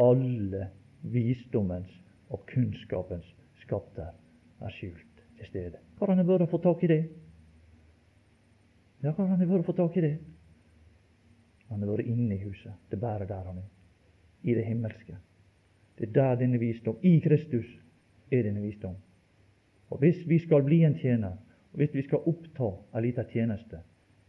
alle 0.00 0.68
visdommens 1.02 1.90
og 2.30 2.44
kunnskapens 2.52 3.26
skatter 3.64 4.12
er 4.60 4.76
skjult 4.76 5.24
til 5.38 5.48
stede. 5.48 5.80
Hvor 5.98 6.12
han 6.12 6.22
å 6.24 6.48
få 6.50 6.60
tak 6.62 6.84
i 6.84 6.92
det? 6.92 7.00
Ja, 9.02 9.12
hvor 9.12 9.26
han 9.26 9.40
å 9.42 9.64
få 9.64 9.72
tak 9.76 9.96
i 9.96 10.04
det? 10.04 10.14
Han 11.70 11.82
har 11.82 11.92
vært 11.92 12.08
inne 12.10 12.34
i 12.34 12.42
huset. 12.44 12.72
Det 12.90 12.98
er 12.98 13.04
bare 13.04 13.28
der 13.28 13.44
han 13.46 13.60
er. 13.62 13.68
I 14.42 14.54
det 14.56 14.64
himmelske. 14.64 15.16
Det 15.98 16.08
er 16.08 16.12
der 16.16 16.38
denne 16.40 16.58
visdom 16.58 16.96
I 17.04 17.18
Kristus 17.20 17.68
er 18.32 18.46
denne 18.46 18.62
visdom. 18.64 18.96
Og 19.90 19.98
Hvis 19.98 20.22
vi 20.28 20.38
skal 20.38 20.62
bli 20.64 20.82
en 20.84 20.96
tjener, 20.98 21.36
hvis 21.78 21.94
vi 21.94 22.02
skal 22.02 22.26
oppta 22.26 22.72
en 22.94 23.04
liten 23.04 23.28
tjeneste, 23.30 23.80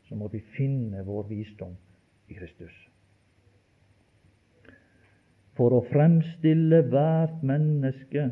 så 0.07 0.15
må 0.15 0.27
vi 0.29 0.43
finne 0.55 1.03
vår 1.07 1.29
visdom 1.29 1.73
i 2.29 2.37
Kristus. 2.37 2.73
For 5.57 5.73
å 5.75 5.83
fremstille 5.89 6.81
hvert 6.91 7.41
menneske 7.45 8.29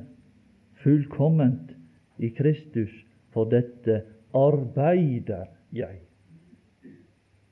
fullkomment 0.84 1.74
i 2.20 2.32
Kristus, 2.36 2.92
for 3.34 3.50
dette 3.52 4.02
arbeider 4.36 5.50
jeg. 5.76 6.02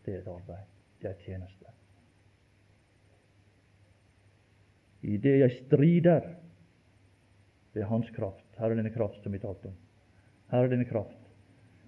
Det 0.06 0.14
er 0.14 0.22
et 0.22 0.32
arbeid. 0.32 0.66
Det 1.02 1.10
er 1.10 1.14
en 1.14 1.26
tjeneste. 1.26 1.74
I 5.08 5.18
det 5.22 5.36
jeg 5.40 5.56
strider, 5.62 6.34
er 7.78 7.86
Hans 7.92 8.10
kraft. 8.16 8.46
Her 8.58 8.72
er 8.72 8.80
denne 8.80 8.90
kraft 8.90 9.22
som 9.22 9.36
vi 9.36 9.40
talte 9.40 9.70
om. 9.70 9.76
Her 10.50 10.66
er 10.66 10.72
denne 10.72 10.88
kraft. 10.90 11.27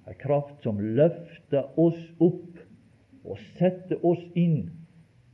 En 0.10 0.18
kraft 0.18 0.64
som 0.66 0.80
løfter 0.82 1.68
oss 1.78 1.99
opp 2.18 2.57
og 3.24 3.38
setter 3.60 3.99
oss 4.05 4.22
inn 4.34 4.72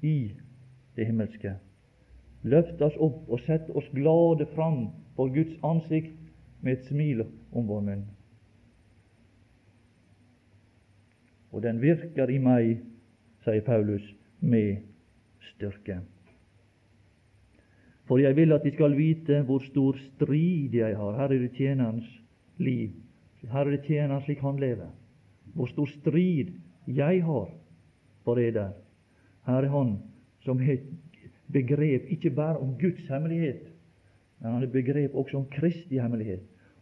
i 0.04 0.34
det 0.98 1.08
himmelske. 1.08 1.56
Løfter 2.44 2.90
oss 2.90 2.98
opp 3.02 3.30
og 3.32 3.40
setter 3.46 3.78
oss 3.78 3.88
glade 3.96 4.48
fram 4.52 4.90
for 5.16 5.32
Guds 5.32 5.56
ansikt 5.64 6.18
med 6.62 6.76
et 6.76 6.90
smil 6.90 7.24
om 7.56 7.70
vår 7.70 7.86
munn. 7.88 8.04
Og 11.56 11.64
den 11.64 11.80
virker 11.80 12.30
i 12.30 12.42
meg, 12.44 12.84
sier 13.46 13.64
Paulus, 13.64 14.04
med 14.44 14.84
styrke. 15.54 16.02
For 18.06 18.20
jeg 18.20 18.36
vil 18.38 18.52
at 18.54 18.66
de 18.66 18.74
skal 18.76 18.98
vite 18.98 19.40
hvor 19.48 19.64
stor 19.66 19.96
strid 20.12 20.76
jeg 20.76 20.98
har. 21.00 21.16
Her 21.16 21.32
er 21.32 21.40
det 21.40 21.56
tjenerens 21.56 22.10
liv. 22.60 22.92
Her 23.52 23.66
er 23.66 23.76
det 23.76 23.86
tjener 23.86 24.20
slik 24.24 24.40
han 24.40 24.60
lever. 24.60 24.90
Hvor 25.54 25.66
stor 25.66 25.86
strid 25.86 26.54
jeg 26.88 27.24
har 27.24 27.50
for 28.24 28.36
det 28.36 28.54
der. 28.54 28.70
Her 29.46 29.54
er 29.64 29.70
han 29.70 29.98
som 30.40 30.60
har 30.60 30.78
begrep 31.54 32.02
ikke 32.10 32.30
bare 32.30 32.58
om 32.58 32.76
Guds 32.80 33.08
hemmelighet, 33.08 33.62
men 34.40 34.52
han 34.52 34.62
har 34.62 34.72
begrep 34.72 35.16
også 35.16 35.38
om 35.38 35.46
Kristi 35.52 36.00
hemmelighet. 36.00 36.42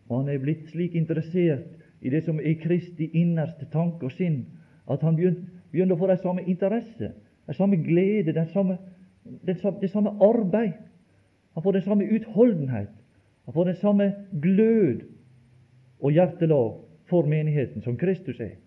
Og 0.10 0.20
han 0.20 0.30
er 0.30 0.40
blitt 0.40 0.70
slik 0.72 0.96
interessert 0.96 1.68
i 2.02 2.10
det 2.10 2.24
som 2.24 2.40
er 2.40 2.60
Kristi 2.64 3.10
innerste 3.14 3.68
tanke 3.72 4.06
og 4.06 4.12
sinn, 4.12 4.46
at 4.92 5.02
han 5.02 5.16
begynner 5.16 5.96
å 5.96 6.00
få 6.00 6.10
den 6.12 6.20
samme 6.24 6.44
interesse, 6.48 7.14
den 7.48 7.56
samme 7.56 7.80
glede, 7.84 8.34
den 8.34 8.50
samme, 8.52 8.78
den 9.24 9.60
samme, 9.60 9.80
det 9.82 9.92
samme 9.92 10.16
arbeid 10.22 10.74
han 11.54 11.64
får 11.64 11.72
den 11.72 11.82
samme 11.86 12.06
utholdenhet. 12.10 12.90
Han 13.46 13.54
får 13.54 13.64
den 13.66 13.76
samme 13.76 14.14
glød 14.42 15.02
og 16.04 16.12
hjertelag 16.12 16.82
for 17.08 17.28
menigheten 17.30 17.84
som 17.84 17.98
Kristus 17.98 18.40
er. 18.44 18.58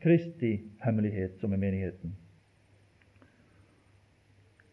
Kristi 0.00 0.54
hemmelighet, 0.80 1.36
som 1.40 1.52
er 1.52 1.60
menigheten. 1.60 2.14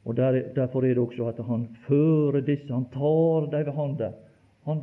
Og 0.07 0.15
der, 0.15 0.53
Derfor 0.55 0.85
er 0.85 0.95
det 0.95 1.03
også 1.03 1.27
at 1.27 1.39
han 1.45 1.67
fører 1.87 2.39
disse, 2.41 2.73
han 2.73 2.87
tar 2.93 3.49
dem 3.51 3.65
ved 3.65 3.73
handa. 3.73 4.11
Han 4.63 4.81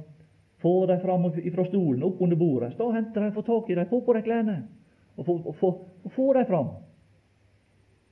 får 0.60 0.86
dem 0.86 1.00
fram 1.00 1.30
fra 1.32 1.64
stolen, 1.64 2.02
opp 2.02 2.20
under 2.20 2.36
bordet. 2.36 2.72
Stå 2.72 2.90
og 2.90 2.94
henter 2.94 3.24
dem, 3.24 3.32
få 3.32 3.42
tak 3.42 3.70
i 3.70 3.74
dem, 3.74 3.88
få 3.88 4.00
på 4.04 4.12
dem 4.12 4.22
klærne, 4.22 4.58
og 5.16 5.26
få, 5.26 5.70
og 6.04 6.34
dem 6.36 6.46
fram. 6.46 6.74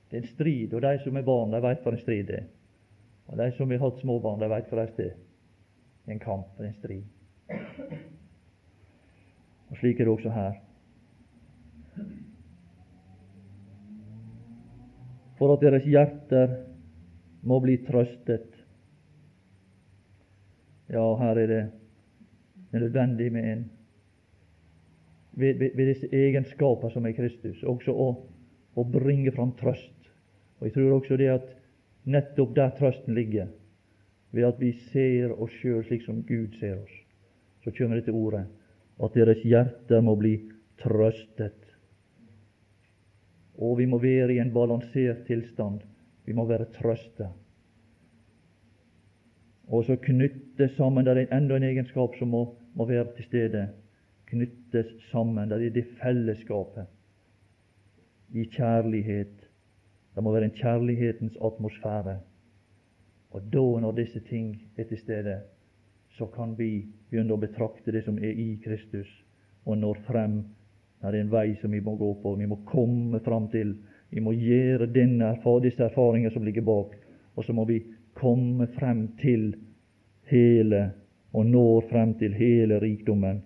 Det 0.09 0.17
er 0.17 0.21
en 0.21 0.27
strid, 0.27 0.73
og 0.73 0.81
de 0.81 0.97
som 1.03 1.17
er 1.17 1.25
barn, 1.25 1.53
de 1.53 1.61
vet 1.61 1.85
hva 1.85 1.93
en 1.93 2.01
strid 2.01 2.29
er. 2.29 2.49
Og 3.27 3.37
De 3.37 3.51
som 3.57 3.71
har 3.71 3.81
hatt 3.81 4.01
småbarn, 4.01 4.41
de 4.41 4.49
veit 4.49 4.69
hva 4.69 4.85
det 4.85 5.05
er. 5.05 5.15
En 6.07 6.19
kamp, 6.19 6.59
en 6.59 6.73
strid. 6.73 7.12
Og 9.73 9.77
Slik 9.77 9.99
er 9.99 10.05
det 10.05 10.13
også 10.13 10.29
her. 10.29 10.53
For 15.37 15.53
at 15.53 15.63
deres 15.65 15.87
hjerter 15.89 16.53
må 17.41 17.57
bli 17.63 17.79
trøstet. 17.87 18.53
Ja, 20.93 21.07
her 21.23 21.41
er 21.41 21.47
det 21.47 21.63
nødvendig 22.71 23.31
med 23.33 23.49
en 23.53 23.65
ved, 25.31 25.57
ved, 25.57 25.69
ved 25.75 25.87
disse 25.87 26.13
egenskaper 26.13 26.89
som 26.93 27.05
er 27.09 27.17
Kristus, 27.17 27.63
også 27.63 27.97
å, 27.97 28.09
å 28.77 28.85
bringe 28.85 29.33
fram 29.33 29.57
trøst. 29.57 30.09
Og 30.59 30.69
Jeg 30.69 30.77
tror 30.77 30.99
også 30.99 31.17
det 31.17 31.33
at 31.33 31.53
nettopp 32.05 32.53
der 32.55 32.75
trøsten 32.77 33.17
ligger, 33.17 33.49
ved 34.31 34.53
at 34.53 34.61
vi 34.61 34.75
ser 34.93 35.33
oss 35.33 35.61
sjøl 35.63 35.81
slik 35.87 36.05
som 36.05 36.21
Gud 36.29 36.59
ser 36.61 36.77
oss. 36.77 36.99
Så 37.65 37.73
kommer 37.73 37.97
dette 37.97 38.13
ordet 38.13 38.45
at 38.99 39.15
deres 39.15 39.41
hjerter 39.43 40.01
må 40.01 40.15
bli 40.19 40.35
trøstet. 40.81 41.59
Og 43.57 43.77
vi 43.77 43.85
må 43.85 43.99
være 44.01 44.33
i 44.33 44.41
en 44.41 44.53
balansert 44.53 45.25
tilstand. 45.27 45.81
Vi 46.25 46.33
må 46.33 46.45
være 46.49 46.69
trøsta. 46.73 47.29
Og 49.67 49.85
så 49.85 49.95
knytte 49.95 50.67
sammen 50.75 51.05
Det 51.05 51.17
er 51.17 51.37
enda 51.37 51.55
en 51.55 51.63
egenskap 51.63 52.15
som 52.19 52.27
må, 52.27 52.43
må 52.75 52.85
være 52.85 53.07
til 53.15 53.25
stede. 53.25 53.69
Knyttes 54.25 54.91
sammen. 55.11 55.49
Det 55.49 55.65
er 55.65 55.69
det 55.69 55.87
fellesskapet 56.01 56.85
i 58.33 58.45
kjærlighet 58.49 59.43
det 60.15 60.23
må 60.23 60.31
være 60.31 60.45
en 60.45 60.57
kjærlighetens 60.57 61.37
atmosfære. 61.41 62.19
Og 63.33 63.41
da, 63.53 63.63
når 63.81 63.95
disse 63.97 64.19
ting 64.19 64.61
er 64.77 64.83
til 64.83 64.97
stede, 64.97 65.39
så 66.17 66.27
kan 66.33 66.55
vi 66.55 66.85
begynne 67.09 67.33
å 67.33 67.41
betrakte 67.41 67.91
det 67.91 68.03
som 68.05 68.17
er 68.17 68.37
i 68.39 68.57
Kristus, 68.63 69.09
og 69.65 69.77
når 69.81 70.01
frem. 70.07 70.41
Det 71.01 71.09
er 71.09 71.19
en 71.19 71.31
vei 71.31 71.55
som 71.61 71.71
vi 71.73 71.81
må 71.83 71.95
gå 71.99 72.13
på. 72.21 72.35
Vi 72.39 72.47
må 72.47 72.61
komme 72.69 73.19
fram 73.25 73.49
til. 73.51 73.75
Vi 74.13 74.21
må 74.23 74.31
gjøre 74.37 74.87
denne, 74.93 75.33
disse 75.63 75.83
erfaringer 75.83 76.31
som 76.31 76.45
ligger 76.45 76.65
bak, 76.67 76.93
og 77.35 77.45
så 77.45 77.53
må 77.53 77.65
vi 77.65 77.81
komme 78.13 78.67
frem 78.77 79.07
til 79.21 79.55
hele, 80.29 80.83
og 81.33 81.49
nå 81.49 81.65
frem 81.89 82.13
til 82.19 82.35
hele 82.37 82.77
rikdommen 82.79 83.41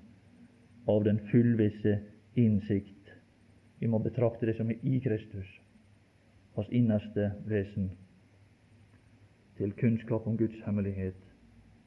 av 0.88 1.06
den 1.08 1.22
fullvisse 1.32 2.00
innsikt. 2.36 3.16
Vi 3.80 3.88
må 3.88 4.02
betrakte 4.04 4.46
det 4.50 4.58
som 4.60 4.70
er 4.70 4.84
i 4.84 5.00
Kristus 5.00 5.48
hans 6.58 6.70
innerste 6.70 7.32
vesen, 7.46 7.92
til 9.58 9.74
kunnskap 9.78 10.28
om 10.28 10.38
Guds 10.38 10.58
hemmelighet. 10.66 11.27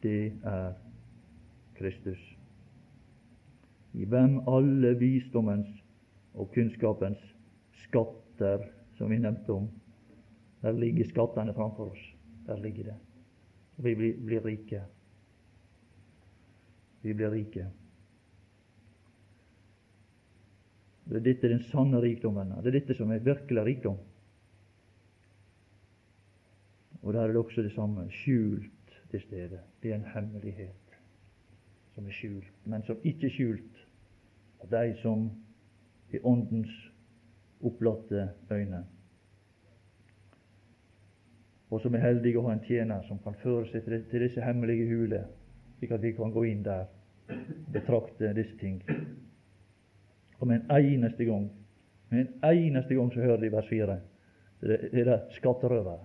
Det 0.03 0.32
er 0.44 0.72
Kristus. 1.76 2.20
I 3.92 4.05
hvem 4.05 4.38
alle 4.48 4.94
visdommens 4.98 5.68
og 6.34 6.53
kunnskapens 6.55 7.20
skatter, 7.82 8.64
som 8.96 9.11
vi 9.11 9.18
nevnte 9.18 9.53
om, 9.53 9.68
der 10.62 10.76
ligger 10.76 11.09
skattene 11.09 11.55
framfor 11.57 11.90
oss. 11.90 12.07
Der 12.46 12.61
ligger 12.61 12.84
det. 12.84 12.96
Og 13.78 13.84
vi 13.84 13.94
blir, 13.94 14.16
blir 14.26 14.44
rike. 14.44 14.82
Vi 17.03 17.14
blir 17.14 17.32
rike. 17.32 17.66
Det 21.11 21.16
er 21.18 21.24
dette 21.24 21.48
den 21.51 21.62
sanne 21.72 21.98
rikdommen 22.03 22.53
er. 22.53 22.61
Det 22.62 22.70
er 22.70 22.78
dette 22.78 22.94
som 22.94 23.11
er 23.11 23.24
virkelig 23.24 23.64
rikdom. 23.66 23.96
Og 27.01 27.14
der 27.14 27.22
er 27.22 27.32
det 27.32 27.40
også 27.40 27.64
det 27.64 27.72
samme 27.74 28.05
skjult 28.12 28.68
til 29.11 29.20
stede. 29.20 29.61
Det 29.82 29.90
er 29.90 29.94
en 29.94 30.11
hemmelighet 30.14 30.96
som 31.94 32.06
er 32.06 32.14
skjult, 32.14 32.52
men 32.64 32.82
som 32.86 32.96
ikke 33.04 33.26
er 33.26 33.34
skjult 33.34 33.82
av 34.62 34.70
de 34.70 34.94
som 35.02 35.28
er 36.12 36.26
Åndens 36.26 36.72
opplatte 37.61 38.28
øyne, 38.50 38.84
og 41.70 41.80
som 41.80 41.94
er 41.94 42.02
heldige 42.02 42.38
å 42.38 42.46
ha 42.48 42.54
en 42.56 42.64
tjener 42.66 43.04
som 43.06 43.20
kan 43.22 43.36
føre 43.42 43.68
seg 43.70 43.86
til 44.11 44.24
disse 44.24 44.42
hemmelige 44.42 44.88
huler, 44.90 45.28
slik 45.78 45.92
at 45.94 46.02
vi 46.02 46.14
kan 46.16 46.32
gå 46.34 46.44
inn 46.50 46.64
der 46.66 46.88
og 47.30 47.72
betrakte 47.72 48.32
disse 48.34 48.56
ting. 48.58 48.80
Og 50.40 50.48
med 50.48 50.64
en 50.64 50.76
eneste 50.76 51.24
gang 51.24 51.50
med 52.11 52.26
en 52.26 52.44
eneste 52.44 52.94
gang 52.94 53.12
så 53.12 53.20
hører 53.20 53.36
de 53.36 53.52
vers 53.52 53.68
4. 53.68 53.98
Det 54.61 54.78
er 54.92 55.04
det 55.04 55.20
skatterøvere 55.36 55.98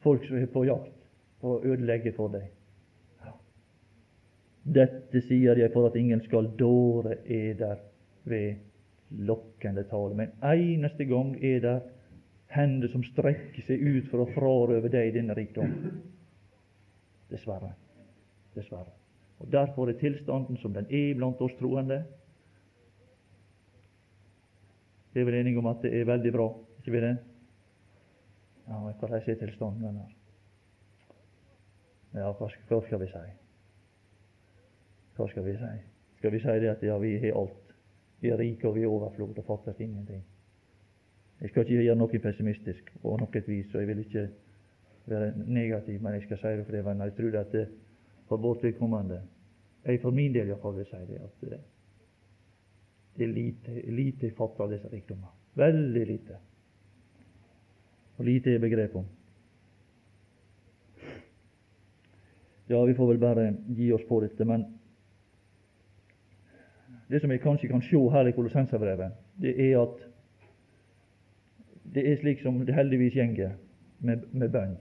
folk 0.00 0.24
som 0.26 0.36
er 0.36 0.46
på 0.46 0.64
jakt 0.64 1.03
for 1.44 1.58
å 1.58 1.74
ødelegge 1.74 2.14
for 2.16 2.32
deg. 2.32 2.46
Dette 4.64 5.20
sier 5.26 5.58
jeg 5.60 5.72
for 5.74 5.90
at 5.90 5.98
ingen 6.00 6.22
skal 6.24 6.48
dåre 6.56 7.18
eder 7.28 7.82
ved 8.24 8.62
lokkende 9.28 9.84
tale. 9.90 10.16
Men 10.16 10.32
eneste 10.40 11.04
gang 11.04 11.34
er 11.44 11.60
det 11.60 11.74
hender 12.54 12.88
som 12.88 13.04
strekker 13.04 13.66
seg 13.66 13.84
ut 13.84 14.08
for 14.08 14.24
å 14.24 14.30
frarøve 14.32 14.88
deg 14.88 15.12
denne 15.18 15.36
rikdom. 15.36 15.76
Dessverre. 17.28 17.74
Dessverre. 18.56 18.96
Og 19.44 19.52
Derfor 19.52 19.92
er 19.92 20.00
tilstanden 20.00 20.56
som 20.62 20.72
den 20.72 20.88
er 20.88 21.12
blant 21.18 21.44
oss 21.44 21.52
troende. 21.60 22.00
Vi 25.12 25.20
er 25.20 25.28
vel 25.28 25.42
enige 25.42 25.60
om 25.60 25.68
at 25.68 25.84
det 25.84 25.92
er 25.92 26.08
veldig 26.08 26.32
bra, 26.32 26.50
ikke 26.80 26.96
vi 26.96 27.04
det? 27.04 27.14
Ja, 28.64 28.80
hvordan 28.80 29.18
er 29.20 29.42
tilstanden, 29.44 29.84
venner? 29.84 30.23
Ja, 32.14 32.30
hva 32.30 32.48
skal, 32.48 33.00
vi 33.00 33.08
si? 33.10 33.24
Hva 35.16 35.26
skal 35.30 35.44
vi 35.44 35.56
si? 35.58 35.72
Skal 36.20 36.32
vi 36.34 36.40
si 36.40 36.60
det 36.62 36.70
at 36.70 36.82
ja, 36.86 36.98
vi 37.02 37.16
har 37.18 37.40
alt? 37.40 37.74
Vi 38.22 38.30
er 38.30 38.38
rike 38.38 38.68
og 38.68 38.76
vi 38.76 38.84
er 38.86 38.92
overflod 38.92 39.38
og 39.38 39.44
fattes 39.44 39.80
ingenting? 39.82 40.22
Jeg 41.40 41.50
skal 41.50 41.66
ikke 41.66 41.82
gjøre 41.82 41.98
noe 41.98 42.20
pessimistisk 42.22 42.92
på 43.02 43.16
noe 43.20 43.42
vis, 43.46 43.74
og 43.74 43.82
jeg 43.82 43.88
vil 43.88 44.04
ikke 44.04 44.28
være 45.10 45.32
negativ, 45.46 46.00
men 46.00 46.14
jeg 46.14 46.22
skal 46.28 46.38
si 46.40 46.52
det 46.56 46.64
for 46.64 46.76
det, 46.76 46.84
venner. 46.86 47.10
Jeg 47.10 47.16
tror 47.18 47.40
at 47.40 47.52
det, 47.52 47.64
for 48.28 48.36
vårt 48.36 48.62
vedkommende 48.62 49.22
Jeg 49.84 50.00
for 50.00 50.10
min 50.10 50.32
del 50.32 50.48
iallfall 50.48 50.78
vil 50.78 50.86
si 50.88 50.96
det, 50.96 51.18
at 51.20 51.40
det, 51.40 51.58
det 53.18 53.24
er 53.24 53.32
lite, 53.32 53.74
lite 53.92 54.30
fatt 54.32 54.60
av 54.64 54.70
disse 54.72 54.88
rikdommer. 54.88 55.34
Veldig 55.54 56.06
lite. 56.06 56.38
Og 58.16 58.24
lite 58.24 58.54
er 58.54 58.62
begrep 58.62 58.96
om. 58.96 59.04
Ja, 62.66 62.84
vi 62.84 62.94
får 62.94 63.06
vel 63.06 63.18
bare 63.18 63.54
gi 63.66 63.92
oss 63.92 64.06
på 64.08 64.20
dette. 64.20 64.44
Men 64.44 64.64
det 67.08 67.20
som 67.20 67.30
vi 67.30 67.38
kanskje 67.38 67.68
kan 67.68 67.82
se 67.82 68.00
her 68.10 68.28
i 68.28 68.32
Kolossenserbrevet, 68.32 69.12
det 69.36 69.52
er 69.60 69.82
at 69.82 70.00
det 71.94 72.06
er 72.10 72.16
slik 72.16 72.40
som 72.42 72.62
det 72.64 72.74
heldigvis 72.74 73.14
gjenger 73.14 73.52
med, 74.00 74.24
med 74.32 74.50
bønn. 74.50 74.78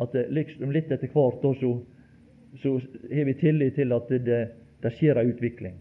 At 0.00 0.14
det 0.14 0.28
liksom 0.30 0.70
litt 0.72 0.92
etter 0.92 1.10
hvert 1.10 1.42
så, 1.42 1.74
så 2.62 2.76
har 3.10 3.26
vi 3.28 3.34
tillit 3.42 3.74
til 3.74 3.92
at 3.92 4.08
det, 4.08 4.40
det 4.82 4.94
skjer 4.94 5.18
ei 5.18 5.28
utvikling. 5.34 5.76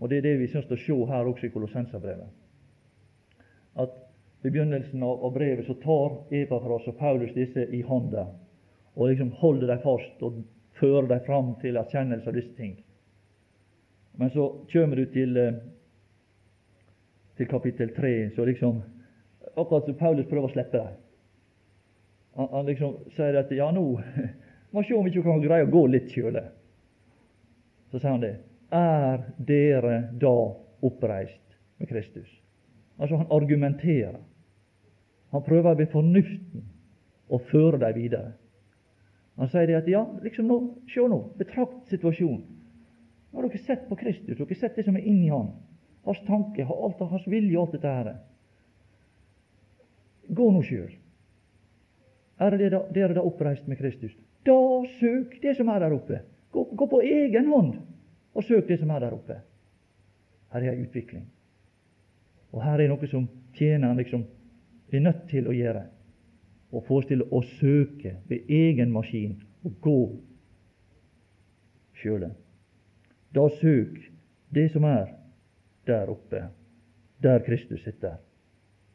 Og 0.00 0.10
Det 0.10 0.18
er 0.18 0.26
det 0.26 0.38
vi 0.42 0.48
syns 0.52 0.68
å 0.68 0.76
se 0.76 0.96
her 1.08 1.28
også 1.30 1.48
i 1.48 1.52
Kolossenserbrevet. 1.54 2.28
At 3.80 4.00
i 4.44 4.50
begynnelsen 4.52 5.02
av 5.02 5.30
brevet 5.32 5.64
så 5.64 5.74
tar 5.80 6.18
Epafras 6.36 6.88
og 6.90 6.98
Paulus 6.98 7.32
disse 7.32 7.64
i 7.72 7.80
hånda 7.82 8.26
og 8.94 9.08
liksom 9.08 9.32
holde 9.40 9.66
dem 9.66 9.80
fast 9.82 10.22
og 10.22 10.42
føre 10.78 11.06
dem 11.10 11.22
fram 11.26 11.54
til 11.62 11.78
erkjennelse 11.78 12.30
av 12.30 12.36
disse 12.38 12.54
ting. 12.58 12.74
Men 14.18 14.30
så 14.30 14.48
kommer 14.72 14.96
du 14.96 15.04
til, 15.10 15.36
eh, 15.36 15.54
til 17.36 17.48
kapittel 17.50 17.94
3, 17.96 18.30
så 18.36 18.44
liksom 18.44 18.82
akkurat 19.56 19.84
som 19.84 19.94
Paulus 19.98 20.26
prøver 20.26 20.48
å 20.48 20.52
slippe 20.52 20.78
dem. 20.78 21.00
Han, 22.34 22.48
han, 22.50 22.66
liksom 22.66 22.96
sier 23.14 23.38
at 23.38 23.50
ja, 23.54 23.70
nå 23.70 23.84
må 24.70 24.82
vi 24.82 24.88
se 24.88 24.94
om 24.94 25.06
vi 25.06 25.10
ikke 25.14 25.26
kan 25.26 25.42
greie 25.42 25.66
å 25.66 25.70
gå 25.70 25.86
litt 25.90 26.10
sjøle. 26.14 26.44
Så 27.90 27.98
sier 27.98 28.10
han 28.10 28.22
det. 28.22 28.36
Er 28.74 29.26
dere 29.38 29.98
da 30.18 30.34
oppreist 30.82 31.58
med 31.78 31.90
Kristus? 31.90 32.30
Altså, 32.98 33.18
han 33.18 33.30
argumenterer. 33.34 34.18
Han 35.34 35.42
prøver 35.42 35.78
ved 35.78 35.90
fornuften 35.90 36.66
å 37.30 37.38
føre 37.50 37.80
dem 37.82 37.94
videre. 37.96 38.32
Han 39.36 39.50
sier 39.50 39.66
det 39.66 39.78
at 39.80 39.88
ja, 39.90 40.02
liksom 40.22 40.46
nå, 40.46 40.58
se 40.90 41.06
nå, 41.10 41.20
betrakt 41.38 41.88
situasjonen. 41.90 42.44
Nå 43.32 43.40
har 43.40 43.48
dere 43.48 43.64
sett 43.66 43.88
på 43.88 43.98
Kristus, 43.98 44.36
dere 44.36 44.46
har 44.46 44.60
sett 44.60 44.76
det 44.78 44.84
som 44.86 44.96
er 44.96 45.06
inni 45.10 45.30
Han. 45.32 45.50
Hans 46.04 46.20
tanke, 46.26 46.66
alt, 46.68 47.00
av 47.00 47.10
hans 47.10 47.24
vilje 47.26 47.56
og 47.56 47.64
alt 47.64 47.74
dette 47.78 47.94
her. 47.96 48.10
Gå 50.28 50.50
nå 50.52 50.60
sjøl. 50.62 50.92
Er 52.44 52.56
dere 52.58 52.82
dere 52.94 53.16
da 53.16 53.24
oppreist 53.24 53.66
med 53.70 53.80
Kristus? 53.80 54.12
Da 54.44 54.54
søk 55.00 55.38
det 55.42 55.56
som 55.56 55.70
er 55.72 55.80
der 55.80 55.96
oppe. 55.96 56.20
Gå, 56.52 56.64
gå 56.76 56.88
på 56.92 57.00
egen 57.02 57.48
hånd 57.50 57.74
og 58.34 58.44
søk 58.44 58.68
det 58.68 58.78
som 58.82 58.92
er 58.92 59.02
der 59.06 59.16
oppe. 59.16 59.40
Her 60.52 60.62
er 60.62 60.74
ei 60.76 60.84
utvikling. 60.84 61.24
Og 62.54 62.62
her 62.62 62.78
er 62.78 62.92
noe 62.92 63.10
som 63.10 63.26
tjeneren 63.56 63.98
liksom 63.98 64.26
er 64.94 65.02
nødt 65.02 65.24
til 65.30 65.48
å 65.50 65.56
gjøre 65.56 65.86
og 66.74 66.84
forestille 66.88 67.26
å 67.30 67.42
søke 67.58 68.16
ved 68.28 68.50
egen 68.50 68.92
maskin 68.92 69.36
og 69.64 69.76
gå 69.84 69.98
sjøle. 72.00 72.32
Da 73.34 73.48
søk 73.60 73.98
det 74.54 74.68
som 74.72 74.86
er 74.88 75.12
der 75.86 76.10
oppe, 76.10 76.48
der 77.22 77.42
Kristus 77.46 77.82
sitter, 77.84 78.16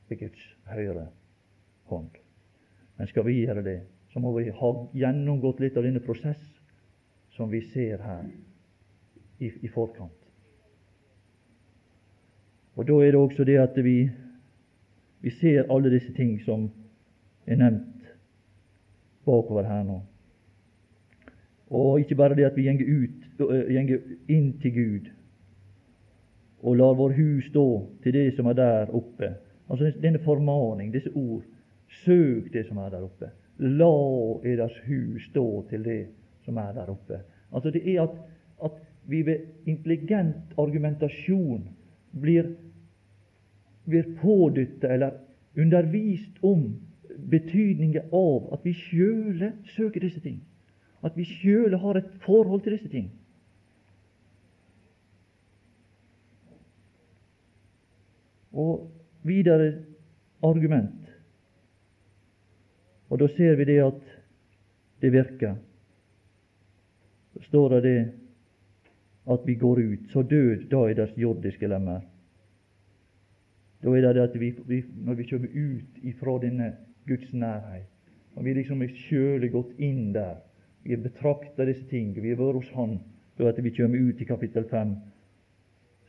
ved 0.10 0.20
Guds 0.20 0.44
høyre 0.70 1.08
hånd. 1.90 2.10
Men 2.98 3.08
skal 3.08 3.26
vi 3.26 3.40
gjøre 3.42 3.64
det, 3.64 3.80
så 4.14 4.20
må 4.20 4.34
vi 4.38 4.50
ha 4.50 4.72
gjennomgått 4.98 5.62
litt 5.62 5.78
av 5.78 5.86
denne 5.86 6.02
prosess 6.04 6.42
som 7.36 7.52
vi 7.52 7.62
ser 7.74 8.02
her 8.04 8.26
i, 9.40 9.48
i 9.48 9.70
forkant. 9.72 10.16
Og 12.76 12.88
Da 12.88 12.96
er 13.04 13.12
det 13.12 13.20
også 13.20 13.44
det 13.44 13.58
at 13.60 13.78
vi, 13.84 14.10
vi 15.22 15.32
ser 15.40 15.68
alle 15.72 15.92
disse 15.92 16.14
ting 16.16 16.38
som 16.46 16.70
er 17.50 17.60
nevnt 17.60 18.10
bakover 19.26 19.68
her 19.68 19.84
nå. 19.84 20.00
Og 21.70 22.00
ikke 22.02 22.18
bare 22.18 22.36
det 22.38 22.48
at 22.48 22.58
vi 22.58 22.66
gjenger, 22.66 22.86
ut, 23.04 23.44
gjenger 23.70 24.00
inn 24.32 24.54
til 24.62 24.74
Gud 24.74 25.10
og 26.60 26.76
lar 26.76 26.96
vår 26.98 27.14
hus 27.16 27.46
stå 27.48 27.66
til 28.04 28.16
det 28.16 28.26
som 28.36 28.50
er 28.52 28.58
der 28.58 28.90
oppe. 28.96 29.32
Altså 29.70 29.92
denne 30.02 30.20
formaning, 30.20 30.92
disse 30.94 31.12
ord. 31.16 31.46
Søk 32.04 32.50
det 32.54 32.66
som 32.68 32.78
er 32.78 32.90
der 32.94 33.06
oppe. 33.06 33.30
La 33.60 33.94
eders 34.46 34.76
hus 34.88 35.30
stå 35.30 35.46
til 35.70 35.86
det 35.86 36.02
som 36.46 36.58
er 36.58 36.74
der 36.76 36.92
oppe. 36.92 37.22
Altså 37.54 37.72
Det 37.72 37.82
er 37.86 38.02
at, 38.04 38.18
at 38.64 38.72
vi 39.06 39.26
ved 39.26 39.46
intelligent 39.66 40.54
argumentasjon 40.58 41.64
blir, 42.22 42.52
blir 43.86 44.04
pådytta 44.22 44.94
eller 44.94 45.12
undervist 45.58 46.44
om 46.44 46.76
betydningen 47.30 48.14
av 48.16 48.54
at 48.54 48.66
vi 48.66 48.74
sjøle 48.74 49.54
søker 49.76 50.04
disse 50.04 50.22
ting. 50.24 50.40
At 51.04 51.16
vi 51.18 51.26
sjøle 51.28 51.78
har 51.80 51.98
et 51.98 52.12
forhold 52.26 52.62
til 52.64 52.76
disse 52.76 52.90
ting. 52.90 53.10
Og 58.54 58.90
videre 59.24 59.74
argument. 60.44 61.10
Og 63.10 63.20
da 63.20 63.28
ser 63.36 63.56
vi 63.56 63.66
det 63.66 63.80
at 63.84 64.02
det 65.02 65.12
virker. 65.14 65.56
Så 67.34 67.44
står 67.48 67.70
det 67.70 67.84
det 67.84 68.00
at 69.30 69.46
vi 69.46 69.56
går 69.56 69.80
ut. 69.80 70.10
Så 70.10 70.22
død 70.22 70.70
da 70.70 70.84
er 70.90 70.94
deres 70.94 71.18
jordiske 71.18 71.68
lemmer. 71.68 72.02
Da 73.84 73.90
er 73.90 74.02
det 74.02 74.16
det 74.16 74.28
at 74.28 74.40
vi, 74.40 74.54
vi, 74.68 74.84
når 75.06 75.14
vi 75.14 75.28
kommer 75.30 75.48
ut 75.48 76.04
ifra 76.04 76.38
denne 76.42 76.74
Guds 77.10 77.34
nærhet. 77.34 77.90
Og 78.36 78.46
vi 78.46 78.54
liksom 78.54 78.82
er 78.82 78.94
sjøle 78.96 79.50
gått 79.52 79.72
inn 79.78 80.14
der. 80.14 80.38
Vi 80.84 80.94
har 80.94 81.02
betrakta 81.04 81.66
disse 81.68 81.88
ting. 81.90 82.14
Vi 82.16 82.30
har 82.30 82.40
vært 82.40 82.62
hos 82.62 82.70
Han 82.78 83.00
før 83.38 83.50
at 83.52 83.64
vi 83.64 83.72
kommer 83.76 84.00
ut 84.00 84.22
i 84.22 84.28
kapittel 84.28 84.66
5. 84.70 84.94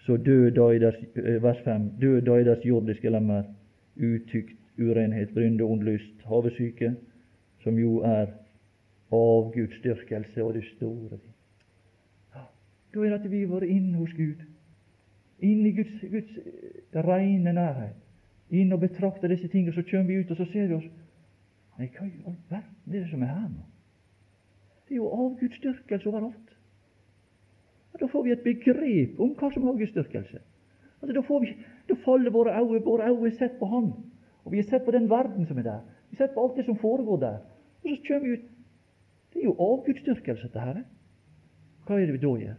Så 0.07 0.17
død 0.17 0.51
da 0.57 0.69
i 0.75 0.79
deres, 0.79 0.97
eh, 1.17 1.43
vers 1.43 1.59
5. 1.65 1.91
Død 2.01 2.21
da 2.27 2.37
i 2.41 2.45
deres 2.45 2.65
jordiske 2.65 3.11
lemmer. 3.11 3.43
Utykt, 3.97 4.57
urenhet, 4.79 5.35
brynde, 5.35 5.65
ond 5.65 5.83
lyst, 5.83 6.23
havesyke, 6.25 6.95
som 7.63 7.79
jo 7.79 7.99
er 7.99 8.27
av 9.13 9.53
Guds 9.55 9.77
styrkelse 9.79 10.45
og 10.45 10.55
det 10.55 10.65
store. 10.65 11.19
Da 12.95 13.01
er 13.01 13.11
det 13.11 13.21
at 13.21 13.31
vi 13.31 13.41
har 13.41 13.53
vært 13.55 13.71
inne 13.71 13.99
hos 13.99 14.13
Gud. 14.17 14.47
Inne 15.41 15.69
i 15.69 15.73
Guds, 15.73 16.01
Guds 16.01 16.39
eh, 16.39 17.03
rene 17.05 17.53
nærhet 17.53 18.10
inn 18.51 18.73
og 18.75 18.83
betrakter 18.83 19.31
disse 19.31 19.49
tingene, 19.49 19.75
så 19.75 19.85
kommer 19.91 20.11
vi 20.11 20.21
ut, 20.21 20.31
og 20.31 20.41
så 20.41 20.47
ser 20.53 20.71
vi 20.71 20.79
oss 20.81 20.91
Nei, 21.81 21.87
hva 21.95 22.05
i 22.05 22.19
all 22.29 22.35
verden 22.51 22.93
er 22.93 22.99
det 22.99 23.09
som 23.09 23.23
er 23.25 23.31
her 23.33 23.47
nå? 23.49 23.63
Det 24.85 24.93
er 24.93 24.99
jo 24.99 25.13
avgudsdyrkelse 25.15 26.09
overalt. 26.11 26.51
Og 27.95 28.03
da 28.03 28.09
får 28.11 28.25
vi 28.27 28.33
et 28.35 28.43
begrep 28.45 29.21
om 29.23 29.31
hva 29.39 29.49
som 29.55 29.65
er 29.65 29.73
avgudsdyrkelse. 29.73 30.41
Altså, 31.01 31.15
da, 31.17 31.55
da 31.89 31.97
faller 32.05 32.35
våre 32.35 32.53
øyne 32.59 32.83
våre 32.85 33.09
øyne 33.09 33.33
sett 33.39 33.57
på 33.59 33.71
Han, 33.71 33.95
og 34.45 34.53
vi 34.53 34.61
er 34.61 34.69
sett 34.69 34.85
på 34.85 34.93
den 34.93 35.09
verden 35.11 35.47
som 35.49 35.59
er 35.59 35.69
der. 35.71 35.81
Vi 36.11 36.19
er 36.19 36.27
sett 36.27 36.35
på 36.35 36.45
alt 36.45 36.59
det 36.59 36.67
som 36.67 36.77
foregår 36.77 37.23
der. 37.23 37.39
Og 37.81 37.89
så 37.89 38.03
kommer 38.09 38.27
vi 38.29 38.35
ut 38.35 38.49
Det 39.33 39.41
er 39.41 39.45
jo 39.45 39.57
avgudsdyrkelse, 39.63 40.43
dette 40.43 40.61
her. 40.61 40.83
Hva 41.87 41.97
er 41.97 42.07
det 42.07 42.19
vi 42.19 42.27
da 42.27 42.35
gjør? 42.43 42.55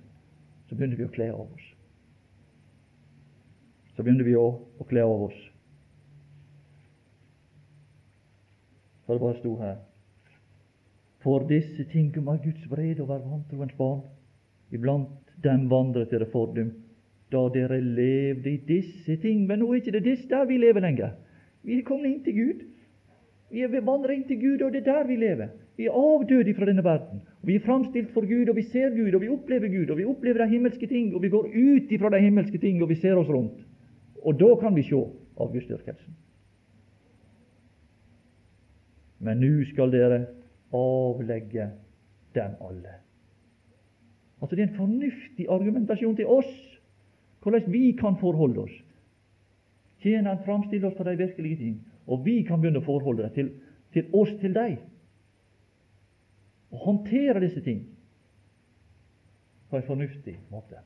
Så 0.70 0.76
begynner 0.76 0.98
vi 0.98 1.06
å 1.06 1.12
kle 1.12 1.28
av 1.34 1.42
oss. 1.52 1.66
Så 3.92 4.04
begynner 4.04 4.24
vi 4.24 4.38
å, 4.40 4.46
å 4.80 4.88
kle 4.88 5.04
av 5.04 5.26
oss. 5.28 5.51
For 9.12 9.18
det 9.18 9.26
bare 9.26 9.40
sto 9.40 9.56
her 9.60 9.76
For 11.20 11.44
disse 11.50 11.84
ting 11.92 12.14
var 12.16 12.38
av 12.38 12.46
Guds 12.46 12.68
vrede 12.72 13.04
over 13.04 13.20
vantroens 13.20 13.74
barn, 13.76 14.06
iblant 14.72 15.34
dem 15.44 15.66
vandret 15.70 16.14
dere 16.14 16.30
fordum, 16.32 16.70
da 17.32 17.42
dere 17.52 17.82
levde 17.82 18.54
i 18.54 18.62
disse 18.70 19.18
ting. 19.22 19.44
Men 19.50 19.60
nå 19.60 19.68
er 19.68 19.82
ikke 19.82 19.94
det 19.98 20.04
disse 20.06 20.30
der 20.32 20.48
vi 20.48 20.62
lever 20.64 20.82
lenger. 20.82 21.12
Vi 21.68 21.76
er 21.78 21.84
kommet 21.84 22.08
inn 22.08 22.24
til 22.24 22.38
Gud. 22.40 22.64
Vi 23.52 23.66
er 23.68 23.76
vandret 23.84 24.16
inn 24.16 24.26
til 24.32 24.40
Gud, 24.40 24.64
og 24.64 24.72
det 24.72 24.86
er 24.86 24.88
der 24.94 25.12
vi 25.12 25.20
lever. 25.20 25.52
Vi 25.76 25.92
er 25.92 26.00
avdøde 26.06 26.56
fra 26.56 26.72
denne 26.72 26.88
verden. 26.88 27.22
Vi 27.44 27.60
er 27.60 27.68
framstilt 27.68 28.16
for 28.16 28.24
Gud, 28.24 28.48
og 28.48 28.56
vi 28.56 28.66
ser 28.72 28.96
Gud, 28.96 29.12
og 29.12 29.22
vi 29.28 29.36
opplever 29.36 29.76
Gud, 29.76 29.92
og 29.92 30.00
vi 30.00 30.08
opplever 30.08 30.46
de 30.46 30.54
himmelske 30.56 30.88
ting, 30.88 31.12
og 31.16 31.22
vi 31.22 31.36
går 31.36 31.52
ut 31.52 31.92
ifra 31.92 32.16
de 32.16 32.24
himmelske 32.24 32.64
ting, 32.64 32.82
og 32.82 32.90
vi 32.90 33.02
ser 33.04 33.20
oss 33.20 33.30
rundt. 33.30 33.60
Og 34.24 34.40
da 34.40 34.56
kan 34.64 34.76
vi 34.76 34.88
se 34.88 35.04
avgudsdyrkelsen. 35.36 36.16
Men 39.22 39.42
nå 39.42 39.52
skal 39.70 39.94
dere 39.94 40.24
avlegge 40.74 41.70
dem 42.36 42.58
alle. 42.62 42.98
Altså 44.42 44.56
Det 44.56 44.64
er 44.64 44.68
en 44.68 44.78
fornuftig 44.78 45.46
argumentasjon 45.50 46.16
til 46.18 46.28
oss, 46.28 46.54
hvordan 47.42 47.72
vi 47.72 47.92
kan 48.00 48.18
forholde 48.18 48.66
oss. 48.66 48.78
Tjeneren 50.02 50.42
framstiller 50.46 50.90
oss 50.90 50.98
for 50.98 51.06
de 51.06 51.18
virkelige 51.18 51.58
ting, 51.58 51.76
og 52.08 52.26
vi 52.26 52.42
kan 52.48 52.62
begynne 52.62 52.82
å 52.82 52.86
forholde 52.86 53.28
det 53.28 53.34
til, 53.38 53.52
til 53.94 54.10
oss 54.18 54.34
til 54.42 54.56
dem. 54.56 54.80
Og 56.72 56.86
håndtere 56.88 57.44
disse 57.44 57.62
ting 57.62 57.84
på 59.70 59.78
en 59.78 59.86
fornuftig 59.86 60.40
måte. 60.50 60.82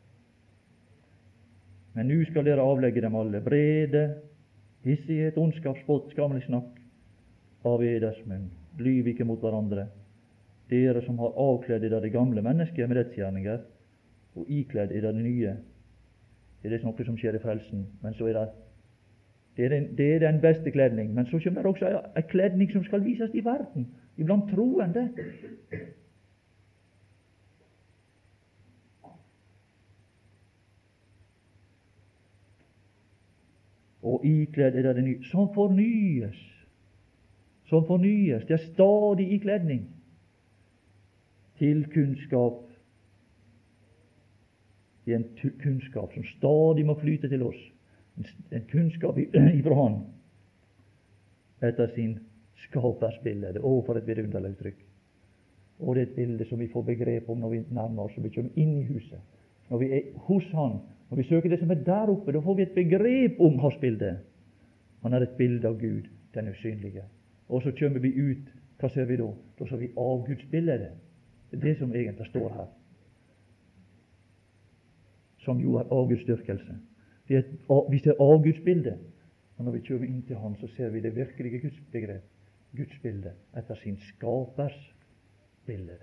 Men 1.95 2.11
nå 2.11 2.19
skal 2.27 2.43
dere 2.43 2.65
avlegge 2.65 3.01
dem 3.01 3.15
alle 3.15 3.39
vrede, 3.45 4.07
hissighet, 4.83 5.37
ondskap, 5.39 5.79
spott, 5.79 6.11
skammelig 6.11 6.43
snakk 6.49 6.75
av 7.65 7.83
eders 7.83 8.19
munn. 8.29 8.49
Lyv 8.79 9.07
ikke 9.11 9.25
mot 9.27 9.41
hverandre, 9.41 9.87
dere 10.69 11.01
som 11.05 11.17
har 11.21 11.37
avkledd 11.39 11.85
dere 11.85 12.01
det 12.03 12.13
gamle 12.13 12.43
mennesket 12.45 12.89
med 12.89 12.99
rettsgjerninger, 12.99 13.63
og 14.35 14.51
ikledd 14.51 14.91
dere 14.91 15.13
det 15.15 15.23
nye. 15.23 15.55
Det 16.61 16.73
er 16.73 16.85
noe 16.85 17.05
som 17.05 17.17
skjer 17.17 17.37
i 17.37 17.43
frelsen, 17.43 17.85
men 18.01 18.15
så 18.17 18.29
er 18.29 18.39
det 18.39 18.47
det 19.55 19.65
er, 19.65 19.69
den, 19.69 19.85
det 19.97 20.07
er 20.15 20.19
den 20.19 20.41
beste 20.43 20.71
kledning. 20.71 21.13
Men 21.15 21.25
så 21.25 21.39
kommer 21.39 21.61
det 21.61 21.69
også 21.69 22.01
en 22.17 22.23
kledning 22.27 22.71
som 22.71 22.83
skal 22.83 23.05
vises 23.05 23.31
i 23.33 23.43
verden, 23.45 23.87
iblant 24.17 24.49
troende. 24.51 25.05
Og 34.03 34.25
ikledd 34.25 34.75
er 34.75 34.93
det 34.93 35.03
nye, 35.03 35.23
som 35.23 35.47
fornyes. 35.55 36.54
Som 37.69 37.85
fornyes. 37.87 38.45
Det 38.45 38.57
er 38.59 38.65
stadig 38.73 39.31
ikledning 39.33 39.87
til 41.57 41.85
kunnskap. 41.93 42.61
Det 45.05 45.13
er 45.13 45.21
en 45.21 45.53
kunnskap 45.63 46.13
som 46.13 46.27
stadig 46.35 46.85
må 46.85 46.97
flyte 46.99 47.29
til 47.29 47.43
oss 47.45 47.61
en 48.51 48.65
kunnskap 48.71 49.17
ifra 49.19 49.75
Han 49.81 50.01
etter 51.65 51.89
sin 51.95 52.17
skapersbilde. 52.67 53.59
Å, 53.59 53.71
for 53.87 53.97
et 53.99 54.07
vidunderlig 54.07 54.55
uttrykk! 54.55 54.83
Og 55.83 55.95
det 55.95 56.01
er 56.01 56.09
et 56.09 56.17
bilde 56.19 56.47
som 56.47 56.61
vi 56.61 56.69
får 56.71 56.85
begrep 56.87 57.29
om 57.31 57.41
når 57.43 57.51
vi 57.51 57.63
nærmer 57.75 58.05
oss 58.05 58.15
og 58.19 58.27
vi 58.27 58.31
kommer 58.35 58.59
inn 58.59 58.77
i 58.79 58.85
huset. 58.87 59.19
Når 59.71 59.81
vi 59.81 59.89
er 59.97 60.05
hos 60.27 60.45
Han, 60.55 60.77
når 61.09 61.19
vi 61.19 61.27
søker 61.27 61.51
det 61.51 61.59
som 61.59 61.73
er 61.73 61.81
der 61.83 62.11
oppe, 62.13 62.31
da 62.31 62.41
får 62.43 62.55
vi 62.55 62.63
et 62.63 62.77
begrep 62.77 63.41
om 63.43 63.59
Hans 63.63 63.79
bilde. 63.81 64.13
Han 65.03 65.13
er 65.13 65.25
et 65.25 65.35
bilde 65.39 65.67
av 65.67 65.79
Gud, 65.81 66.07
den 66.37 66.51
usynlige. 66.53 67.03
Og 67.49 67.61
så 67.61 67.71
kommer 67.79 67.99
vi 67.99 68.13
ut. 68.13 68.51
Hva 68.79 68.89
ser 68.91 69.05
vi 69.05 69.17
da? 69.17 69.27
Da 69.59 69.67
ser 69.69 69.79
vi 69.79 69.91
avgudsbildet. 69.97 70.89
Det 71.51 71.57
er 71.57 71.63
det 71.63 71.77
som 71.79 71.93
egentlig 71.95 72.27
står 72.27 72.49
her. 72.53 72.67
Som 75.45 75.61
jo 75.61 75.75
er 75.79 75.91
avgudsdyrkelse. 75.93 76.77
Vi, 77.27 77.41
vi 77.91 77.99
ser 77.99 78.21
avgudsbildet. 78.21 78.97
Og 79.57 79.65
når 79.65 79.71
vi 79.77 79.83
kommer 79.87 80.07
inn 80.07 80.23
til 80.27 80.35
Han, 80.35 80.55
så 80.59 80.67
ser 80.75 80.89
vi 80.89 80.99
det 80.99 81.15
virkelige 81.15 81.59
gudsbegrep, 81.59 82.23
gudsbildet, 82.75 83.37
etter 83.57 83.75
sin 83.75 83.97
skapers 83.97 84.75
bilde. 85.65 85.95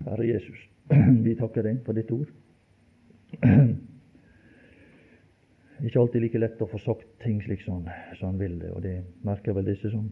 Herre 0.00 0.26
Jesus, 0.26 0.58
vi 1.24 1.36
takker 1.38 1.62
deg 1.62 1.84
for 1.86 1.92
ditt 1.94 2.10
ord. 2.10 2.34
Ikke 5.80 6.00
alltid 6.00 6.20
like 6.22 6.40
lett 6.40 6.60
å 6.60 6.68
få 6.68 6.78
sagt 6.82 7.08
ting 7.22 7.38
slik 7.40 7.62
som 7.64 7.86
han 8.20 8.38
vil 8.40 8.58
det, 8.60 8.72
og 8.74 8.82
det 8.84 8.98
merker 9.24 9.56
vel 9.56 9.64
disse 9.64 9.88
som, 9.92 10.10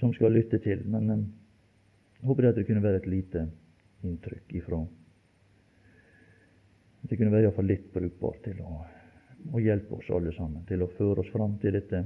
som 0.00 0.14
skal 0.16 0.34
lytte 0.34 0.58
til. 0.64 0.82
Men 0.90 1.10
jeg 1.10 1.20
eh, 1.20 2.26
håper 2.26 2.50
at 2.50 2.58
det 2.58 2.66
kunne 2.66 2.82
være 2.82 3.02
et 3.02 3.10
lite 3.10 3.46
inntrykk 4.04 4.56
ifra. 4.58 4.80
Det 7.04 7.18
kunne 7.20 7.30
være 7.30 7.46
iallfall 7.46 7.68
litt 7.68 7.86
brukbart 7.94 8.42
til 8.46 8.60
å, 8.64 8.80
å, 9.52 9.60
hjelpe 9.62 10.00
oss 10.00 10.10
alle 10.10 10.32
sammen 10.34 10.64
til 10.66 10.82
å 10.82 10.90
føre 10.96 11.22
oss 11.22 11.30
fram 11.30 11.58
til 11.62 11.76
dette, 11.76 12.00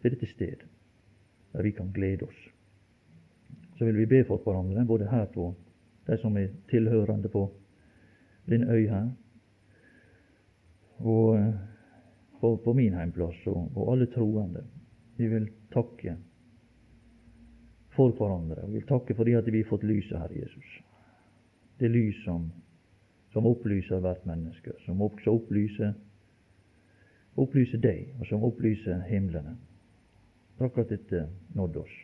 til 0.00 0.14
dette 0.14 0.28
sted 0.30 0.62
der 1.52 1.66
vi 1.66 1.74
kan 1.76 1.90
glede 1.92 2.24
oss. 2.24 2.44
Så 3.76 3.84
vil 3.84 3.98
vi 4.00 4.08
be 4.08 4.22
for 4.24 4.40
hverandre, 4.40 4.86
både 4.88 5.10
her 5.10 5.26
på 5.34 5.50
de 6.06 6.16
som 6.22 6.36
er 6.40 6.54
tilhørende 6.70 7.28
på 7.28 7.50
din 8.48 8.64
øy 8.64 8.86
her, 8.88 9.10
og 11.02 11.36
eh, 11.38 11.54
på, 12.40 12.56
på 12.56 12.74
min 12.74 12.94
heimplass, 12.94 13.38
og, 13.46 13.70
og 13.76 13.92
alle 13.92 14.08
troende. 14.10 14.64
Vi 15.16 15.28
vil 15.30 15.48
takke 15.70 16.16
for 17.94 18.14
hverandre. 18.16 18.64
Vi 18.66 18.80
vil 18.80 18.88
takke 18.88 19.14
fordi 19.14 19.36
at 19.38 19.46
vi 19.52 19.62
har 19.62 19.68
fått 19.68 19.86
lyset, 19.86 20.18
Herre 20.18 20.40
Jesus. 20.40 20.78
Det 21.78 21.90
lys 21.90 22.22
som, 22.24 22.48
som 23.34 23.46
opplyser 23.46 24.02
hvert 24.02 24.24
menneske, 24.26 24.74
som 24.86 25.02
også 25.02 25.36
opplyser, 25.36 25.92
opplyser 27.38 27.80
deg, 27.82 28.14
og 28.20 28.28
som 28.28 28.44
opplyser 28.46 29.04
himlene. 29.08 29.56
Takk 30.58 30.82
at 30.82 30.92
dette 30.92 31.26
nådde 31.56 31.82
oss. 31.82 31.98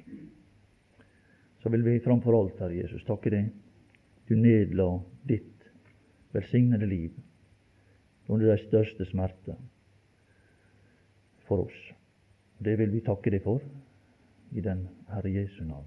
Så 1.63 1.71
vil 1.75 1.85
vi 1.85 2.01
framfor 2.05 2.37
alt, 2.39 2.61
Herre 2.63 2.79
Jesus, 2.79 3.05
takke 3.07 3.33
deg. 3.35 3.51
Du 4.29 4.37
nedla 4.37 4.93
ditt 5.27 5.67
velsignede 6.33 6.87
liv 6.87 7.17
under 8.29 8.53
de 8.53 8.59
største 8.66 9.05
smerter 9.09 9.57
for 11.49 11.64
oss. 11.66 11.79
Det 12.59 12.76
vil 12.79 12.93
vi 12.93 13.05
takke 13.05 13.33
deg 13.33 13.45
for 13.45 13.62
i 14.53 14.64
den 14.64 14.87
Herre 15.09 15.33
Jesu 15.33 15.62
navn. 15.64 15.87